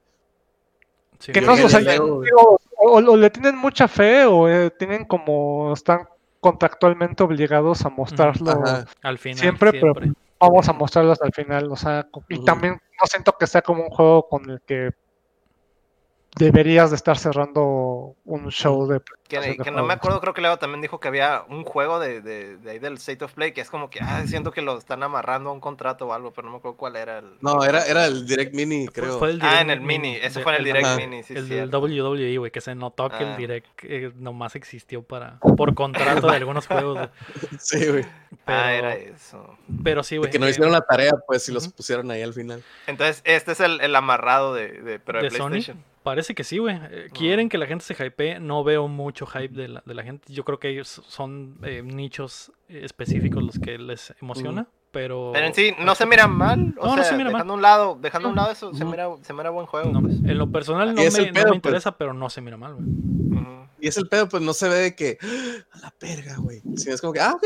[1.20, 6.08] que no, o, o, le tienen mucha fe o eh, tienen como están
[6.40, 8.50] contractualmente obligados a mostrarlo
[9.02, 9.92] al final siempre, pero
[10.38, 13.82] vamos a mostrarlo hasta el final, o sea, y también no siento que sea como
[13.84, 14.92] un juego con el que
[16.36, 19.00] deberías de estar cerrando un show de...
[19.28, 22.58] Que, no me acuerdo, creo que Leo también dijo que había un juego de, de,
[22.68, 25.50] ahí del State of Play que es como que, ah, siento que lo están amarrando
[25.50, 27.26] a un contrato o algo, pero no me acuerdo cuál era el...
[27.40, 29.20] No, era, era el Direct Mini, creo.
[29.42, 32.50] ah, en el Mini, ese fue en el Direct Mini, sí, El del WWE, güey,
[32.50, 33.36] que se notó que el ah.
[33.36, 37.08] Direct eh, nomás existió para por contrato de algunos juegos.
[37.58, 38.04] Sí, güey.
[38.46, 39.56] ah, era eso.
[39.84, 40.30] Pero sí, güey.
[40.30, 42.62] Que no hicieron la tarea, pues, si los pusieron ahí al final.
[42.86, 45.84] Entonces, este es el, el amarrado de, de, pero de, PlayStation.
[46.02, 46.76] Parece que sí, güey.
[46.90, 48.40] Eh, quieren que la gente se hypee.
[48.40, 50.32] No veo mucho hype de la, de la gente.
[50.32, 54.66] Yo creo que ellos son eh, nichos específicos los que les emociona.
[54.92, 55.30] Pero...
[55.32, 56.74] pero en sí, no se mira mal.
[56.78, 59.08] O no, sea, no se mira dejando Un lado, dejando un lado eso, se, mira,
[59.22, 59.92] se mira buen juego.
[60.00, 60.16] Pues.
[60.16, 61.54] En lo personal no, me, no me, pues.
[61.54, 62.86] interesa, pero no se mira mal, güey.
[63.82, 65.18] Y es el pedo, pues no se ve de que.
[65.22, 66.60] ¡Ah, a la perga, güey.
[66.76, 67.44] Si es como que, ah, ok,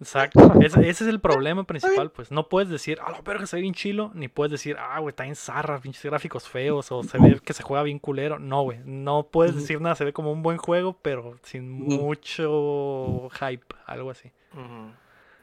[0.00, 0.52] Exacto.
[0.60, 2.30] Ese, es el problema principal, pues.
[2.30, 5.10] No puedes decir, ah, pero que se ve bien chilo, ni puedes decir, ah, güey,
[5.10, 8.38] está en zarra, pinches gráficos feos, o se ve que se juega bien culero.
[8.38, 8.80] No, güey.
[8.84, 14.10] No puedes decir nada, se ve como un buen juego, pero sin mucho hype, algo
[14.10, 14.30] así.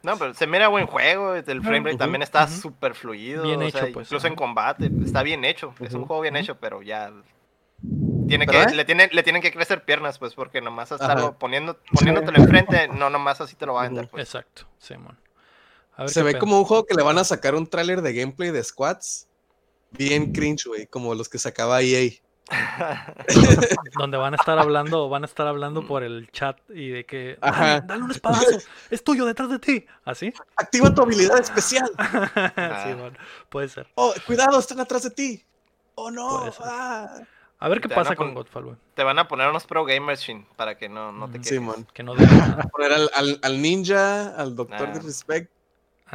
[0.03, 3.43] No, pero se mira buen juego, el framerate también está súper fluido.
[3.43, 4.07] Bien hecho, pues.
[4.07, 5.73] Incluso en combate, está bien hecho.
[5.79, 7.11] Es un juego bien hecho, pero ya
[8.27, 12.37] tiene que, le, tiene, le tienen que crecer piernas, pues, porque nomás estarlo poniendo, poniéndotelo
[12.37, 14.07] enfrente, no nomás así te lo va a vender.
[14.07, 14.23] Pues.
[14.23, 15.17] Exacto, Simón.
[16.07, 18.63] Se ve como un juego que le van a sacar un tráiler de gameplay de
[18.63, 19.27] squats.
[19.91, 22.11] Bien cringe, güey, como los que sacaba EA.
[23.99, 27.37] Donde van a estar hablando, van a estar hablando por el chat y de que
[27.41, 28.59] dale, un espadazo,
[28.89, 29.85] es tuyo detrás de ti.
[30.05, 30.33] ¿Así?
[30.55, 31.89] Activa tu habilidad especial.
[31.97, 33.87] sí, puede ser.
[33.95, 35.45] Oh, cuidado, están atrás de ti.
[35.95, 36.51] Oh no.
[37.61, 38.75] A ver qué pasa con Godfall, güey.
[38.95, 40.25] Te van a poner unos pro gamers,
[40.55, 41.47] para que no, no te quedes.
[41.47, 41.85] Sí, man.
[41.93, 42.15] Que no a
[42.71, 45.51] poner al, al, al, ninja, al doctor de respect.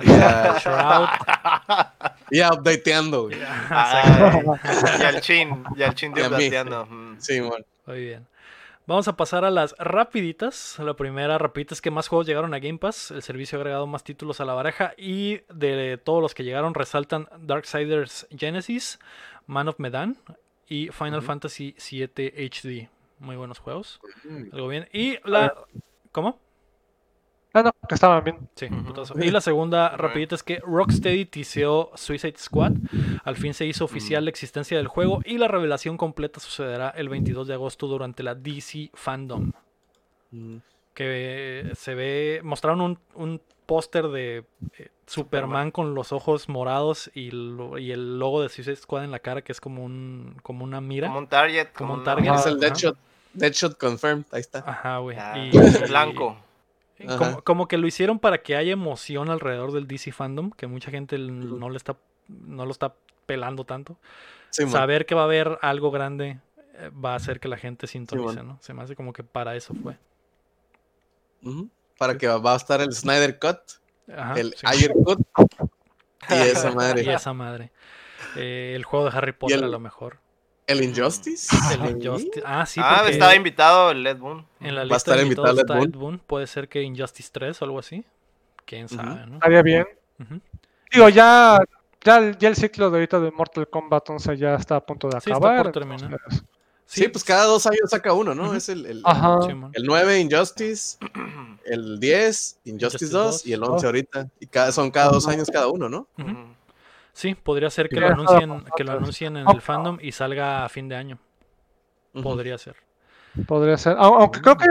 [0.02, 1.08] Y a Shroud.
[2.32, 3.38] y a updateando, güey.
[3.38, 6.88] y al chin, y al chin de updateando.
[7.18, 7.64] Sí, man.
[7.86, 8.26] Muy bien.
[8.88, 10.80] Vamos a pasar a las rapiditas.
[10.80, 13.12] La primera rapidita es que más juegos llegaron a Game Pass.
[13.12, 14.94] El servicio ha agregado más títulos a la baraja.
[14.96, 18.98] Y de todos los que llegaron resaltan Darksiders Genesis,
[19.46, 20.16] Man of Medan,
[20.68, 22.88] y Final Fantasy VII HD.
[23.18, 24.00] Muy buenos juegos.
[24.52, 24.88] Algo bien.
[24.92, 25.54] Y la.
[26.12, 26.38] ¿Cómo?
[27.52, 28.50] Ah, no, que estaban bien.
[28.54, 28.68] Sí,
[29.22, 32.72] Y la segunda rapidita es que Rocksteady tiseó Suicide Squad.
[33.24, 37.08] Al fin se hizo oficial la existencia del juego y la revelación completa sucederá el
[37.08, 39.52] 22 de agosto durante la DC Fandom.
[40.92, 42.40] Que se ve.
[42.44, 44.44] Mostraron un, un póster de
[44.78, 47.30] eh, Superman con los ojos morados y,
[47.78, 50.80] y, el logo de Suicide Squad en la cara, que es como un como una
[50.80, 51.08] mira.
[51.08, 51.68] Como un target.
[51.72, 52.34] Como, un target.
[52.34, 52.96] Es el Deadshot,
[53.32, 54.64] Deadshot Confirmed, ahí está.
[54.66, 55.16] Ajá, güey.
[55.18, 55.50] Ah, y,
[55.88, 56.36] blanco.
[57.44, 61.18] como, que lo hicieron para que haya emoción alrededor del DC Fandom, que mucha gente
[61.18, 61.96] no, le está,
[62.28, 62.94] no lo está
[63.26, 63.96] pelando tanto.
[64.50, 66.40] Saber que va a haber algo grande
[66.74, 68.58] eh, va a hacer que la gente sintonice, ¿no?
[68.60, 69.98] Se me hace como que para eso fue
[71.98, 73.58] para que va a estar el Snyder Cut,
[74.36, 75.20] el Ayer Cut
[76.30, 77.02] y esa madre.
[77.02, 77.70] Y esa madre.
[78.36, 80.18] Eh, el juego de Harry Potter a lo mejor.
[80.66, 81.54] ¿El Injustice?
[81.74, 82.42] El Injustice.
[82.44, 82.80] Ah, sí.
[82.82, 84.46] Ah, estaba invitado el Led Boon.
[84.60, 86.18] En la lista Va a estar invitado está Ed Boon.
[86.18, 88.04] Puede ser que Injustice 3 o algo así.
[88.64, 89.34] Quién sabe, ¿no?
[89.34, 89.86] Estaría bien.
[90.92, 91.58] Digo, ya,
[92.02, 95.18] ya, ya, el ciclo de ahorita de Mortal Kombat 11 ya está a punto de
[95.18, 95.72] acabar.
[95.72, 96.40] Sí,
[97.12, 98.54] pues cada dos años saca uno, ¿no?
[98.54, 99.02] Es el, el,
[99.74, 100.98] el, 9 Injustice,
[101.64, 104.28] el 10 Injustice, 2, y el 11 ahorita.
[104.40, 106.06] Y cada, son cada dos años cada uno, ¿no?
[107.12, 110.68] Sí, podría ser que lo anuncien, que lo anuncien en el fandom y salga a
[110.68, 111.18] fin de año.
[112.22, 112.76] Podría ser.
[113.46, 113.96] Podría ser.
[113.98, 114.66] Aunque creo que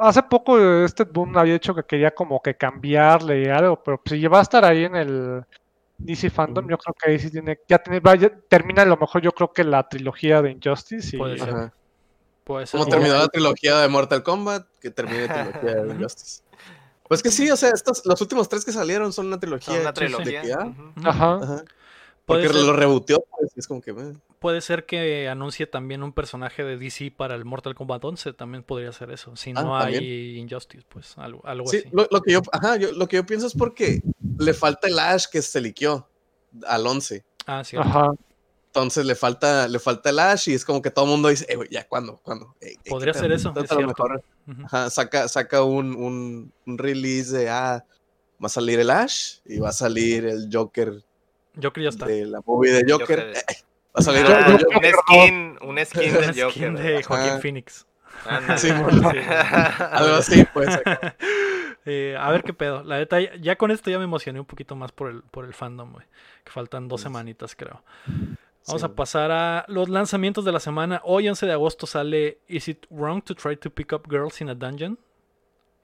[0.00, 4.38] hace poco este boom había dicho que quería como que cambiarle algo, pero si va
[4.38, 5.44] a estar ahí en el
[5.98, 9.22] DC Fandom, yo creo que ahí sí tiene, ya tiene, vaya, termina a lo mejor
[9.22, 11.16] yo creo que la trilogía de Injustice.
[11.16, 12.78] Y, Puede ser.
[12.78, 16.42] Como terminó la trilogía de Mortal Kombat, que termine la trilogía de Injustice.
[17.08, 19.80] Pues que sí, o sea, estos, los últimos tres que salieron son una trilogía.
[19.80, 20.74] una trilogía.
[21.04, 21.64] Ajá.
[22.26, 23.94] Porque lo rebutió, pues, es como que...
[24.40, 28.64] Puede ser que anuncie también un personaje de DC para el Mortal Kombat 11, también
[28.64, 29.36] podría ser eso.
[29.36, 31.88] Si ah, no hay Injustice, pues algo, algo sí, así.
[31.92, 34.02] Lo, lo, que yo, ajá, yo, lo que yo pienso es porque
[34.38, 36.08] le falta el Ash que se liqueó
[36.66, 37.24] al 11.
[37.46, 37.76] Ah, sí.
[37.76, 38.12] Ajá.
[38.66, 41.46] Entonces le falta, le falta el Ash y es como que todo el mundo dice,
[41.48, 42.18] eh, ya, ¿cuándo?
[42.22, 42.56] ¿Cuándo?
[42.88, 43.54] Podría ser eso.
[43.56, 44.22] Es mejor,
[44.64, 47.86] ajá, saca, saca un, un, un, release de, ah,
[48.42, 51.05] va a salir el Ash y va a salir el Joker.
[51.60, 52.06] Joker ya está.
[52.06, 53.32] De la movie de Joker.
[53.32, 53.42] va
[53.94, 56.72] a salir un, skin, un skin de Joker.
[56.78, 57.86] de Joaquín Phoenix.
[58.56, 60.80] sí, Algo así, pues.
[61.88, 62.82] Eh, a ver qué pedo.
[62.82, 65.54] La neta, ya, con esto ya me emocioné un poquito más por el, por el
[65.54, 66.04] fandom, güey.
[66.42, 67.80] Que faltan dos semanitas, creo.
[68.66, 71.00] Vamos a pasar a los lanzamientos de la semana.
[71.04, 74.48] Hoy, 11 de agosto, sale Is It Wrong to Try to Pick Up Girls in
[74.48, 74.98] a Dungeon?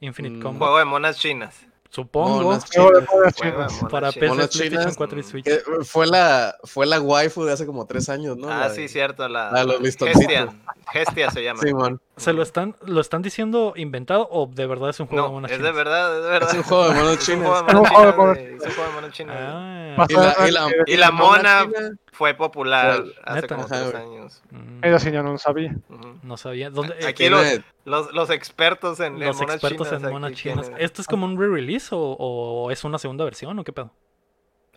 [0.01, 0.43] Infinite mm.
[0.43, 0.59] Combat.
[0.59, 1.67] Juego de monas chinas.
[1.93, 2.59] Supongo.
[3.91, 5.47] Para PC, PlayStation 4 y Switch.
[5.85, 8.49] Fue la, fue la waifu de hace como tres años, ¿no?
[8.51, 9.29] Ah, sí, cierto.
[9.29, 10.55] La, la los Gestia.
[10.91, 11.61] Gestia se llama.
[12.17, 15.51] ¿Se lo están, lo están diciendo inventado o de verdad es un juego de monas
[15.51, 15.61] chinas?
[15.61, 16.49] Es de verdad, es de verdad.
[16.49, 17.65] Es un juego de monas chinas.
[17.69, 19.37] Es un juego de monas chinas.
[19.39, 20.07] Ah.
[20.87, 21.69] Y la mona
[22.13, 24.43] fue popular hace como tres años.
[24.51, 24.85] Mm.
[24.85, 25.75] Eso sí, yo no lo sabía.
[26.23, 26.71] No sabía.
[26.71, 27.45] ¿Dónde, eh, Aquí los,
[27.85, 30.03] los, los, expertos en, los en monas expertos chinas.
[30.05, 30.71] En monas chinas.
[30.79, 33.91] ¿Esto es como un re-release o, o, es una segunda versión o qué pedo?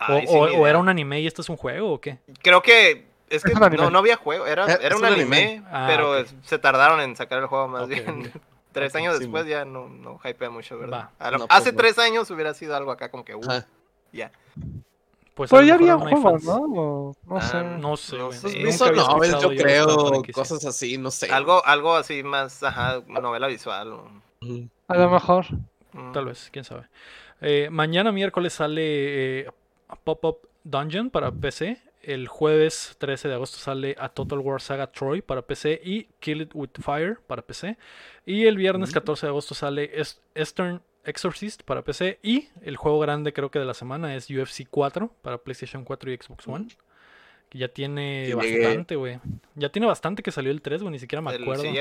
[0.09, 2.19] o, o era un anime y esto es un juego o qué?
[2.41, 6.25] Creo que es que no, no, había juego, era, eh, era un anime, ah, pero
[6.43, 8.31] se tardaron en sacar el juego más bien.
[8.71, 11.09] tres años después ya no, no hypea mucho, ¿verdad?
[11.17, 13.41] Pues hace tres años hubiera sido algo acá como que, uh,
[14.11, 14.31] ya.
[15.35, 17.13] Pues Pero ya había juegos, ¿no?
[17.25, 17.57] no sé.
[17.57, 18.17] Ah, no sé.
[18.17, 18.63] No sé.
[19.41, 21.29] yo creo, cosas así, no sé.
[21.29, 23.99] Algo, algo así más, ajá, novela visual.
[24.87, 25.45] A lo mejor.
[26.13, 26.87] Tal vez, quién sabe.
[27.41, 29.51] Eh, mañana miércoles sale eh,
[30.05, 31.81] Pop-Up Dungeon para PC.
[32.01, 36.41] El jueves 13 de agosto sale a Total War Saga Troy para PC y Kill
[36.41, 37.77] It With Fire para PC.
[38.25, 39.91] Y el viernes 14 de agosto sale
[40.33, 42.19] Eastern Exorcist para PC.
[42.21, 46.11] Y el juego grande creo que de la semana es UFC 4 para PlayStation 4
[46.11, 46.67] y Xbox One.
[47.49, 49.19] Que ya tiene bastante, güey.
[49.55, 50.91] Ya tiene bastante que salió el 3, güey.
[50.91, 51.63] Ni siquiera me acuerdo.
[51.63, 51.75] Sí,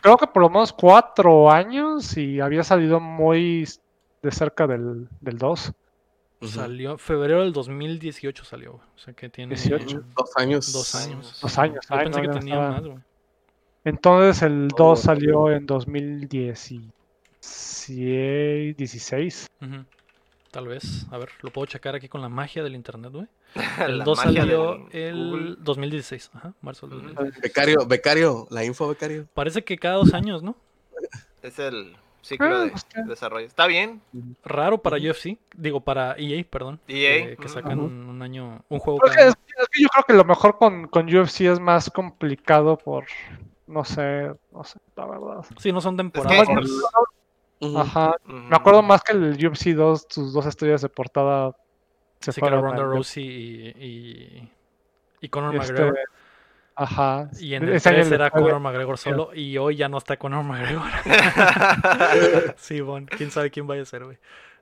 [0.00, 3.68] creo que por lo menos 4 años y había salido muy
[4.22, 5.72] de cerca del, del 2.
[6.42, 10.72] Salió febrero del 2018 salió, O sea que tiene 18, dos años.
[10.72, 11.38] Dos años.
[11.42, 11.86] Dos años.
[11.88, 12.98] Yo pensé que tenía más, güey.
[13.84, 16.82] Entonces el 2 salió en 2016.
[17.90, 19.50] 16.
[20.50, 21.06] Tal vez.
[21.10, 23.26] A ver, lo puedo checar aquí con la magia del internet, güey.
[23.78, 26.30] El 2 salió el 2016.
[26.34, 27.42] Ajá, marzo del 2016.
[27.42, 29.26] Becario, becario, la info becario.
[29.34, 30.54] Parece que cada dos años, ¿no?
[31.42, 33.46] Es el ciclo ah, de pues desarrollo.
[33.46, 34.00] Está bien.
[34.44, 36.78] Raro para UFC, digo para EA, perdón.
[36.86, 37.36] EA.
[37.36, 39.00] Que, sacan un, año, un juego.
[39.00, 39.30] Cada...
[39.30, 43.06] yo creo que lo mejor con, con UFC es más complicado por,
[43.66, 45.44] no sé, no sé, la verdad.
[45.58, 46.48] Sí, no son temporadas.
[47.76, 48.14] Ajá.
[48.24, 51.54] Me acuerdo más que el UFC 2, sus dos estrellas de portada
[52.20, 52.62] se sí, fueron.
[52.62, 54.52] Ronda Rousey y, y,
[55.20, 55.98] y Conor este, McGregor.
[56.74, 57.28] Ajá.
[57.38, 60.90] Y en el 3 era Conor McGregor solo y hoy ya no está Conor McGregor.
[62.56, 64.18] sí, bueno, quién sabe quién vaya a ser, güey.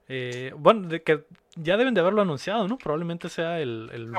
[0.09, 2.79] Eh, bueno, de que ya deben de haberlo anunciado, ¿no?
[2.79, 4.13] Probablemente sea el, el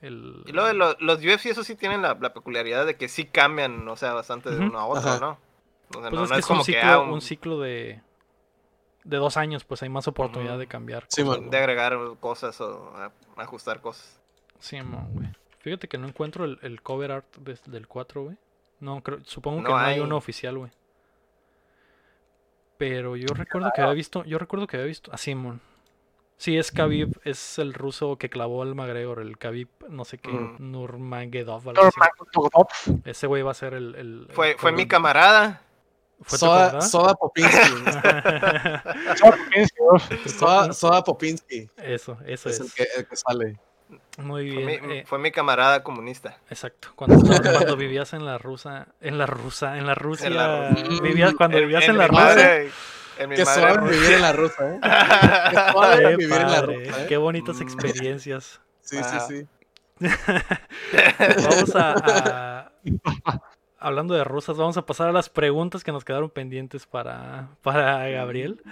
[0.00, 0.42] el...
[0.44, 3.88] Y luego de los, los UFC, eso sí tienen la, peculiaridad de que sí cambian,
[3.88, 5.38] o sea, bastante de uno a otro, ¿no?
[5.96, 7.10] O sea, pues no, es, que es, como un ciclo, que un...
[7.10, 8.00] un ciclo de,
[9.04, 11.04] de dos años, pues hay más oportunidad de cambiar.
[11.08, 12.92] Sí, de agregar cosas o
[13.36, 14.20] ajustar cosas.
[14.58, 15.28] Sí, güey.
[15.60, 18.36] Fíjate que no encuentro el, cover art del 4, güey.
[18.80, 20.70] No, creo, supongo que no hay, uno oficial, güey.
[22.76, 25.60] Pero yo recuerdo que había visto, yo recuerdo que había visto a Simon.
[26.36, 30.32] Sí, es Khabib, es el ruso que clavó al McGregor, el Khabib, no sé qué,
[30.58, 31.64] Nurmagomedov.
[31.64, 32.68] Nurmagomedov.
[33.04, 33.94] Ese güey va a ser el...
[33.94, 35.62] el fue, fue mi camarada.
[36.24, 37.60] ¿Fue Soda, Soda Popinski.
[40.72, 41.68] Soda, Popinski.
[41.76, 42.60] Eso, eso es.
[42.60, 43.58] Es el que, el que sale.
[44.18, 45.04] Muy bien.
[45.06, 46.38] Fue mi, eh, camarada comunista.
[46.48, 46.88] Exacto.
[46.94, 47.18] Cuando,
[47.52, 50.28] cuando, vivías en la rusa, en la rusa, en la Rusia,
[51.02, 52.62] vivías cuando vivías en, la Rusia.
[53.18, 54.80] En mi Qué suave vivir en la rusa, ¿eh?
[55.50, 57.02] Qué suave vivir en la rusa.
[57.02, 57.06] ¿eh?
[57.08, 58.60] Qué bonitas experiencias.
[58.80, 59.46] Sí, sí, sí.
[61.18, 62.72] Vamos a,
[63.84, 68.08] hablando de rusas, vamos a pasar a las preguntas que nos quedaron pendientes para, para
[68.08, 68.62] Gabriel.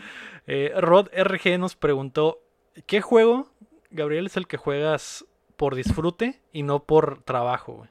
[0.47, 2.41] Eh, Rod RG nos preguntó:
[2.87, 3.49] ¿Qué juego,
[3.91, 5.27] Gabriel, es el que juegas
[5.57, 7.91] por disfrute y no por trabajo, güey?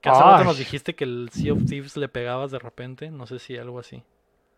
[0.00, 3.26] Que hace rato nos dijiste que el Sea of Thieves le pegabas de repente, no
[3.26, 4.02] sé si algo así.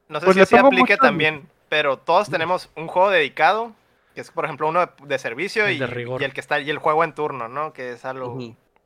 [0.09, 3.73] No sé pues si se aplique también, pero todos tenemos un juego dedicado,
[4.15, 7.15] que es por ejemplo uno de, servicio y, el que está y el juego en
[7.15, 7.73] turno, ¿no?
[7.73, 8.39] Que es algo.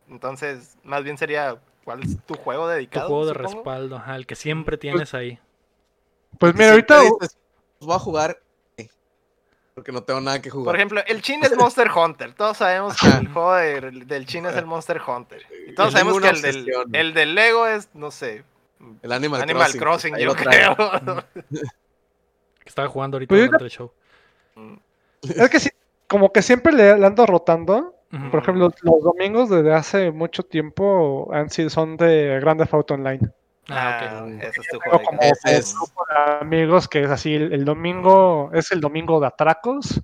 [0.08, 3.06] Entonces, más bien sería ¿cuál es tu juego dedicado?
[3.06, 5.38] Tu juego de respaldo, ajá, el que siempre tienes ahí.
[6.38, 7.02] Pues mira, ahorita
[7.80, 8.40] voy a jugar
[9.74, 10.66] porque no tengo nada que jugar.
[10.66, 12.32] Por ejemplo, el Chin es Monster Hunter.
[12.34, 15.44] Todos sabemos que el juego del Chin es el Monster Hunter.
[15.68, 18.44] Y todos sabemos que el del, el del Lego es, no sé,
[19.02, 20.76] el Animal, Animal Crossing, yo creo.
[22.64, 23.92] Estaba jugando ahorita pues durante el show.
[25.22, 25.70] Es que sí,
[26.06, 27.93] como que siempre le, ando rotando.
[28.30, 33.20] Por ejemplo, los domingos desde hace mucho tiempo han sido, son de Grande Auto Online.
[33.68, 34.32] Ah, ok.
[34.40, 35.04] Ah, eso es tu juego.
[35.04, 35.74] Como es...
[35.74, 40.00] grupo de amigos que es así, el, domingo es el domingo de atracos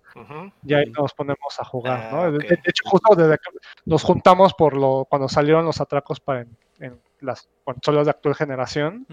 [0.64, 2.20] y ahí nos ponemos a jugar, ¿no?
[2.22, 6.46] Ah, de, hecho, justo desde que nos juntamos por lo cuando salieron los atracos para
[6.80, 9.06] en las consolas de actual generación.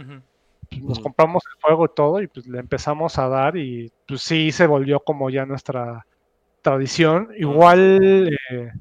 [0.69, 4.21] Pues, nos compramos el juego y todo y pues le empezamos a dar y pues
[4.21, 6.05] sí se volvió como ya nuestra
[6.61, 7.29] tradición.
[7.37, 8.71] Igual eh,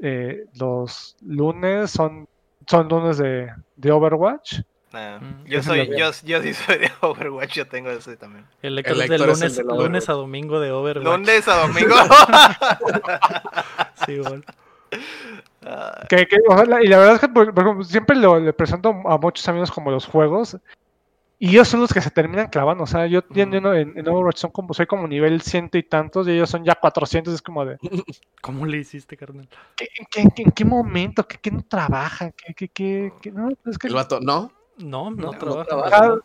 [0.00, 2.28] eh, los lunes son,
[2.66, 4.60] son lunes de, de Overwatch.
[4.92, 8.46] Ah, yo soy, yo, yo, sí soy de Overwatch, yo tengo ese también.
[8.62, 11.18] El lector, de lunes, lunes a domingo de Overwatch.
[11.18, 11.94] Lunes a domingo.
[14.06, 14.42] sí, bueno.
[16.08, 16.28] Que,
[16.82, 20.56] y la verdad es que siempre lo, le presento a muchos amigos como los juegos.
[21.38, 22.84] Y ellos son los que se terminan clavando.
[22.84, 26.26] O sea, yo entiendo en, en, Overwatch son como, soy como nivel ciento y tantos,
[26.26, 27.34] y ellos son ya 400.
[27.34, 27.76] Es como de.
[28.40, 29.48] ¿Cómo le hiciste, carnal?
[30.14, 31.26] en qué momento?
[31.26, 32.32] ¿Qué, no trabajan?
[32.32, 33.50] ¿Qué, qué, qué, no?
[33.66, 33.88] Es que...
[33.88, 34.50] El vato, ¿no?
[34.78, 36.20] No, no, trabajan.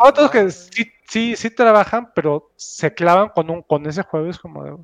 [0.00, 4.28] otros que sí, sí, sí trabajan, pero se clavan con un con ese juego.
[4.28, 4.76] Es como de.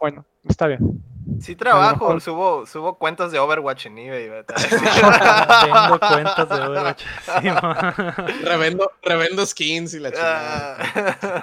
[0.00, 1.02] Bueno, está bien.
[1.40, 4.28] Sí trabajo, subo, subo cuentas de Overwatch en eBay.
[4.28, 7.04] Vendo cuentas de Overwatch.
[8.42, 10.76] revendo, revendo skins y la chingada.
[10.78, 11.42] Ah.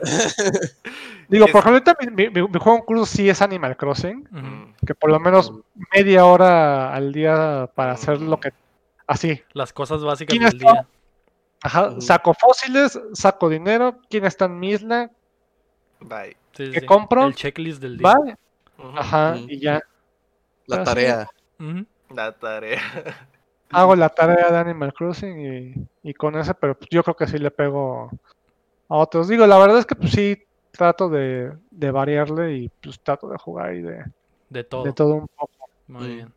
[1.28, 5.10] Digo, por ejemplo, mi, mi, mi, juego en curso sí es Animal Crossing, que por
[5.10, 5.52] lo menos
[5.94, 8.54] media hora al día para hacer lo que...
[9.08, 9.42] Así.
[9.54, 10.86] Las cosas básicas del día.
[11.64, 15.10] Ajá, saco fósiles, saco dinero, quién está en mi isla,
[16.02, 16.36] Bye.
[16.54, 17.28] ¿Qué compro?
[17.28, 18.14] El checklist del día.
[18.16, 18.38] Bye.
[18.96, 19.82] Ajá, y ya.
[20.68, 21.30] La tarea.
[22.10, 22.82] La tarea.
[23.70, 27.52] Hago la tarea de Animal Crossing y, con ese, pero yo creo que sí le
[27.52, 28.12] pego
[28.90, 29.30] a otros.
[29.30, 33.76] Digo, la verdad es que pues sí trato de, variarle y pues trato de jugar
[33.76, 34.04] y de,
[34.50, 34.84] de todo.
[34.84, 35.54] De todo un poco.
[35.88, 36.16] Muy mm.
[36.16, 36.34] bien.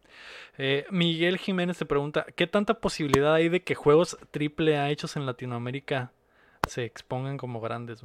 [0.59, 5.17] Eh, Miguel Jiménez te pregunta, ¿qué tanta posibilidad hay de que juegos triple A hechos
[5.17, 6.13] en Latinoamérica
[6.69, 8.05] se expongan como grandes?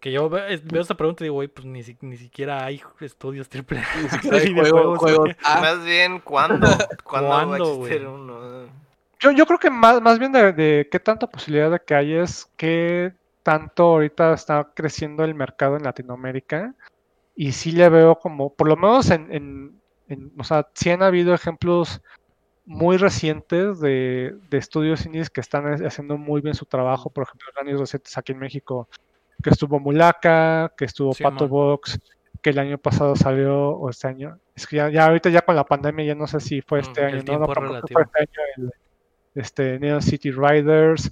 [0.00, 3.82] Que yo veo, esta pregunta y digo, güey, pues ni, ni siquiera hay estudios triple
[4.02, 5.02] Ni siquiera hay juegos,
[5.44, 5.60] ah.
[5.60, 6.66] Más bien, ¿cuándo?
[7.04, 8.66] ¿Cuándo, va a existir uno?
[9.20, 12.50] Yo, yo creo que más, más bien de, qué tanta posibilidad de que hay es
[12.56, 13.12] que
[13.42, 16.74] tanto ahorita está creciendo el mercado en Latinoamérica
[17.36, 19.30] y sí le veo como, por lo menos en,
[20.08, 22.00] en, o sea, sí han habido ejemplos
[22.64, 27.48] muy recientes de, de estudios indies que están haciendo muy bien su trabajo, por ejemplo,
[27.60, 28.88] años recientes aquí en México
[29.42, 31.98] que estuvo Mulaka, que estuvo Pato Box,
[32.42, 35.64] que el año pasado salió, o este año, es que ya, ahorita ya con la
[35.64, 38.72] pandemia ya no sé si fue mm, este año, no, no fue este año el,
[39.34, 41.10] este, Neon City Riders,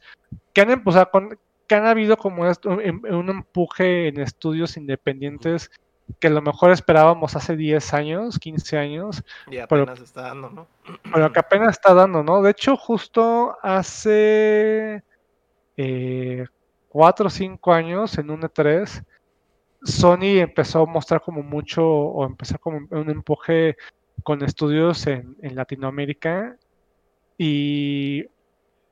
[0.53, 5.71] que han, o con, que han habido como un, un, empuje en estudios independientes
[6.21, 9.23] que a lo mejor esperábamos hace 10 años, 15 años.
[9.51, 10.67] Y apenas está dando, ¿no?
[11.13, 12.43] Pero que apenas está dando, ¿no?
[12.43, 15.03] De hecho, justo hace
[15.77, 16.47] eh,
[16.89, 19.05] cuatro o cinco años en un E3,
[19.83, 23.77] Sony empezó a mostrar como mucho o empezar como un empuje
[24.23, 26.57] con estudios en, Latinoamérica
[27.37, 28.25] y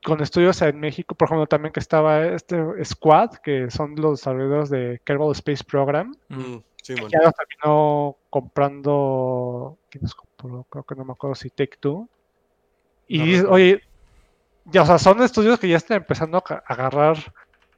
[0.04, 4.70] con estudios en México, por ejemplo, también que estaba este Squad, que son los desarrolladores
[4.70, 6.56] de Kerbal Space Program, mm,
[6.86, 10.64] que ya los terminó comprando, ¿quién nos compró?
[10.70, 12.08] Creo que no me acuerdo si Take Two.
[13.08, 13.82] Y oye,
[14.66, 17.16] ya, o sea, son estudios que ya están empezando a agarrar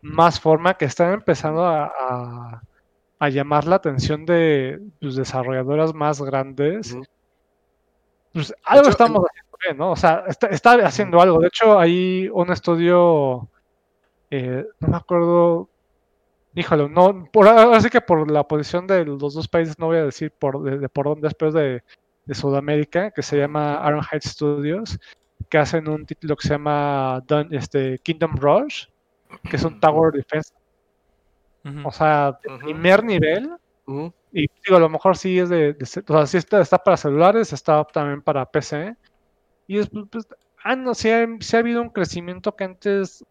[0.03, 2.62] más forma, que están empezando a,
[3.19, 6.97] a, llamar la atención de pues, desarrolladoras más grandes.
[8.33, 9.91] Pues algo estamos haciendo bien, ¿no?
[9.93, 11.41] O sea, está, haciendo algo.
[11.41, 13.49] De hecho, hay un estudio,
[14.31, 15.69] eh, no me acuerdo,
[16.55, 20.05] híjole, no, por, así que por la posición de los dos países, no voy a
[20.05, 21.83] decir por, de, por dónde, después de,
[22.27, 24.99] de, Sudamérica, que se llama Ironhide Studios,
[25.49, 28.87] que hacen un título que se llama este, Kingdom Rush,
[29.48, 30.52] que es un Tower Defense.
[31.84, 33.50] O sea, de primer nivel.
[34.32, 37.52] Y digo, a lo mejor sí es de, o sea, sí está, está, para celulares,
[37.52, 38.96] está también para PC.
[39.66, 40.26] Y es, pues,
[40.62, 43.24] ah, no, sí ha, ha, habido un crecimiento que antes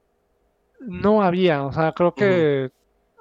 [0.79, 1.63] no había.
[1.63, 2.71] O sea, creo que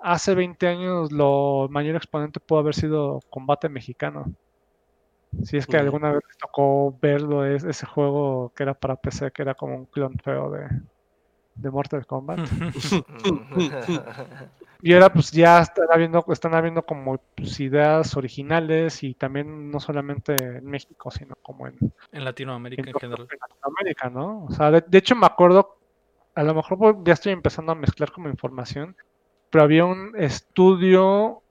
[0.02, 4.24] hace 20 años lo mayor exponente pudo haber sido combate mexicano.
[5.42, 9.42] Si es que alguna vez tocó verlo, es, ese juego que era para PC, que
[9.42, 10.68] era como un clon feo de,
[11.56, 12.38] de Mortal Kombat.
[14.82, 19.80] y ahora pues ya están habiendo, están habiendo como pues, ideas originales y también no
[19.80, 21.76] solamente en México, sino como en,
[22.12, 23.28] en Latinoamérica en, general.
[23.30, 24.44] En Latinoamérica, ¿no?
[24.44, 25.78] O sea, de, hecho me acuerdo,
[26.34, 28.96] a lo mejor ya estoy empezando a mezclar como información,
[29.50, 31.42] pero había un estudio,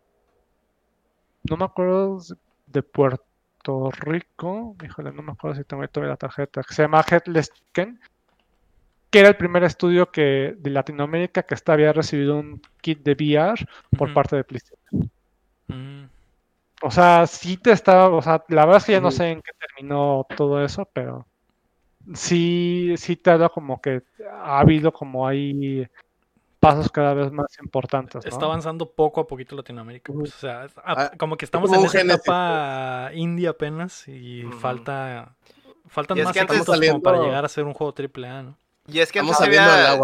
[1.43, 2.19] no me acuerdo
[2.67, 7.03] de Puerto Rico, híjole, no me acuerdo si tengo todavía la tarjeta, que se llama
[7.09, 7.99] Headless Chicken,
[9.15, 13.13] que era el primer estudio que de Latinoamérica que está, había recibido un kit de
[13.13, 13.65] VR
[13.97, 15.09] por parte de PlayStation.
[15.67, 16.09] Mm.
[16.81, 19.41] O sea, sí te estaba, o sea, la verdad es que ya no sé en
[19.41, 21.25] qué terminó todo eso, pero
[22.13, 25.87] sí, sí te ha dado como que ha habido como hay
[26.59, 28.25] pasos cada vez más importantes.
[28.25, 30.11] Está avanzando poco a poquito Latinoamérica.
[30.11, 35.37] Pues, o sea, ah, como que estamos en esa etapa indie apenas y falta
[35.87, 36.35] faltan más
[36.65, 38.57] como para llegar a ser un juego triple A, ¿no?
[38.87, 39.97] Y es que antes había,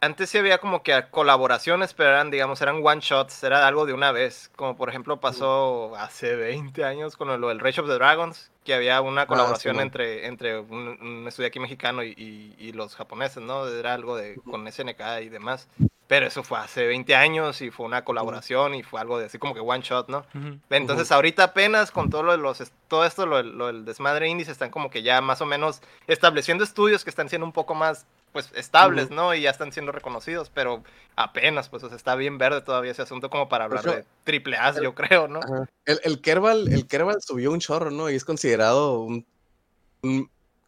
[0.00, 3.94] antes sí había como que colaboraciones, pero eran, digamos, eran one shots, era algo de
[3.94, 4.50] una vez.
[4.56, 8.74] Como por ejemplo pasó hace 20 años con lo del Rage of the Dragons, que
[8.74, 13.66] había una ah, colaboración entre, entre un, estudio aquí mexicano y, los japoneses, ¿no?
[13.68, 15.66] Era algo de con SNK y demás.
[16.06, 19.38] Pero eso fue hace 20 años y fue una colaboración y fue algo de así
[19.38, 20.26] como que one shot, ¿no?
[20.68, 24.52] Entonces ahorita apenas con todo, lo de los, todo esto, lo, lo del desmadre índice,
[24.52, 28.06] están como que ya más o menos estableciendo estudios que están siendo un popoco más
[28.36, 29.34] pues estables, ¿no?
[29.34, 30.84] Y ya están siendo reconocidos, pero
[31.16, 34.56] apenas, pues, o sea, está bien verde todavía ese asunto como para hablar de triple
[34.56, 35.40] A, yo creo, ¿no?
[35.84, 38.10] El, el, Kerbal, el Kerbal subió un chorro, ¿no?
[38.10, 39.26] Y es considerado un,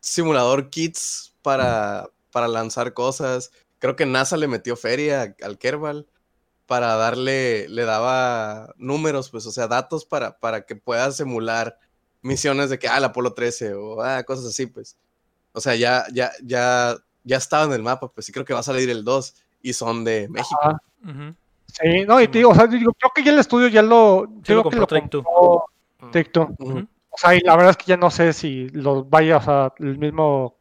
[0.01, 6.07] simulador kits para, para lanzar cosas creo que NASA le metió feria al Kerbal
[6.66, 11.78] para darle, le daba números, pues, o sea, datos para, para que pueda simular
[12.20, 14.97] misiones de que, ah, el Apolo 13 o ah, cosas así, pues.
[15.53, 16.99] O sea, ya, ya, ya,
[17.29, 19.73] ya estaba en el mapa, pues, y creo que va a salir el 2 y
[19.73, 20.59] son de México.
[21.67, 24.27] Sí, no, y te digo, o sea, digo, creo que ya el estudio ya lo,
[24.43, 24.87] sí, lo, compró
[26.01, 29.73] O sea, y la verdad es que ya no sé si los vaya, o sea,
[29.79, 30.57] el mismo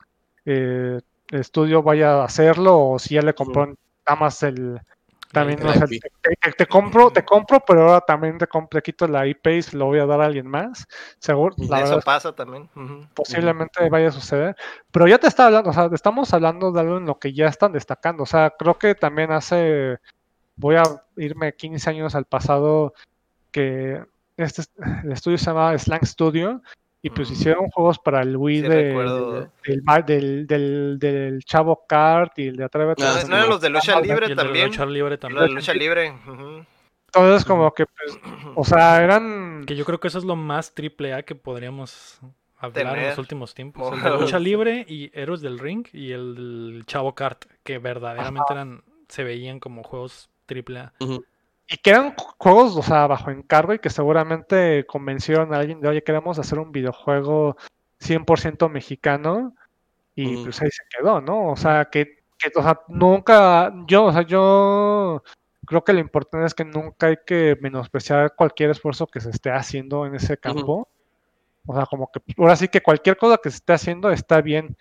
[0.46, 1.00] eh,
[1.32, 4.82] estudio vaya a hacerlo o si ya le compró nada más el
[5.40, 5.60] también
[6.58, 9.86] te, compro te compro pero ahora también te compro quito la IP y se lo
[9.86, 10.88] voy a dar a alguien más.
[11.20, 12.70] Seguro eso pasa también.
[13.14, 14.56] Posiblemente vaya a suceder.
[14.92, 17.48] Pero ya te está hablando o sea estamos hablando de algo en lo que ya
[17.48, 18.24] están destacando.
[18.24, 20.00] O sea creo que también hace
[20.56, 20.84] voy a
[21.18, 22.94] irme 15 años al pasado
[23.52, 24.04] que
[24.38, 24.64] este
[25.04, 26.62] el estudio se llama Slang Studio
[27.08, 29.50] y pues hicieron juegos para el Wii del,
[30.06, 33.02] del, del, Chavo Kart y el de Atrévete.
[33.02, 34.66] No, no eran los de lucha libre también.
[34.66, 35.40] De lucha libre también.
[35.40, 36.14] Los de lucha libre.
[37.06, 38.20] Entonces, como que, pues,
[38.56, 39.64] o sea, eran.
[39.66, 42.20] Que yo creo que eso es lo más triple A que podríamos
[42.58, 43.94] hablar en los últimos tiempos.
[43.94, 48.84] El de lucha libre y Héroes del Ring y el Chavo Kart, que verdaderamente eran,
[49.08, 50.94] se veían como juegos triple A.
[51.70, 55.90] Y que eran juegos, o sea, bajo encargo y que seguramente convencieron a alguien de,
[55.90, 57.58] oye, queremos hacer un videojuego
[58.00, 59.54] 100% mexicano.
[60.16, 61.50] Y pues ahí se quedó, ¿no?
[61.50, 65.22] O sea, que, que, o sea, nunca, yo, o sea, yo
[65.66, 69.52] creo que lo importante es que nunca hay que menospreciar cualquier esfuerzo que se esté
[69.52, 70.88] haciendo en ese campo.
[71.68, 74.78] O sea, como que ahora sí que cualquier cosa que se esté haciendo está bien.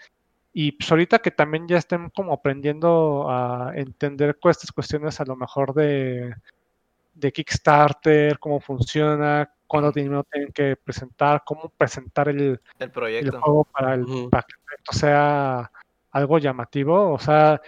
[0.52, 5.36] Y pues ahorita que también ya estén como aprendiendo a entender estas cuestiones a lo
[5.36, 6.34] mejor de
[7.16, 10.22] de Kickstarter, cómo funciona, cuándo tienen
[10.54, 15.70] que presentar, cómo presentar el, el proyecto juego para, el, para que el proyecto sea
[16.12, 17.12] algo llamativo.
[17.12, 17.60] O sea,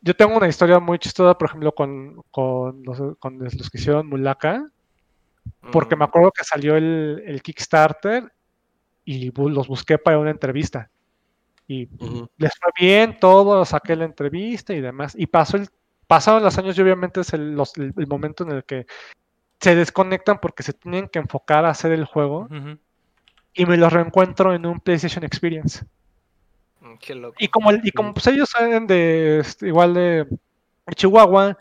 [0.00, 4.08] yo tengo una historia muy chistosa, por ejemplo, con, con, los, con los que hicieron
[4.08, 4.66] Mulaka,
[5.72, 8.32] porque me acuerdo que salió el, el Kickstarter
[9.04, 10.90] y los busqué para una entrevista.
[11.66, 11.88] Y
[12.36, 15.14] les fue bien todo, saqué la entrevista y demás.
[15.16, 15.68] Y pasó el,
[16.12, 18.84] pasaron los años y obviamente es el, el, momento en el que
[19.58, 22.48] se desconectan porque se tienen que enfocar a hacer el juego.
[23.54, 25.86] Y me los reencuentro en un PlayStation Experience.
[26.82, 27.36] Mm, qué loco.
[27.38, 30.26] Y como, y como pues ellos salen de este, igual de
[30.94, 31.56] Chihuahua,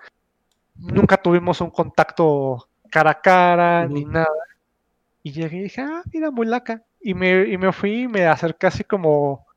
[0.76, 4.28] nunca tuvimos un contacto cara a cara ni nada.
[5.24, 6.84] Y llegué y dije, ah, mira, muy laca.
[7.00, 9.48] Y me, y me fui y me acerqué así como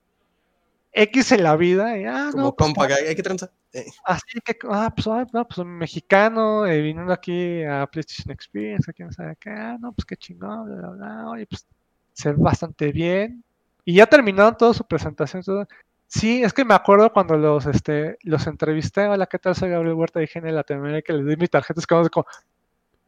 [0.94, 1.98] X en la vida.
[1.98, 3.50] Y, ah, como pues, compa, hay que transar.
[3.72, 3.84] Eh.
[4.04, 8.92] Así que, ah, pues, ah, no, pues un mexicano eh, viniendo aquí a PlayStation Experience,
[8.92, 11.30] quién sabe qué, ah, no, pues qué chingón, bla, bla, bla.
[11.30, 11.66] Oye, pues
[12.12, 13.44] se ve bastante bien.
[13.84, 15.42] Y ya terminaron toda su presentación.
[15.42, 15.66] Todo.
[16.06, 19.06] Sí, es que me acuerdo cuando los, este, los entrevisté.
[19.08, 19.56] Hola, ¿qué tal?
[19.56, 21.12] Soy Gabriel Huerta de IGN Latinoamérica.
[21.12, 21.80] Les di mi tarjeta.
[21.80, 22.08] Es como,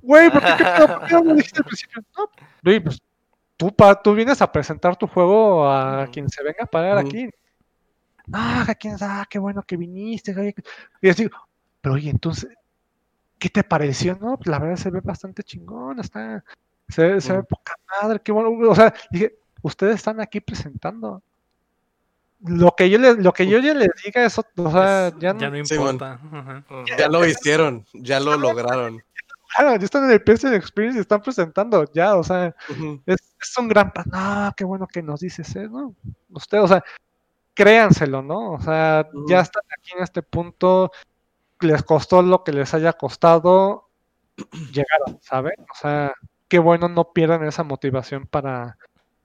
[0.03, 0.55] güey, ¿por qué,
[1.09, 2.03] qué, no me dijiste al principio?
[2.17, 2.29] No,
[2.65, 3.01] güey, pues
[3.57, 7.31] tú, pa, tú vienes a presentar tu juego a quien se venga a pagar aquí.
[8.33, 10.55] Ah, quién sabe, qué bueno que viniste.
[11.01, 11.29] Y así,
[11.81, 12.51] pero oye, entonces,
[13.39, 14.19] ¿qué te pareció?
[14.21, 16.43] No, pues la verdad se ve bastante chingón, está,
[16.89, 18.51] se, se ve poca madre, qué bueno.
[18.69, 21.23] O sea, dije, ustedes están aquí presentando.
[22.41, 25.41] Lo que yo les, lo que yo ya les diga, eso, o sea, ya, no,
[25.41, 26.21] ya no importa.
[26.99, 29.03] ya, lo hicieron, ya lo lograron.
[29.57, 32.55] Claro, ya están en el PC Experience y están presentando, ya, o sea,
[33.07, 33.19] es,
[33.59, 34.05] un gran pan.
[34.13, 35.69] Ah, qué bueno que nos dices, ¿eh?
[35.69, 35.95] ¿no?
[36.31, 36.85] Usted, o sea,
[37.57, 38.53] créanselo, ¿no?
[38.53, 40.93] O sea, ya están aquí en este punto,
[41.61, 43.89] les costó lo que les haya costado,
[44.73, 45.55] llegaron, ¿saben?
[45.73, 46.13] O sea,
[46.49, 48.77] qué bueno no pierdan esa motivación para,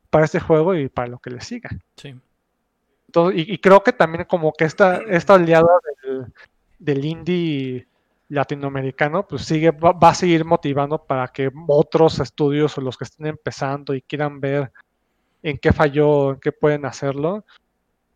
[0.09, 1.69] para este juego y para lo que les siga.
[1.97, 2.15] Sí.
[3.33, 6.33] y, creo que también como que esta, esta aliada del,
[6.79, 7.87] del indie
[8.29, 13.27] latinoamericano, pues sigue, va, a seguir motivando para que otros estudios o los que estén
[13.27, 14.71] empezando y quieran ver
[15.43, 17.43] en qué falló, en qué pueden hacerlo,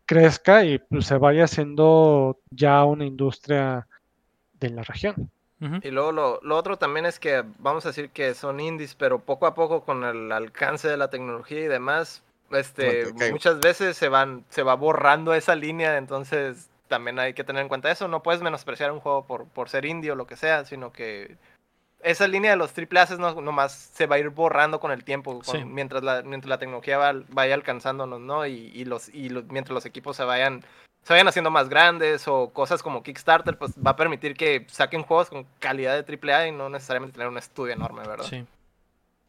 [0.06, 3.86] crezca y pues, se vaya haciendo ya una industria
[4.54, 5.30] de la región.
[5.82, 9.46] Y luego lo, otro también es que vamos a decir que son indies, pero poco
[9.46, 14.44] a poco con el alcance de la tecnología y demás, este, muchas veces se van,
[14.50, 18.06] se va borrando esa línea, entonces también hay que tener en cuenta eso.
[18.06, 21.36] No puedes menospreciar un juego por, por ser indie o lo que sea, sino que
[22.02, 25.04] esa línea de los triple A no, nomás se va a ir borrando con el
[25.04, 26.98] tiempo, mientras, la, mientras la tecnología
[27.28, 28.46] vaya alcanzándonos, ¿no?
[28.46, 30.62] Y, los, y mientras los equipos se vayan,
[31.02, 35.02] se vayan haciendo más grandes o cosas como Kickstarter, pues va a permitir que saquen
[35.02, 38.26] juegos con calidad de triple A y no necesariamente tener un estudio enorme, ¿verdad?
[38.26, 38.44] Sí.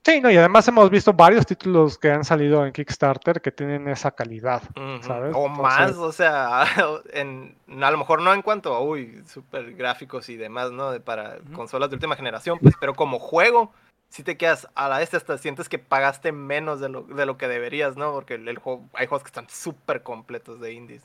[0.07, 3.89] Sí, no, y además hemos visto varios títulos que han salido en Kickstarter que tienen
[3.89, 4.63] esa calidad,
[5.01, 5.33] ¿sabes?
[5.35, 6.63] O más, o sea,
[7.11, 10.97] en, a lo mejor no en cuanto a, uy, super gráficos y demás, ¿no?
[11.01, 13.73] para consolas de última generación, pues, pero como juego,
[14.07, 17.37] si te quedas a la vez hasta sientes que pagaste menos de lo, de lo
[17.37, 18.13] que deberías, ¿no?
[18.13, 21.03] Porque el, juego, hay juegos que están súper completos de indies.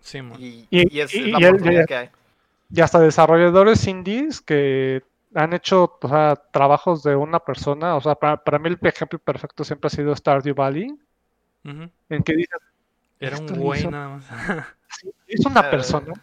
[0.00, 2.10] Sí, y, y, es la oportunidad que hay.
[2.72, 5.02] Y hasta desarrolladores indies que
[5.34, 7.96] han hecho o sea, trabajos de una persona.
[7.96, 10.98] O sea, para, para, mí el ejemplo perfecto siempre ha sido Stardew Valley.
[11.64, 12.58] En que dices.
[13.18, 14.26] Era un güey nada más.
[15.26, 16.14] es una eh, persona.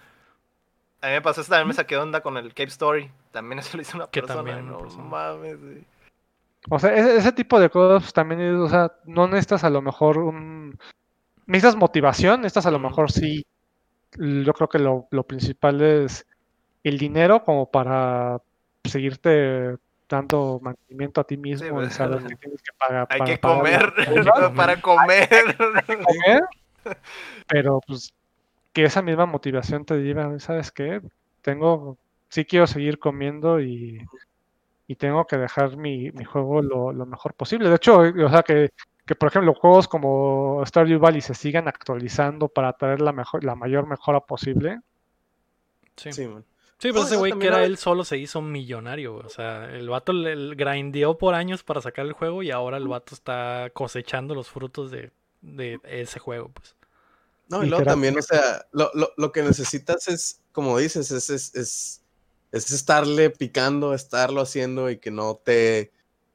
[1.02, 3.12] A mí me pasó eso también me saqué onda con el Cape Story.
[3.32, 4.62] También eso lo hizo una persona.
[4.62, 5.58] no mames,
[6.70, 10.18] O sea, ese, tipo de cosas pues, también, o sea, no necesitas a lo mejor
[10.18, 10.78] un.
[11.46, 13.46] Necesitas motivación, necesitas a lo mejor sí.
[14.18, 16.26] Yo creo que lo, lo principal es
[16.84, 18.42] el dinero como para
[18.88, 19.78] seguirte
[20.10, 23.08] dando mantenimiento a ti mismo pues, que tienes que pagar.
[23.10, 23.94] Hay que comer
[24.56, 25.30] para comer.
[27.48, 28.14] Pero pues
[28.74, 31.02] que esa misma motivación te diga, ¿sabes qué?
[31.42, 31.98] Tengo,
[32.30, 34.06] sí quiero seguir comiendo y,
[34.88, 37.70] y tengo que dejar mi, mi juego lo, lo, mejor posible.
[37.70, 38.72] De hecho, o sea que,
[39.06, 43.56] que por ejemplo juegos como Stardew Valley se sigan actualizando para traer la mejor, la
[43.56, 44.80] mayor mejora posible.
[45.96, 46.30] Sí, sí
[46.80, 50.14] Sí, pues ese güey que era él solo se hizo millonario, O sea, el vato
[50.14, 54.49] le, grindeó por años para sacar el juego y ahora el vato está cosechando los
[54.49, 55.12] frutos de,
[55.84, 56.76] ese juego, pues.
[57.49, 61.30] No, y luego también, o sea, lo, lo, lo, que necesitas es, como dices, es,
[61.30, 62.04] es, es,
[62.52, 65.91] es, estarle picando, estarlo haciendo y que no te...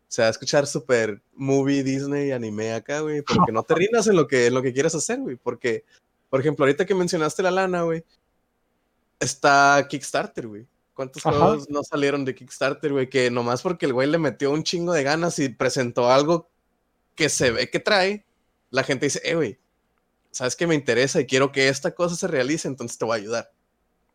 [0.09, 4.17] O sea, escuchar super movie, Disney, anime acá, güey, pero que no te rindas en
[4.17, 5.85] lo que, en lo que quieras hacer, güey, porque,
[6.29, 8.05] por ejemplo, ahorita que mencionaste la lana, güey,
[9.23, 10.67] está Kickstarter, güey.
[10.95, 13.09] ¿Cuántos juegos no salieron de Kickstarter, güey?
[13.09, 16.49] Que nomás porque el güey le metió un chingo de ganas y presentó algo
[17.15, 18.25] que se ve que trae,
[18.71, 19.59] la gente dice, eh, güey,
[20.31, 23.23] sabes que me interesa y quiero que esta cosa se realice, entonces te voy a
[23.23, 23.53] ayudar.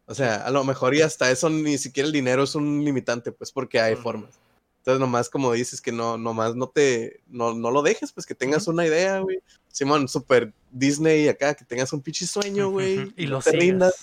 [0.05, 3.31] O sea, a lo mejor y hasta eso ni siquiera el dinero es un limitante,
[3.31, 4.39] pues porque hay formas.
[4.79, 8.35] Entonces, nomás como dices que no, nomás no te, no, no lo dejes, pues que
[8.35, 9.39] tengas una idea, güey.
[9.69, 13.13] Simón, super Disney acá, que tengas un pinche sueño, güey.
[13.17, 13.95] Y lo te rindas,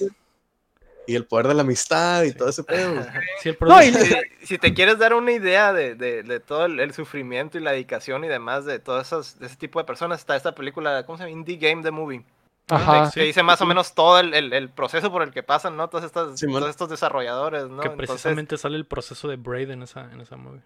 [1.06, 3.04] y el poder de la amistad y todo ese pedo.
[4.42, 8.24] si, te quieres dar una idea de, de, de todo el, sufrimiento y la dedicación
[8.24, 11.24] y demás de todos esos, de ese tipo de personas, está esta película, ¿cómo se
[11.24, 11.32] llama?
[11.32, 12.24] Indie Game The Movie.
[12.68, 15.88] Ajá, que dice más o menos todo el, el, proceso por el que pasan, ¿no?
[15.90, 17.82] Todos estos, todos estos desarrolladores, ¿no?
[17.82, 20.62] Que precisamente sale el proceso de Braid en esa, en esa movie.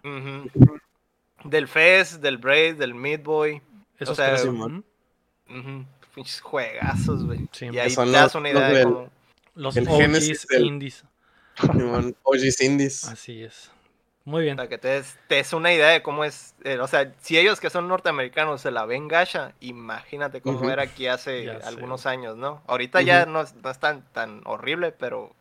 [1.43, 3.61] Del Fez, del Braid, del Midboy.
[3.97, 4.35] Esos o sea,
[6.15, 7.47] Pinches juegazos, güey.
[7.61, 9.09] y ahí te das una idea de cómo...
[9.59, 11.03] Los OGs indies.
[12.23, 13.03] OGs indies.
[13.03, 13.69] Así es.
[14.23, 14.55] Muy bien.
[14.55, 16.55] Para que te des, una idea de cómo es.
[16.63, 20.83] Eh, o sea, si ellos que son norteamericanos se la ven gacha, imagínate cómo era
[20.83, 22.61] aquí hace algunos años, ¿no?
[22.67, 25.35] Ahorita ya no, es tan, tan horrible, pero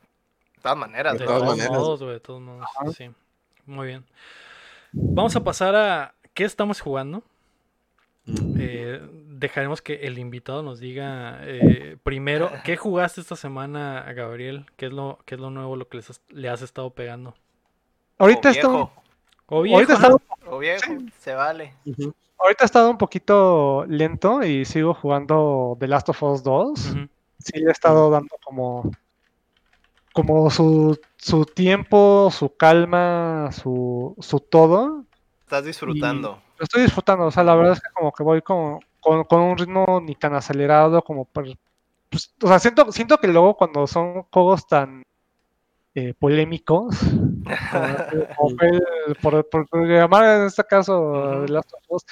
[0.57, 1.17] de todas maneras.
[1.17, 1.71] De, todas maneras.
[1.71, 2.67] modos, de todos modos.
[2.97, 3.11] Sí.
[3.67, 4.05] Muy bien.
[4.91, 6.15] Vamos a pasar a.
[6.35, 7.23] ¿Qué estamos jugando?
[8.59, 9.01] Eh,
[9.39, 14.87] dejaremos que el invitado nos diga eh, primero qué jugaste esta semana a Gabriel, qué
[14.87, 16.01] es lo, qué es lo nuevo lo que
[16.31, 17.35] le has estado pegando.
[18.19, 18.69] Ahorita está
[19.51, 20.21] o viejo, estado...
[20.47, 21.75] o viejo se vale.
[22.39, 26.81] Ahorita he estado un poquito lento y sigo jugando The Last of Us 2.
[27.39, 28.91] Sí, le he estado dando como
[30.13, 35.05] como su, su tiempo, su calma, su, su todo.
[35.43, 36.43] Estás disfrutando.
[36.59, 39.59] lo estoy disfrutando, o sea, la verdad es que como que voy como con, un
[39.59, 41.57] ritmo ni tan acelerado como pues,
[42.43, 45.03] o sea, siento, siento que luego cuando son juegos tan
[45.95, 46.97] eh, polémicos,
[49.23, 52.07] por, llamar en este caso de Last of Us,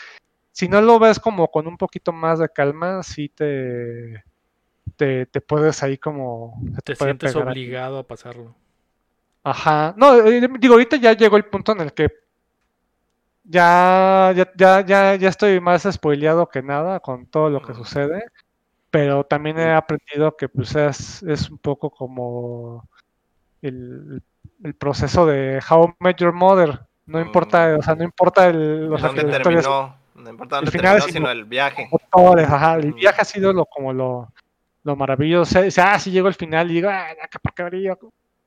[0.52, 4.24] si no lo ves como con un poquito más de calma, sí te,
[4.96, 6.60] te, puedes ahí como...
[6.84, 8.54] Te, sientes obligado a pasarlo.
[9.42, 9.94] Ajá.
[9.96, 12.10] No, eh, digo, ahorita ya llegó el punto en el que
[13.48, 18.24] ya, ya, ya, ya, ya estoy más spoileado que nada con todo lo que sucede,
[18.90, 22.88] pero también he aprendido que pues es, es un poco como
[23.62, 24.22] el,
[24.64, 26.80] el, proceso de How Met Your Mother.
[27.06, 29.96] No importa, o sea, no importa el, los ¿Dónde terminó?
[30.16, 31.88] No importa dónde final, terminó, sino, el viaje.
[32.80, 34.32] el viaje ha sido lo, como lo,
[34.82, 35.60] lo maravilloso.
[35.60, 37.96] O sea, ah, si llego al final y digo, ah, qué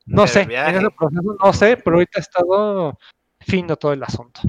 [0.07, 2.97] No sé, en ese proceso no sé, pero ahorita he estado
[3.49, 4.41] fino todo el asunto.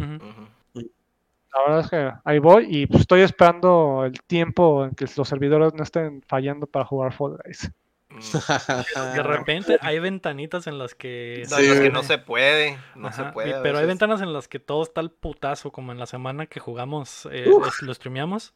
[1.53, 5.29] La verdad es que ahí voy y pues, estoy esperando el tiempo en que los
[5.29, 7.71] servidores no estén fallando para jugar Fall Guys.
[9.15, 11.45] De repente hay ventanitas en las que.
[11.49, 12.79] No, que no se puede.
[12.97, 13.61] No se puede.
[13.63, 16.61] Pero hay ventanas en las que todo está al putazo, como en la semana que
[16.61, 17.49] jugamos, eh,
[17.83, 18.55] lo streameamos.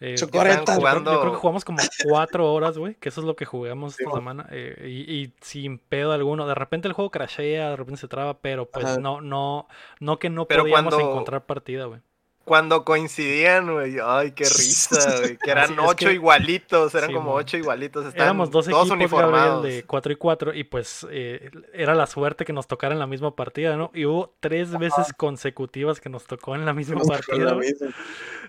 [0.00, 3.98] Eh, yo, creo, que jugamos como cuatro horas, güey, que eso es lo que jugamos
[3.98, 4.46] esta semana.
[4.50, 6.46] Eh, y, sin pedo alguno.
[6.46, 9.68] De repente el juego crashea, de repente se traba, pero pues no, no,
[10.00, 12.00] no que no podíamos encontrar partida, güey.
[12.44, 18.14] Cuando coincidían, güey, ay, qué risa, güey, que eran ocho igualitos, eran como ocho igualitos.
[18.14, 19.64] Éramos dos equipos, uniformados.
[19.64, 23.06] de cuatro y cuatro, y pues eh, era la suerte que nos tocara en la
[23.06, 23.90] misma partida, ¿no?
[23.94, 27.56] Y hubo tres veces consecutivas que nos tocó en la misma partida,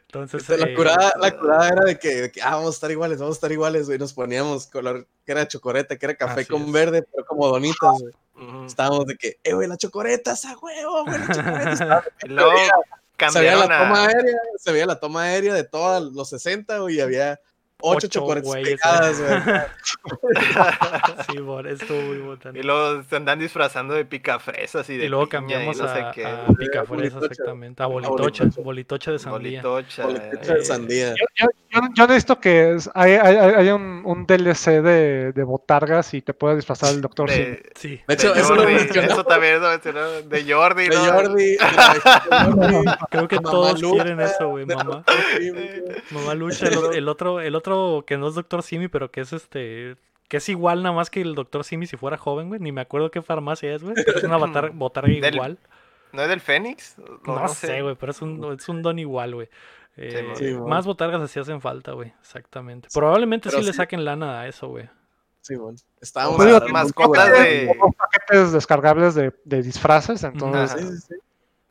[0.07, 3.35] Entonces, la, eh, curada, la curada era de que, ah, vamos a estar iguales, vamos
[3.35, 7.01] a estar iguales, güey, nos poníamos color, que era chocoreta, que era café con verde,
[7.03, 8.13] pero como donitas, güey.
[8.65, 12.03] Estábamos de que, eh, güey, la chocoreta, esa huevo, güey, la chocoreta.
[13.31, 16.99] se veía la toma aérea, se veía la toma aérea de todos los 60, y
[16.99, 17.39] había
[17.81, 19.17] ocho, chocolates pegadas,
[21.29, 22.57] sí, por estuvo muy botano.
[22.57, 26.13] Y luego se andan disfrazando de picafresas y de Y luego cambiamos a, a
[26.57, 27.83] picafresas, exactamente.
[27.83, 29.61] A bolitocha, bolitocha de sandía.
[29.61, 31.09] Bolitocha, de sandía.
[31.09, 36.21] Yo, yo, yo, necesito que haya hay, hay, un, un, DLC de, de botargas y
[36.21, 38.01] te pueda disfrazar el doctor de, Sí.
[38.07, 40.21] De hecho, eso, lo eso también lo mencionó.
[40.21, 41.57] De Jordi, De Jordi.
[43.11, 45.03] Creo que todos quieren eso, güey, mamá.
[46.11, 47.64] mamá Lucha, el otro, el otro
[48.05, 49.97] que no es Doctor Simi, pero que es este.
[50.27, 52.59] Que es igual nada más que el Doctor Simi si fuera joven, güey.
[52.59, 53.95] Ni me acuerdo qué farmacia es, güey.
[53.97, 55.59] es una botarga igual.
[56.11, 56.95] ¿No es del Fénix?
[57.25, 59.49] No, sé, güey, pero es un, es un don igual, güey.
[59.97, 62.13] Eh, más botargas así hacen falta, güey.
[62.19, 62.89] Exactamente.
[62.93, 64.89] Probablemente sí, le saquen lana a eso, güey.
[65.41, 65.77] Sí, bueno.
[66.01, 67.77] Estábamos mascotas de.
[67.97, 71.07] paquetes descargables de, de disfraces, entonces.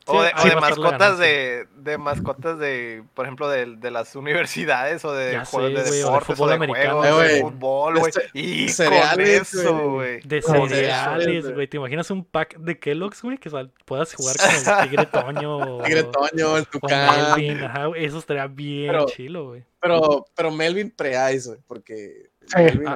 [0.06, 5.02] O de, o de mascotas de, de mascotas de, por ejemplo, de, de las universidades
[5.04, 8.12] o de juegos de deportes o de, americano, juegos, de fútbol, güey.
[8.34, 10.20] Y cereales, güey.
[10.20, 11.66] De cereales, güey.
[11.68, 13.38] ¿Te imaginas un pack de Kellogg's, güey?
[13.38, 13.48] Que
[13.86, 15.82] puedas jugar con el Tigre Toño.
[15.84, 17.36] Tigre Toño, el Tucán.
[17.36, 19.64] Melvin, ajá, eso estaría bien pero, chilo, güey.
[19.80, 22.30] Pero, pero Melvin pre-ice, güey, porque...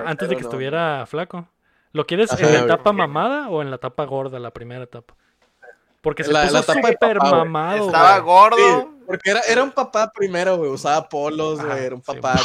[0.05, 1.49] antes de que estuviera flaco.
[1.93, 5.17] ¿Lo quieres en la etapa mamada o en la etapa gorda, la primera etapa?
[6.09, 7.85] Porque se la, puso súper mamado.
[7.89, 8.95] Estaba gordo.
[9.07, 10.71] porque era, era un papá primero, güey.
[10.71, 11.85] Usaba polos, güey.
[11.85, 12.41] Era un papá.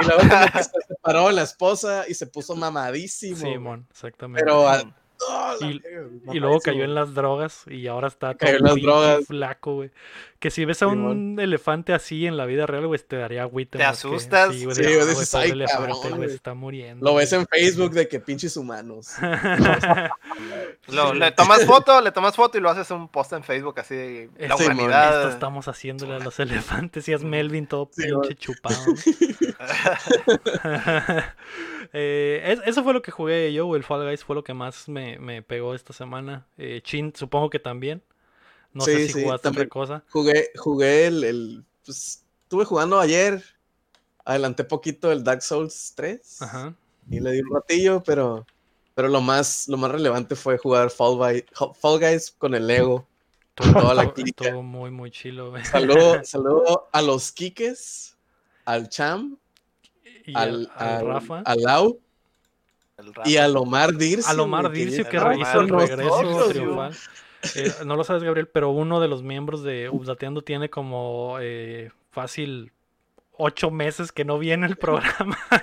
[0.00, 3.36] y luego se separó la esposa y se puso mamadísimo.
[3.36, 4.44] Sí, mon, exactamente.
[4.44, 4.68] Pero
[6.32, 9.90] y, luego cayó en las drogas y ahora está todo flaco, güey.
[10.38, 13.78] Que si ves a un elefante así en la vida real, güey, te daría agüite.
[13.78, 14.54] ¿Te asustas?
[14.54, 17.04] Sí, güey, güey, está muriendo.
[17.04, 19.14] Lo ves en Facebook de que pinches humanos.
[21.14, 24.30] le tomas foto, le tomas foto y lo haces un post en Facebook así de
[24.38, 25.22] la humanidad.
[25.22, 28.76] Esto estamos haciéndole a los elefantes y es Melvin todo pinche chupado.
[31.92, 35.18] Eh, eso fue lo que jugué yo, el Fall Guys fue lo que más me,
[35.18, 36.46] me pegó esta semana.
[36.58, 38.02] Eh, Chin, supongo que también.
[38.72, 40.04] No sé si jugaste otra cosa.
[40.10, 43.42] Jugué, jugué el, el pues, estuve jugando ayer,
[44.24, 46.74] adelanté poquito el Dark Souls 3 Ajá.
[47.10, 48.46] y le di un ratillo, pero,
[48.94, 51.44] pero lo más, lo más relevante fue jugar Fall, Guys,
[51.80, 53.06] Fall Guys con el Lego.
[53.54, 55.54] Toda la Todo muy, muy chilo.
[55.64, 58.14] Saludo, saludo a los Kikes,
[58.66, 59.38] al Cham
[60.34, 61.40] al, Rafa.
[61.40, 62.00] Al Lau.
[63.24, 64.30] Y a Lomar Dircio.
[64.30, 66.94] A Lomar Dircio que, hizo el regreso triunfal.
[67.54, 71.90] Eh, no lo sabes, Gabriel, pero uno de los miembros de Updateando tiene como eh,
[72.10, 72.72] fácil
[73.38, 75.38] ocho meses que no viene el programa.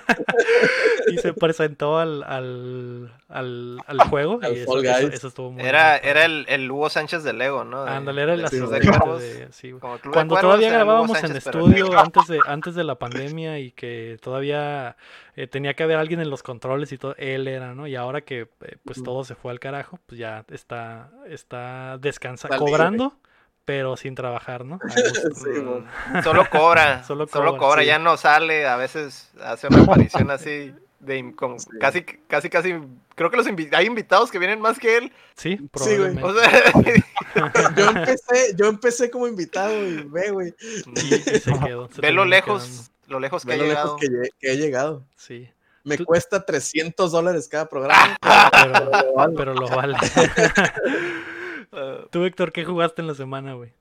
[1.06, 4.40] Y se presentó al, al, al, al juego.
[4.42, 7.82] y eso, eso, estuvo muy Era, era el, el, Hugo Sánchez de Lego, ¿no?
[7.82, 9.72] Ándale, era el de, sí,
[10.10, 14.96] Cuando todavía grabábamos en estudio antes, de, antes de la pandemia y que todavía
[15.36, 17.86] eh, tenía que haber alguien en los controles y todo, él era, ¿no?
[17.86, 22.56] Y ahora que eh, pues todo se fue al carajo, pues ya está, está descansando,
[22.56, 23.18] cobrando
[23.64, 24.78] pero sin trabajar, ¿no?
[26.24, 31.34] Solo cobra, solo cobra, ya no sale, a veces hace una aparición así de
[31.80, 32.74] casi casi casi
[33.14, 35.12] creo que los hay invitados que vienen más que él.
[35.36, 37.04] Sí, probablemente.
[37.76, 40.54] yo empecé yo empecé como invitado y ve, güey.
[40.96, 41.88] Y, se quedó.
[41.98, 43.96] ve lo lejos, lo lejos que ha llegado.
[43.96, 44.08] que,
[44.40, 45.04] que he llegado.
[45.16, 45.48] Sí.
[45.84, 48.16] Me cuesta 300 dólares cada programa.
[49.36, 49.98] pero lo vale.
[52.10, 53.72] Tú, Héctor, ¿qué jugaste en la semana, güey?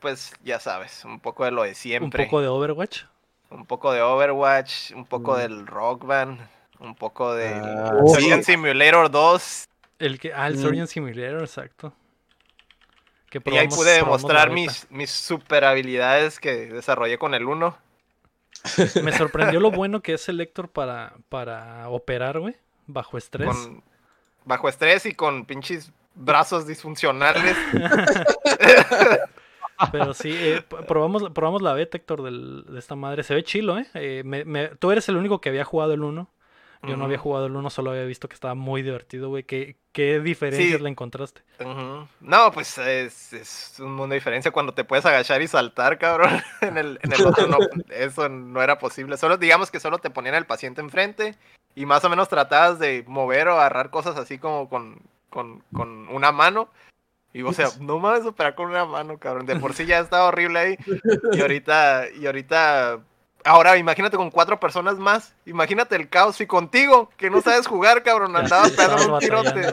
[0.00, 2.22] Pues ya sabes, un poco de lo de siempre.
[2.22, 3.02] ¿Un poco de Overwatch?
[3.50, 5.38] Un poco de Overwatch, un poco mm.
[5.38, 6.40] del Rock Band,
[6.78, 9.68] un poco de ah, Surgeon Simulator 2.
[9.98, 10.62] El que, ah, el mm.
[10.62, 11.92] Surgeon Simulator, exacto.
[13.32, 17.76] y ahí pude demostrar mis, mis super habilidades que desarrollé con el 1.
[19.02, 22.54] Me sorprendió lo bueno que es el Héctor para, para operar, güey,
[22.86, 23.70] bajo estrés.
[24.44, 27.56] bajo estrés y con pinches brazos disfuncionales.
[29.92, 33.22] Pero sí, eh, probamos, probamos la beta, Héctor, de esta madre.
[33.22, 33.86] Se ve chilo, ¿eh?
[33.94, 36.28] eh tú eres el único que había jugado el 1.
[36.84, 39.42] Yo no había jugado el 1, solo había visto que estaba muy divertido, güey.
[39.42, 41.42] ¿Qué, qué diferencias le encontraste?
[42.20, 46.40] No, pues es, un mundo de diferencia cuando te puedes agachar y saltar, cabrón.
[46.60, 47.58] en, el, en el otro no,
[47.90, 49.16] eso no era posible.
[49.16, 51.34] Solo digamos que solo te ponían el paciente enfrente
[51.74, 56.08] y más o menos tratabas de mover o agarrar cosas así como con, con, con
[56.08, 56.68] una mano.
[57.32, 59.46] Y o sea, no más operar con una mano, cabrón.
[59.46, 60.76] De por sí ya estaba horrible ahí.
[61.32, 63.00] Y ahorita, y ahorita.
[63.44, 65.34] Ahora imagínate con cuatro personas más.
[65.46, 66.40] Imagínate el caos.
[66.40, 68.36] Y contigo, que no sabes jugar, cabrón.
[68.36, 69.72] Andabas pegando un tirote.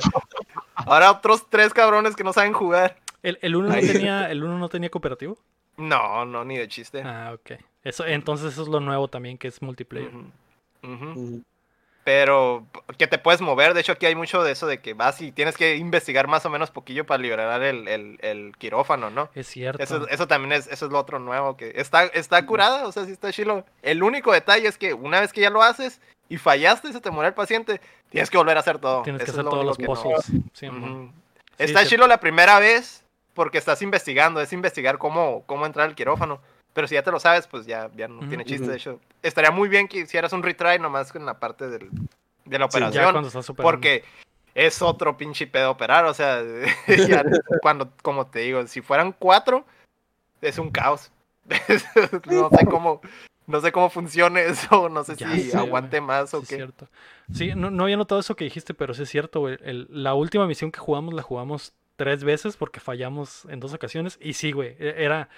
[0.76, 2.98] Ahora otros tres cabrones que no saben jugar.
[3.23, 5.38] ¿El, el uno no tenía, el uno no tenía cooperativo?
[5.77, 7.02] No, no, ni de chiste.
[7.03, 7.60] Ah, ok.
[7.84, 10.11] Eso, entonces eso es lo nuevo también, que es multiplayer
[12.06, 12.68] pero
[12.99, 13.73] que te puedes mover.
[13.73, 16.45] De hecho, aquí hay mucho de eso de que vas y tienes que investigar más
[16.45, 17.88] o menos poquillo para liberar el,
[18.22, 19.30] el, quirófano, ¿no?
[19.34, 19.82] Es cierto.
[19.82, 23.06] Eso, eso, también es, eso es lo otro nuevo, que está, está curada, o sea,
[23.06, 23.65] sí está chilo.
[23.82, 25.99] El único detalle es que una vez que ya lo haces
[26.30, 29.02] y fallaste y se te muere el paciente, tienes que volver a hacer todo.
[29.02, 30.26] Tienes que hacer todos los pozos.
[31.57, 33.03] está chilo la primera vez
[33.34, 36.40] porque estás investigando, es investigar cómo, cómo entrar al quirófano.
[36.76, 38.68] Pero si ya te lo sabes, pues ya, ya no tiene chiste.
[38.68, 41.89] De hecho, estaría muy bien que hicieras un retry nomás en la parte del,
[42.43, 43.26] de la operación.
[43.56, 44.03] porque
[44.53, 46.03] es otro pinche pedo operar.
[46.03, 46.43] O sea,
[47.61, 49.65] cuando, como te digo, si fueran cuatro,
[50.41, 51.14] es un caos.
[52.26, 52.99] no sé cómo.
[53.47, 56.57] No sé cómo funcione eso, no sé si aguante más o qué.
[56.57, 56.89] Cierto.
[57.31, 59.57] Sí, no, no, había notado eso que dijiste, pero sí es cierto, güey.
[59.61, 64.18] la última misión que jugamos la jugamos tres veces porque fallamos en dos ocasiones.
[64.19, 65.30] Y sí, güey, e-, era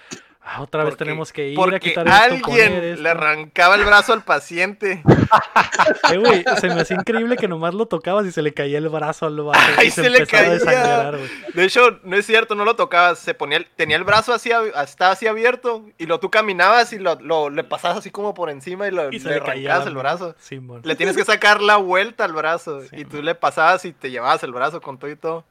[0.50, 5.02] Ah, otra vez tenemos que ir a quitar alguien le arrancaba el brazo al paciente.
[6.10, 9.26] eh, se me hacía increíble que nomás lo tocabas y se le caía el brazo
[9.26, 9.58] al vato.
[9.84, 11.12] y se, le caía.
[11.52, 13.18] de hecho, no es cierto, no lo tocabas.
[13.18, 14.50] Se ponía, tenía el brazo así,
[14.82, 18.88] estaba así abierto y lo tú caminabas y lo, le pasabas así como por encima
[18.88, 20.34] y, lo, le, arrancabas el brazo.
[20.82, 24.42] le tienes que sacar la vuelta al brazo y tú le pasabas y te llevabas
[24.44, 25.44] el brazo con todo y todo.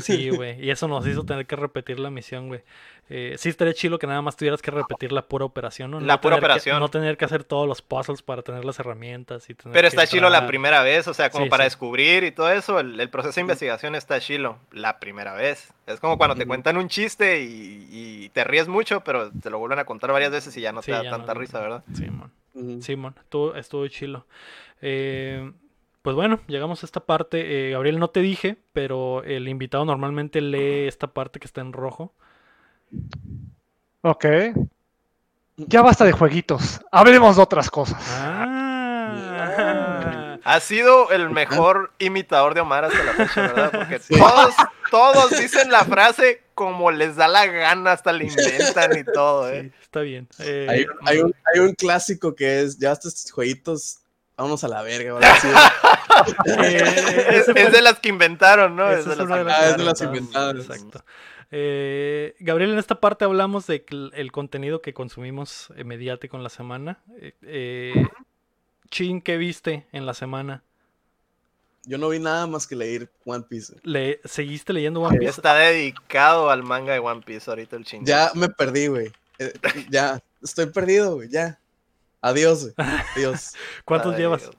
[0.00, 0.64] Sí, güey.
[0.64, 2.62] Y eso nos hizo tener que repetir la misión, güey.
[3.12, 6.00] Eh, sí estaría chido que nada más tuvieras que repetir la pura operación, ¿no?
[6.00, 6.78] La pura operación.
[6.78, 10.30] no tener que hacer todos los puzzles para tener las herramientas y Pero está chilo
[10.30, 13.96] la primera vez, o sea, como para descubrir y todo eso, el, proceso de investigación
[13.96, 15.72] está chilo la primera vez.
[15.88, 19.80] Es como cuando te cuentan un chiste y, te ríes mucho, pero te lo vuelven
[19.80, 21.82] a contar varias veces y ya no te da tanta risa, ¿verdad?
[21.92, 22.30] Simón.
[22.54, 24.24] Sí, Simón, estuvo, estuvo chilo.
[24.82, 25.50] Eh,
[26.02, 27.68] pues bueno, llegamos a esta parte.
[27.68, 31.72] Eh, Gabriel, no te dije, pero el invitado normalmente lee esta parte que está en
[31.72, 32.12] rojo.
[34.02, 34.24] Ok.
[35.56, 36.80] Ya basta de jueguitos.
[36.90, 38.02] Hablemos de otras cosas.
[38.18, 38.70] Ah.
[40.42, 43.70] Ha sido el mejor imitador de Omar hasta la fecha, ¿verdad?
[43.72, 44.54] Porque todos,
[44.90, 49.70] todos dicen la frase como les da la gana, hasta le inventan y todo, ¿eh?
[49.82, 50.28] está bien.
[50.38, 54.00] Eh, hay, un, hay, un, clásico que es, ya estos jueguitos,
[54.40, 55.18] vámonos a la verga.
[56.46, 58.90] Eh, es, de las que inventaron, ¿no?
[58.90, 60.56] Es, de las, ah, es de las inventadas.
[60.56, 61.04] Exacto.
[61.50, 63.84] Eh, Gabriel, en esta parte hablamos de
[64.14, 67.02] el contenido que consumimos mediático en la semana.
[67.18, 68.06] Eh, eh,
[68.90, 70.62] Chin, ¿qué viste en la semana?
[71.84, 73.74] Yo no vi nada más que leer One Piece.
[73.82, 75.30] Le, ¿Seguiste leyendo One Piece?
[75.30, 78.04] Está dedicado al manga de One Piece ahorita el Chin.
[78.04, 79.12] Ya me perdí, güey.
[79.38, 79.52] Eh,
[79.90, 81.59] ya, estoy perdido, güey, ya.
[82.20, 82.74] Adiós, güey.
[83.16, 83.54] Adiós.
[83.84, 84.50] ¿Cuántos llevas?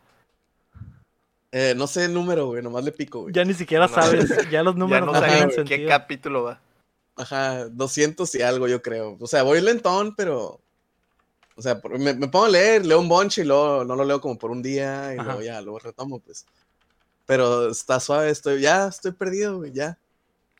[1.75, 3.33] no sé el número, güey, nomás le pico, güey.
[3.33, 6.61] Ya ni siquiera sabes, ya los números no saben qué capítulo va.
[7.15, 9.17] Ajá, 200 y algo, yo creo.
[9.19, 10.59] O sea, voy lentón, pero.
[11.55, 14.37] O sea, me, pongo a leer, leo un bonche y luego no lo leo como
[14.37, 16.45] por un día y luego ya, luego retomo, pues.
[17.25, 19.99] Pero está suave, estoy, ya estoy perdido, güey, ya.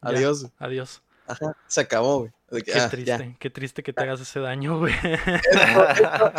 [0.02, 0.48] Adiós.
[0.60, 1.02] adiós.
[1.26, 2.32] Ajá, se acabó, güey.
[2.52, 4.94] Qué triste, qué triste que te hagas ese daño, güey.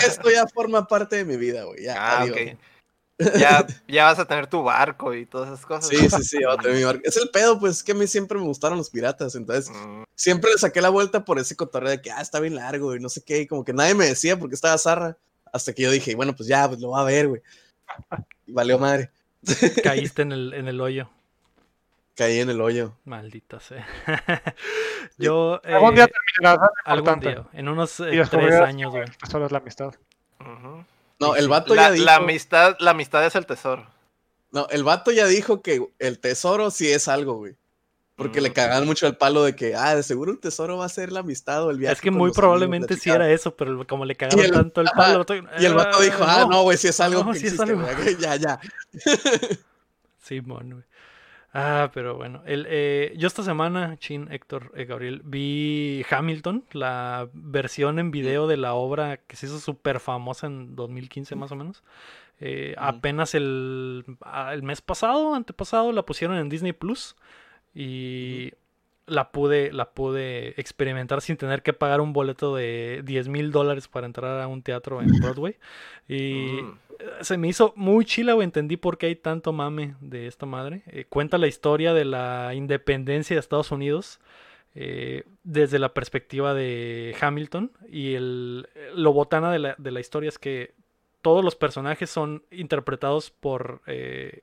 [0.07, 1.85] Esto, ya forma parte de mi vida, güey.
[1.85, 2.57] Ya, ah, adiós
[3.39, 5.89] ya, ya vas a tener tu barco y todas esas cosas.
[5.89, 7.03] Sí, sí, sí, mi barco.
[7.05, 10.05] Es el pedo, pues, que a mí siempre me gustaron los piratas, entonces mm.
[10.15, 13.01] siempre le saqué la vuelta por ese cotorreo de que, ah, está bien largo y
[13.01, 15.17] no sé qué, y como que nadie me decía porque estaba zarra,
[15.53, 17.43] hasta que yo dije, bueno, pues ya, pues lo va a ver, güey.
[18.47, 19.11] Y valió madre.
[19.83, 21.11] Caíste en el, en el hoyo.
[22.15, 22.95] Caí en el hoyo.
[23.05, 23.87] Maldita sea.
[25.19, 25.61] yo.
[25.65, 26.71] Eh, algún día terminarás.
[26.85, 27.45] Algún día.
[27.53, 29.05] En unos eh, tres años, güey.
[29.31, 29.95] Solo es la amistad.
[31.19, 32.05] No, el vato la, ya dijo.
[32.05, 33.87] La amistad, la amistad es el tesoro.
[34.51, 37.57] No, el vato ya dijo que el tesoro sí es algo, güey.
[38.15, 40.91] Porque le cagan mucho el palo de que, ah, de seguro el tesoro va a
[40.91, 41.95] ser la amistad o el viaje.
[41.95, 45.25] Es que muy probablemente sí era eso, pero como le cagaron tanto el palo.
[45.59, 48.61] y el vato dijo, ah, no, güey, sí es algo que existe, ya, ya.
[50.23, 50.85] Sí, güey.
[51.55, 52.43] Ah, pero bueno.
[52.47, 58.47] El, eh, yo esta semana, Chin, Héctor, eh, Gabriel, vi Hamilton, la versión en video
[58.47, 61.83] de la obra que se hizo súper famosa en 2015 más o menos.
[62.41, 67.17] Eh, apenas el, ah, el, mes pasado, antepasado, la pusieron en Disney Plus
[67.75, 68.53] y
[69.13, 73.89] la, pude, la pude experimentar sin tener que pagar un boleto de 10 mil dólares
[73.89, 75.57] para entrar a un teatro en Broadway.
[76.09, 78.45] Y mm se me hizo muy chila, güey.
[78.45, 80.83] Entendí por qué hay tanto mame de esta madre.
[80.87, 84.21] Eh, cuenta la historia de la independencia de Estados Unidos
[84.75, 87.73] eh, desde la perspectiva de Hamilton.
[87.89, 90.75] Y el, lo botana de la, de la historia es que
[91.21, 94.43] todos los personajes son interpretados por eh,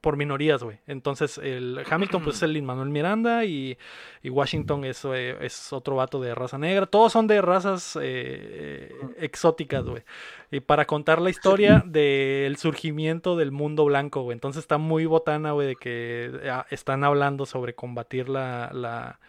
[0.00, 0.78] por minorías, güey.
[0.86, 3.76] Entonces, el Hamilton, pues es el Lin-Manuel Miranda y,
[4.24, 6.86] Washington es, eh, es, otro vato de raza negra.
[6.86, 10.02] Todos son de razas eh, exóticas, güey.
[10.50, 14.34] Y para contar la historia del surgimiento del mundo blanco, güey.
[14.34, 19.20] Entonces está muy botana, güey, de que ah, están hablando sobre combatir la, la,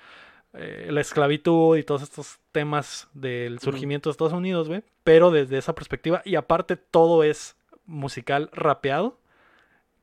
[0.54, 4.84] eh, la esclavitud y todos estos temas del surgimiento de Estados Unidos, güey.
[5.04, 6.22] Pero desde esa perspectiva.
[6.24, 9.21] Y aparte, todo es musical rapeado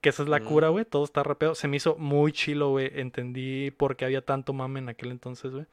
[0.00, 0.72] que esa es la cura, mm.
[0.72, 0.84] güey.
[0.84, 1.54] Todo está rapeado.
[1.54, 2.90] Se me hizo muy chilo, güey.
[2.94, 5.66] Entendí por qué había tanto mame en aquel entonces, güey.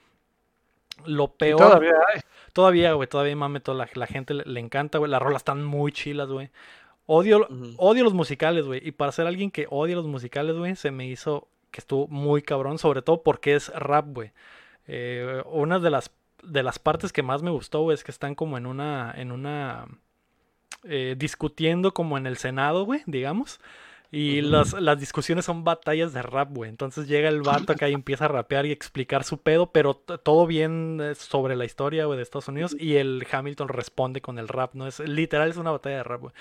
[1.05, 1.59] Lo peor.
[1.59, 2.21] todavía hay.
[2.53, 3.07] Todavía, güey.
[3.07, 3.59] Todavía mame.
[3.59, 5.11] Toda la, gente le, encanta, güey.
[5.11, 6.49] Las rolas están muy chilas, güey.
[7.05, 7.47] Odio,
[7.77, 8.81] odio los musicales, güey.
[8.83, 12.41] Y para ser alguien que odia los musicales, güey, se me hizo que estuvo muy
[12.41, 12.79] cabrón.
[12.79, 14.31] Sobre todo porque es rap, güey.
[14.87, 16.11] Eh, una de las,
[16.41, 19.13] de las partes que más me gustó, güey, es que están como en una.
[19.15, 19.85] En una.
[20.83, 23.59] Eh, discutiendo como en el Senado, güey, digamos.
[24.11, 26.69] Y las, las discusiones son batallas de rap, güey.
[26.69, 30.47] Entonces llega el vato acá y empieza a rapear y explicar su pedo, pero todo
[30.47, 32.75] bien eh, sobre la historia, güey, de Estados Unidos.
[32.79, 34.87] Y el Hamilton responde con el rap, ¿no?
[34.87, 36.33] Es literal, es una batalla de rap, güey.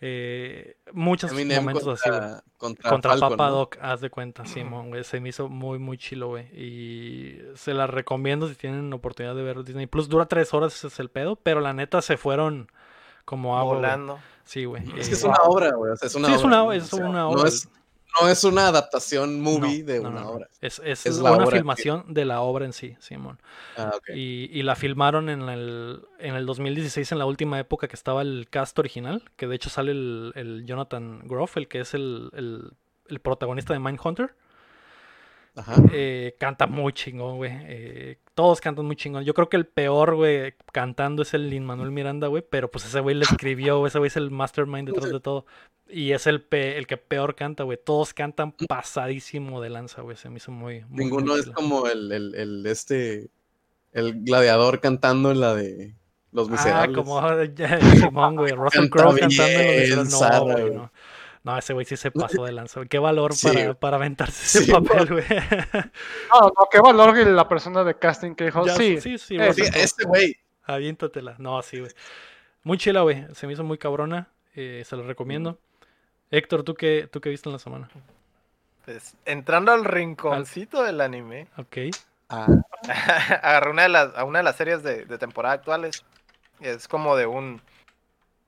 [0.00, 2.22] Eh, muchos momentos así, güey.
[2.56, 5.04] Contra, contra Papa Doc, haz de cuenta, Simón, güey.
[5.04, 6.46] Se me hizo muy, muy chilo, güey.
[6.54, 10.08] Y se la recomiendo si tienen oportunidad de ver Disney Plus.
[10.08, 12.70] Dura tres horas, ese es el pedo, pero la neta se fueron
[13.28, 13.74] como agua.
[13.74, 14.18] Volando.
[14.44, 14.82] Sí, güey.
[14.96, 15.92] Es que es una obra, güey.
[15.92, 16.76] es una sí, obra.
[16.76, 17.42] es una, obra.
[18.20, 20.48] No es, una adaptación movie de una obra.
[20.62, 23.38] Es, es, una filmación de la obra en sí, Simón.
[23.76, 24.18] Ah, okay.
[24.18, 28.22] y, y, la filmaron en el, en el 2016, en la última época que estaba
[28.22, 32.30] el cast original, que de hecho sale el, el Jonathan Groff, el que es el,
[32.32, 32.72] el,
[33.08, 34.34] el protagonista de Mindhunter.
[35.92, 37.52] Eh, canta muy chingón, güey.
[37.54, 39.24] Eh, todos cantan muy chingón.
[39.24, 42.44] Yo creo que el peor, güey, cantando es el Lin Manuel Miranda, güey.
[42.48, 45.46] Pero pues ese güey le escribió, ese güey es el mastermind detrás de todo.
[45.88, 47.78] Y es el, el que peor canta, güey.
[47.82, 50.16] Todos cantan pasadísimo de lanza, güey.
[50.16, 50.84] Se me hizo muy.
[50.90, 53.30] Ninguno es como el, el, el, este.
[53.92, 55.94] El gladiador cantando en la de
[56.30, 56.90] Los ah, Miserables.
[56.90, 57.20] Ah, como
[58.00, 58.52] Simón, güey.
[58.52, 60.74] Russell Crowe cantando en Los Miserables.
[60.74, 60.92] No, no,
[61.58, 62.84] ese güey sí se pasó de lanza.
[62.86, 65.24] Qué valor para, para, aventarse ese papel, güey.
[66.30, 69.00] No, no, qué valor que la persona de casting que dijo, sí.
[69.00, 70.36] Sí, sí, Este güey.
[70.64, 71.36] Aviéntatela.
[71.38, 71.92] No, sí, güey.
[72.62, 73.26] Muy chila, güey.
[73.34, 74.28] Se me hizo muy cabrona.
[74.54, 75.58] Eh, se lo recomiendo.
[76.30, 77.88] Héctor, ¿tú qué, ¿tú qué viste en la semana?
[78.84, 81.48] Pues entrando al rinconcito del anime.
[81.56, 81.76] Ok.
[82.28, 82.46] Ah.
[83.42, 86.04] agarré una de las, a una de las series de, de temporada actuales.
[86.60, 87.62] Es como de un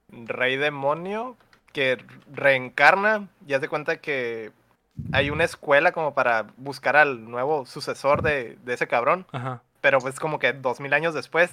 [0.08, 1.36] rey demonio
[1.72, 1.98] que
[2.32, 4.52] reencarna y haz de cuenta que
[5.12, 9.26] hay una escuela como para buscar al nuevo sucesor de, ese cabrón.
[9.80, 11.51] Pero pues como que dos mil años después.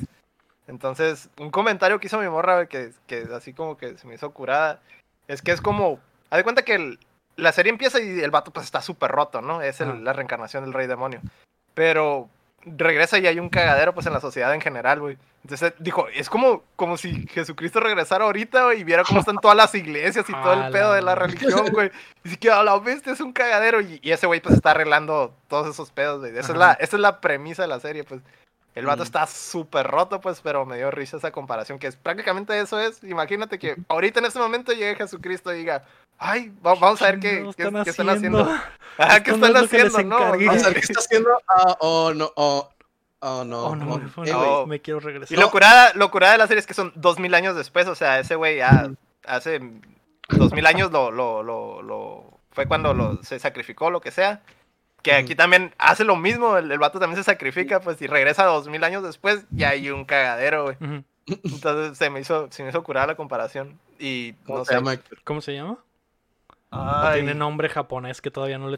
[0.68, 4.31] Entonces, un comentario que hizo mi morra, que, que así como que se me hizo
[4.31, 4.81] curada,
[5.27, 5.99] es que es como,
[6.30, 6.98] haz de cuenta que
[7.38, 9.61] la serie empieza y el vato pues está súper roto, ¿no?
[9.61, 11.22] Es la reencarnación del rey demonio.
[11.73, 12.30] Pero
[12.66, 15.18] regresa y hay un cagadero pues en la sociedad en general, güey.
[15.44, 19.74] Entonces dijo, es como, como si Jesucristo regresara ahorita, y viera cómo están todas las
[19.76, 21.92] iglesias y todo el pedo de la religión, güey.
[22.26, 23.80] Y que a la bestia es un cagadero.
[23.80, 26.38] Y, ese güey pues está arreglando todos esos pedos, güey.
[26.38, 28.22] Esa es, la, esa es la premisa de la serie, pues.
[28.78, 32.60] El vato está súper roto, pues, pero me dio risa esa comparación, que es prácticamente
[32.60, 33.04] eso es.
[33.04, 35.84] Imagínate que ahorita en este momento llegue Jesucristo y diga,
[36.20, 38.48] ay, vamos a ver qué, qué, están, haciendo.
[38.99, 40.04] Ah, ¿qué están haciendo?
[40.04, 41.30] No, vamos a ver qué está haciendo.
[41.80, 42.70] Oh, no, oh.
[43.20, 43.66] Oh, no.
[43.66, 45.36] Oh, no, no, me quiero regresar.
[45.36, 47.88] Y lo curada, lo curada de la serie es que son dos mil años después.
[47.88, 48.91] O sea, ese güey ya
[49.26, 49.60] hace
[50.30, 54.44] dos mil años lo, lo, lo, lo, fue cuando lo, se sacrificó, lo que sea.
[55.02, 56.57] Que aquí también hace lo mismo.
[56.57, 60.06] El, vato también se sacrifica, pues, y regresa dos mil años después y hay un
[60.06, 61.03] cagadero, güey.
[61.26, 63.80] Entonces se me hizo, se me hizo curada la comparación.
[63.99, 64.95] Y ¿Cómo se llama?
[65.24, 65.78] ¿Cómo se llama?
[67.14, 68.78] Tiene nombre japonés que todavía no le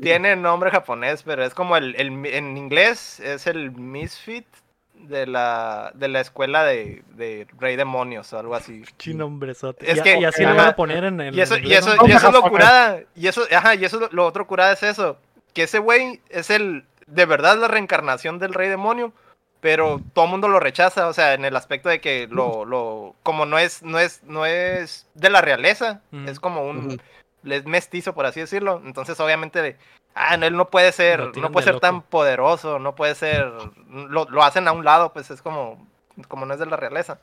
[0.00, 4.46] tiene nombre japonés, pero es como el, en inglés es el Misfit
[4.94, 8.82] de la, de la escuela de, de Rey Demonios o algo así.
[8.98, 9.90] Chinombre-sote.
[9.90, 11.34] Es que, y así lo van a poner en el.
[11.34, 13.00] Y eso, y eso, y eso es lo curada.
[13.14, 15.18] Y eso, ajá, y eso lo otro curada es eso.
[15.52, 16.84] Que ese güey es el.
[17.06, 19.12] De verdad la reencarnación del Rey Demonio.
[19.60, 23.14] Pero todo el mundo lo rechaza, o sea, en el aspecto de que lo, lo
[23.22, 27.00] como no es, no es, no es de la realeza, es como un,
[27.44, 28.82] es mestizo, por así decirlo.
[28.84, 29.78] Entonces, obviamente,
[30.14, 33.50] ah, él no puede ser, no puede ser tan poderoso, no puede ser,
[33.88, 35.86] lo, lo, hacen a un lado, pues es como,
[36.28, 37.18] como no es de la realeza.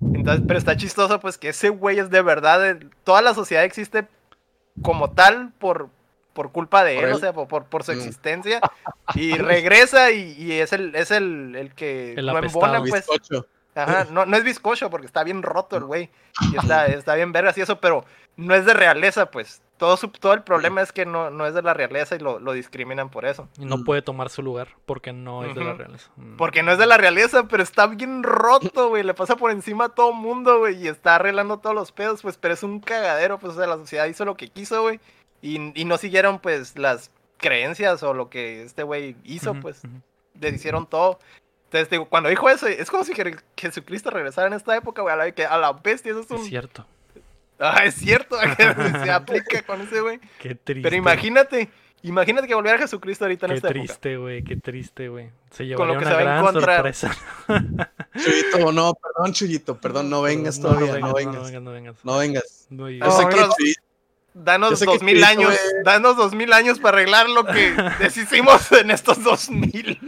[0.00, 4.08] Entonces, pero está chistoso, pues que ese güey es de verdad, toda la sociedad existe
[4.82, 5.90] como tal por,
[6.32, 7.96] por culpa de él, o sea, por, por, su mm.
[7.96, 8.60] existencia.
[9.14, 13.06] Y regresa y, es el, es el, el que el embona, pues.
[13.74, 16.10] Ajá, no, no es bizcocho porque está bien roto el güey.
[16.52, 18.04] Y está, está bien vergas y eso, pero
[18.36, 19.62] no es de realeza, pues.
[19.80, 22.38] Todo, su, todo el problema es que no, no es de la realeza y lo,
[22.38, 23.48] lo discriminan por eso.
[23.58, 26.10] Y no puede tomar su lugar porque no es de la realeza.
[26.16, 26.36] Mm.
[26.36, 29.02] Porque no es de la realeza, pero está bien roto, güey.
[29.02, 30.84] Le pasa por encima a todo mundo, güey.
[30.84, 32.36] Y está arreglando todos los pedos, pues.
[32.36, 33.54] Pero es un cagadero, pues.
[33.54, 35.00] O sea, la sociedad hizo lo que quiso, güey.
[35.40, 39.80] Y, y no siguieron, pues, las creencias o lo que este güey hizo, pues.
[40.38, 41.18] Le hicieron todo.
[41.64, 43.14] Entonces, digo, cuando dijo eso, es como si
[43.56, 45.14] Jesucristo regresara en esta época, güey.
[45.14, 46.36] A la, que a la bestia, eso es un.
[46.36, 46.84] Es cierto.
[47.60, 48.36] Ah, es cierto,
[49.04, 50.18] se aplica con ese güey.
[50.38, 50.82] Qué triste.
[50.82, 51.68] Pero imagínate,
[52.02, 53.80] imagínate que volviera Jesucristo ahorita en esta época.
[53.80, 55.30] Qué triste, güey, qué triste, güey.
[55.50, 57.14] Se llevaría una gran sorpresa.
[58.16, 62.04] Chuyito, no, perdón, Chuyito, perdón, no vengas todavía, no, vengas, no vengas.
[62.04, 63.18] No vengas, no vengas.
[63.18, 63.56] No vengas.
[64.32, 65.54] Danos dos mil años,
[65.84, 69.98] danos dos mil años para arreglar lo que deshicimos en estos dos mil.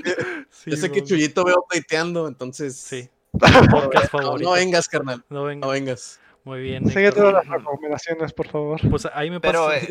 [0.64, 2.76] Yo sé que Chuyito veo pleiteando, entonces.
[2.76, 3.10] Sí.
[4.40, 5.24] no, vengas, carnal.
[5.28, 5.66] No vengas.
[5.66, 6.20] No vengas.
[6.44, 6.88] Muy bien.
[6.88, 8.80] Sigue todas las recomendaciones, por favor.
[8.90, 9.86] Pues ahí me Pero eh,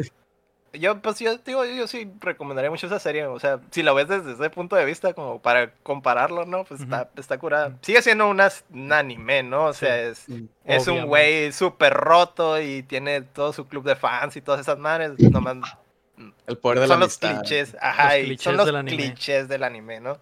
[0.74, 3.26] yo, pues yo digo, yo, sí recomendaría mucho esa serie.
[3.26, 6.64] O sea, si la ves desde ese punto de vista, como para compararlo, ¿no?
[6.64, 7.78] Pues está, está curada.
[7.82, 9.66] Sigue siendo una, un anime, ¿no?
[9.66, 10.26] O sea, es,
[10.66, 14.78] es un güey súper roto y tiene todo su club de fans y todas esas
[14.78, 15.20] madres.
[15.20, 15.58] Nomás
[16.52, 18.98] el poder de son la los clichés, ajá, Los clichés son los del anime.
[18.98, 20.20] clichés del anime, ¿no?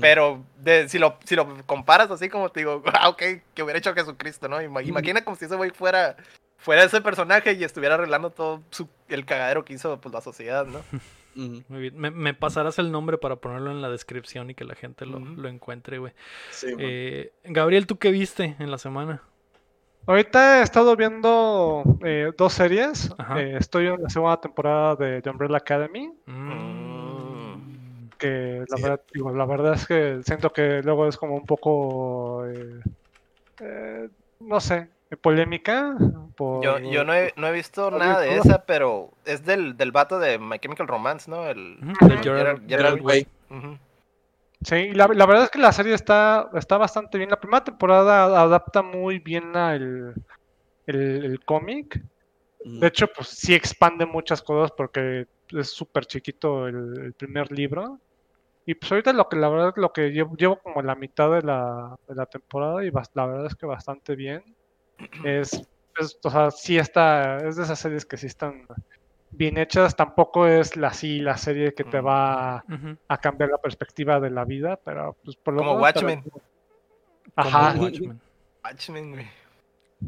[0.00, 3.22] Pero de, si, lo, si lo comparas así como te digo, ah, ok,
[3.54, 4.60] que hubiera hecho Jesucristo, ¿no?
[4.62, 6.16] Ima- Imagina como si ese güey fuera,
[6.56, 10.64] fuera ese personaje y estuviera arreglando todo su- el cagadero que hizo pues, la sociedad,
[10.66, 10.82] ¿no?
[11.34, 11.98] Muy bien.
[11.98, 15.18] Me, me pasarás el nombre para ponerlo en la descripción y que la gente lo,
[15.18, 16.12] lo encuentre, güey.
[16.50, 16.66] Sí.
[16.78, 19.22] Eh, Gabriel, ¿tú qué viste en la semana?
[20.06, 23.10] Ahorita he estado viendo eh, dos series.
[23.36, 26.10] Eh, estoy en la segunda temporada de The Umbrella Academy.
[26.26, 28.08] Mm.
[28.18, 28.82] Que la, Sí.
[28.82, 32.46] verdad, digo, la verdad es que siento que luego es como un poco.
[32.46, 32.80] eh,
[33.60, 34.08] eh,
[34.40, 34.88] no sé,
[35.20, 35.94] polémica.
[36.36, 39.92] Por, Yo, yo no, he, no he visto nada de esa, pero es del, del
[39.92, 41.46] vato de My Chemical Romance, ¿no?
[41.46, 41.78] El.
[42.00, 43.26] Gerard- Gerard- Gerard Way.
[44.64, 47.30] Sí, la, la verdad es que la serie está, está bastante bien.
[47.30, 50.14] La primera temporada adapta muy bien al
[50.86, 52.02] el, el cómic.
[52.64, 57.98] De hecho, pues sí expande muchas cosas porque es súper chiquito el, primer libro.
[58.64, 61.42] Y pues ahorita lo que la verdad lo que llevo, llevo como la mitad de
[61.42, 64.42] la, de la temporada y la verdad es que bastante bien.
[65.24, 65.60] Es,
[65.98, 68.64] es, o sea, sí está, es de esas series que sí están
[69.32, 69.96] bien hechas.
[69.96, 72.64] Tampoco es la sí la serie que te va
[73.08, 76.24] a, cambiar la perspectiva de la vida, pero pues por lo Como menos Watchmen.
[77.34, 77.72] Ajá.
[77.72, 78.20] Como Watchmen.
[78.64, 79.26] Watchmen, güey.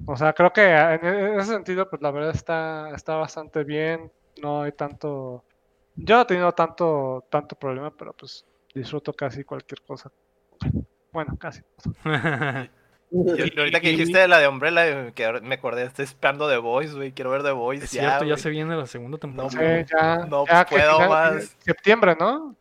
[0.06, 3.64] O sea, creo que en e- en ese sentido, pues la verdad está, está bastante
[3.64, 4.10] bien.
[4.40, 5.44] No hay tanto.
[5.96, 8.44] Yo no he tenido tanto, tanto problema, pero pues
[8.74, 10.10] disfruto casi cualquier cosa.
[11.12, 11.62] Bueno, casi.
[13.14, 16.56] Yo- ahorita que dijiste de la de Umbrella, eh, que me acordé, estoy esperando The
[16.56, 17.12] Voice, güey.
[17.12, 19.86] Quiero ver The Voice es ya, cierto, ya se viene la segunda Sí, temporada.
[19.86, 21.56] ya, no ya puedo final- más.
[21.60, 22.56] Septiembre, ¿no?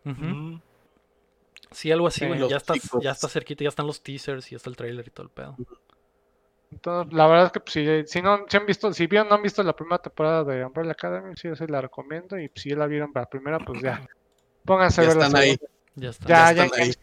[1.72, 2.28] Sí, algo así, Sí.
[2.28, 2.48] güey.
[2.48, 3.04] Ya está, chicos.
[3.04, 5.32] ya está cerquita, ya están los teasers y ya está el trailer y todo el
[5.32, 5.56] pedo.
[6.72, 9.36] Entonces, la verdad es que pues, si, si no si han visto, si bien no
[9.36, 12.38] han visto la primera temporada de Umbrella Academy, sí, yo sí la recomiendo.
[12.40, 14.02] Y si ya la vieron para la primera, pues ya.
[14.66, 15.52] Pónganse a ver la están ahí.
[15.56, 15.74] segunda.
[15.96, 16.28] Ya está.
[16.28, 16.94] Ya, Ya ya, están ahí.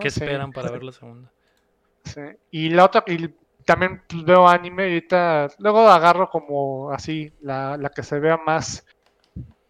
[0.00, 0.20] ¿Qué Sí.
[0.20, 1.30] esperan para ver la segunda?
[2.04, 2.20] Sí.
[2.50, 3.28] Y la otra, y
[3.64, 8.36] también pues, veo anime y ahorita, luego agarro como así, la, la que se vea
[8.38, 8.84] más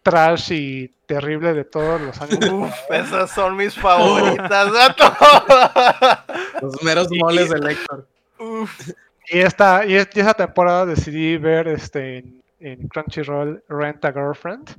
[0.03, 2.49] trash y terrible de todos los animes.
[2.51, 4.71] Uf, esas son mis favoritas.
[6.61, 8.07] Los meros moles de Lector.
[8.39, 8.89] Uf.
[9.29, 14.11] y esta, y, es- y esa temporada decidí ver este en, en Crunchyroll Rent a
[14.11, 14.69] Girlfriend.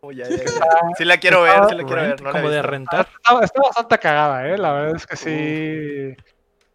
[0.00, 0.44] Oh, ya, ya, ya.
[0.96, 2.22] Sí la quiero ver, sí la quiero ver.
[2.22, 3.08] No como de rentar.
[3.24, 4.56] Está, está bastante cagada, eh.
[4.56, 6.16] La verdad es que sí.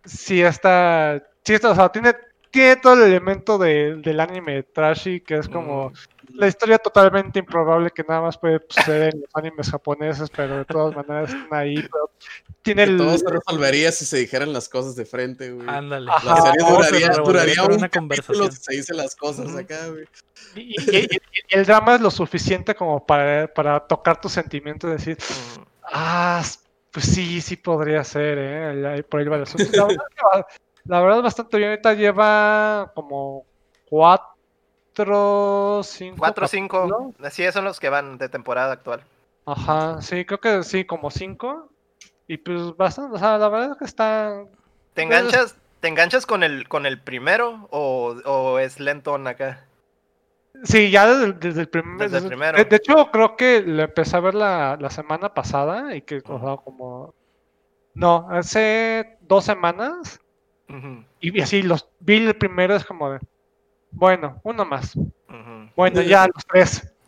[0.06, 1.22] Sí está.
[1.44, 2.16] Sí está, o sea, tiene,
[2.54, 5.94] tiene todo el elemento de- del anime trashy, que es como Mm.
[6.36, 10.66] la historia totalmente improbable que nada más puede suceder en los animes japoneses, pero de
[10.66, 11.76] todas maneras están ahí.
[11.76, 12.12] Pero
[12.62, 12.98] tiene Que el.
[12.98, 15.68] todo se resolvería si se dijeran las cosas de frente, güey.
[15.68, 16.12] Ándale.
[16.12, 16.28] Ajá.
[16.36, 18.52] La serie Todo se duraría, duraría un una conversación.
[18.52, 20.06] si se dicen las cosas acá, güey.
[20.56, 21.18] Y, y- y-
[21.50, 25.62] y el drama es lo suficiente como para, para tocar tus sentimientos y decir, Mm.
[25.92, 26.44] ah,
[26.92, 29.04] pues sí, sí podría ser, ¿eh?
[29.10, 29.66] Por ahí va el asunto.
[29.76, 30.46] La verdad, que va-
[30.86, 31.70] la verdad es bastante bien.
[31.72, 33.46] Ahorita lleva como
[33.90, 36.18] cuatro, cinco.
[36.20, 36.88] 4 o 5.
[36.88, 37.16] capítulos.
[37.26, 39.04] Así son los que van de temporada actual.
[39.46, 41.70] Ajá, sí, creo que sí, como cinco.
[42.28, 44.46] Y pues bastante, o sea, la verdad es que está.
[44.94, 49.66] ¿Te enganchas, ¿te enganchas con el con el primero o, o es lentón acá?
[50.64, 51.98] Sí, ya desde, el- desde el primer.
[51.98, 52.58] Desde el primero.
[52.58, 56.22] De, de hecho, creo que lo empecé a ver la, la semana pasada y que,
[56.26, 57.14] o sea, como.
[57.96, 60.20] No, hace dos semanas.
[61.20, 63.20] Y así los vi el primero, es como de.
[63.92, 64.94] Bueno, uno más.
[65.76, 66.90] Bueno, ya los tres.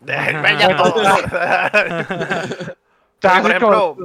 [0.76, 1.22] Todos.
[3.20, 3.96] Por ejemplo,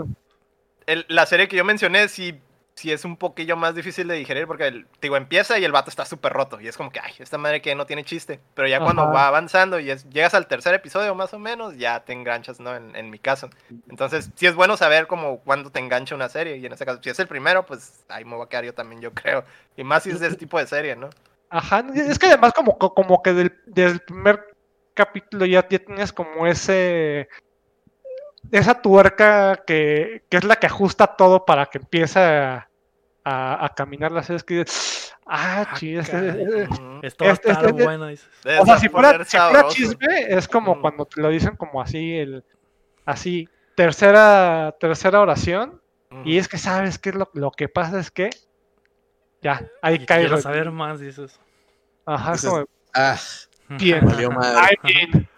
[0.87, 2.39] El- la serie que yo mencioné sí,
[2.75, 5.89] sí es un poquillo más difícil de digerir porque, el, digo, empieza y el vato
[5.89, 6.59] está súper roto.
[6.61, 8.39] Y es como que, ay, esta madre que no tiene chiste.
[8.55, 12.03] Pero ya cuando va avanzando y es- llegas al tercer episodio más o menos, ya
[12.05, 12.75] te enganchas, ¿no?
[12.75, 13.49] En, en mi caso.
[13.89, 16.57] Entonces, sí es bueno saber como cuándo te engancha una serie.
[16.57, 18.73] Y en este caso, si es el primero, pues ahí me voy a quedar yo
[18.73, 19.43] también, yo creo.
[19.77, 21.09] Y más si es de ese tipo de serie, ¿no?
[21.49, 24.45] Ajá, es que además como, co- como que del, desde el primer
[24.93, 27.27] capítulo ya, ya tienes como ese
[28.51, 32.69] esa tuerca que, que es la que ajusta todo para que empiece a,
[33.23, 37.83] a, a caminar las series que dices, ah, Ah, sí, este- a Este- estar este-
[37.83, 38.27] bueno, dices.
[38.59, 40.81] O sea, si fuera, si fuera chisme, es como Ujú.
[40.81, 42.43] cuando te lo dicen como así, el
[43.05, 46.21] así, tercera, tercera oración, Ujú.
[46.25, 48.29] y es que sabes que lo, lo que pasa es que
[49.41, 51.39] ya, ahí Y cae quiero lo- saber más, dices.
[52.05, 53.17] Ajá, Dices, como, Ah,
[53.69, 54.05] bien.
[54.05, 54.59] valió madre.
[54.59, 55.29] Ay, bien.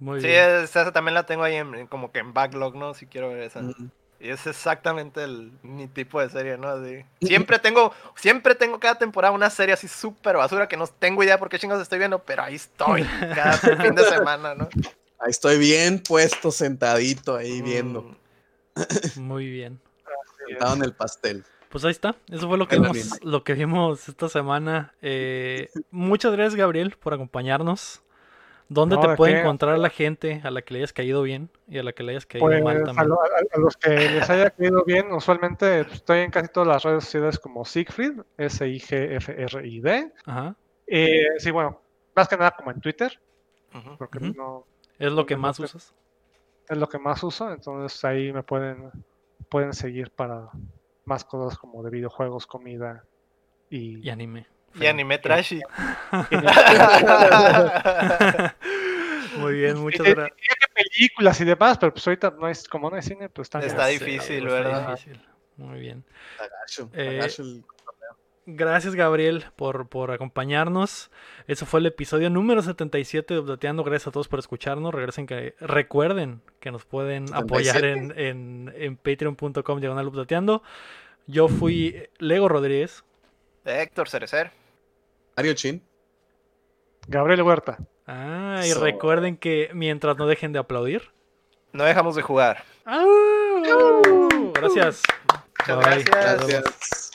[0.00, 0.50] Muy Sí, bien.
[0.64, 2.94] esa también la tengo ahí en, en como que en backlog, ¿no?
[2.94, 3.60] Si quiero ver esa.
[3.62, 3.90] Mm.
[4.22, 6.68] Y es exactamente el, mi tipo de serie, ¿no?
[6.68, 7.04] Así.
[7.22, 11.38] Siempre tengo, siempre tengo cada temporada una serie así súper basura que no tengo idea
[11.38, 13.02] por qué chingos estoy viendo, pero ahí estoy,
[13.34, 14.68] cada fin de semana, ¿no?
[15.18, 18.16] Ahí estoy bien puesto, sentadito ahí viendo, Mm,
[19.20, 19.80] Muy bien.
[20.48, 21.44] sentado en el pastel.
[21.70, 22.16] Pues ahí está.
[22.30, 24.92] Eso fue lo que, vimos, lo que vimos esta semana.
[25.02, 28.02] Eh, muchas gracias, Gabriel, por acompañarnos.
[28.72, 29.40] ¿Dónde No, te ¿de puede qué?
[29.40, 32.12] encontrar la gente a la que le hayas caído bien y a la que le
[32.12, 33.08] hayas caído mal Pues a, también?
[33.08, 36.68] lo- a- a los que les haya caído bien, usualmente pues, estoy en casi todas
[36.68, 40.12] las redes sociales como Siegfried, S-I-G-F-R-I-D.
[40.24, 40.56] Ajá.
[40.86, 41.82] Eh, sí, bueno,
[42.14, 43.12] más que nada como en Twitter,
[43.98, 44.66] porque no
[44.98, 45.92] ¿Es lo que no más usas?
[46.68, 48.90] es lo que más uso, entonces ahí me pueden,
[49.48, 50.48] pueden seguir para
[51.06, 53.04] más cosas como de videojuegos, comida
[53.68, 53.98] y...
[54.06, 54.46] Y anime.
[54.74, 55.60] Y anime trashy.
[59.38, 60.38] Muy bien, muchas gracias.
[60.38, 63.48] y de películas y demás, pero pues ahorita no es, como no hay cine, pues
[63.48, 63.70] también.
[63.70, 64.90] Está Sí, difícil, está ¿verdad?
[64.90, 65.20] difícil.
[65.56, 66.04] Muy bien.
[66.38, 67.64] Agacho, Eh, el-
[68.46, 71.10] Gracias, Gabriel, por, por acompañarnos.
[71.46, 73.84] Eso fue el episodio número 77 de Updateando.
[73.84, 74.92] Gracias a todos por escucharnos.
[74.92, 80.10] Regresen que, recuerden que nos pueden apoyar en, en, en patreon.com diagonal.
[81.26, 83.04] Yo fui Lego Rodríguez.
[83.64, 84.50] Héctor Cerecer.
[85.36, 85.82] Mario Chin.
[87.08, 87.78] Gabriel Huerta.
[88.06, 91.10] Ah, y recuerden que mientras no dejen de aplaudir.
[91.72, 92.64] No dejamos de jugar.
[92.84, 94.52] ¡Au!
[94.52, 95.02] Gracias.
[95.58, 96.04] Muchas Bye.
[96.04, 96.46] gracias.
[96.46, 97.10] Gracias.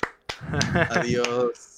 [0.91, 1.74] Adiós.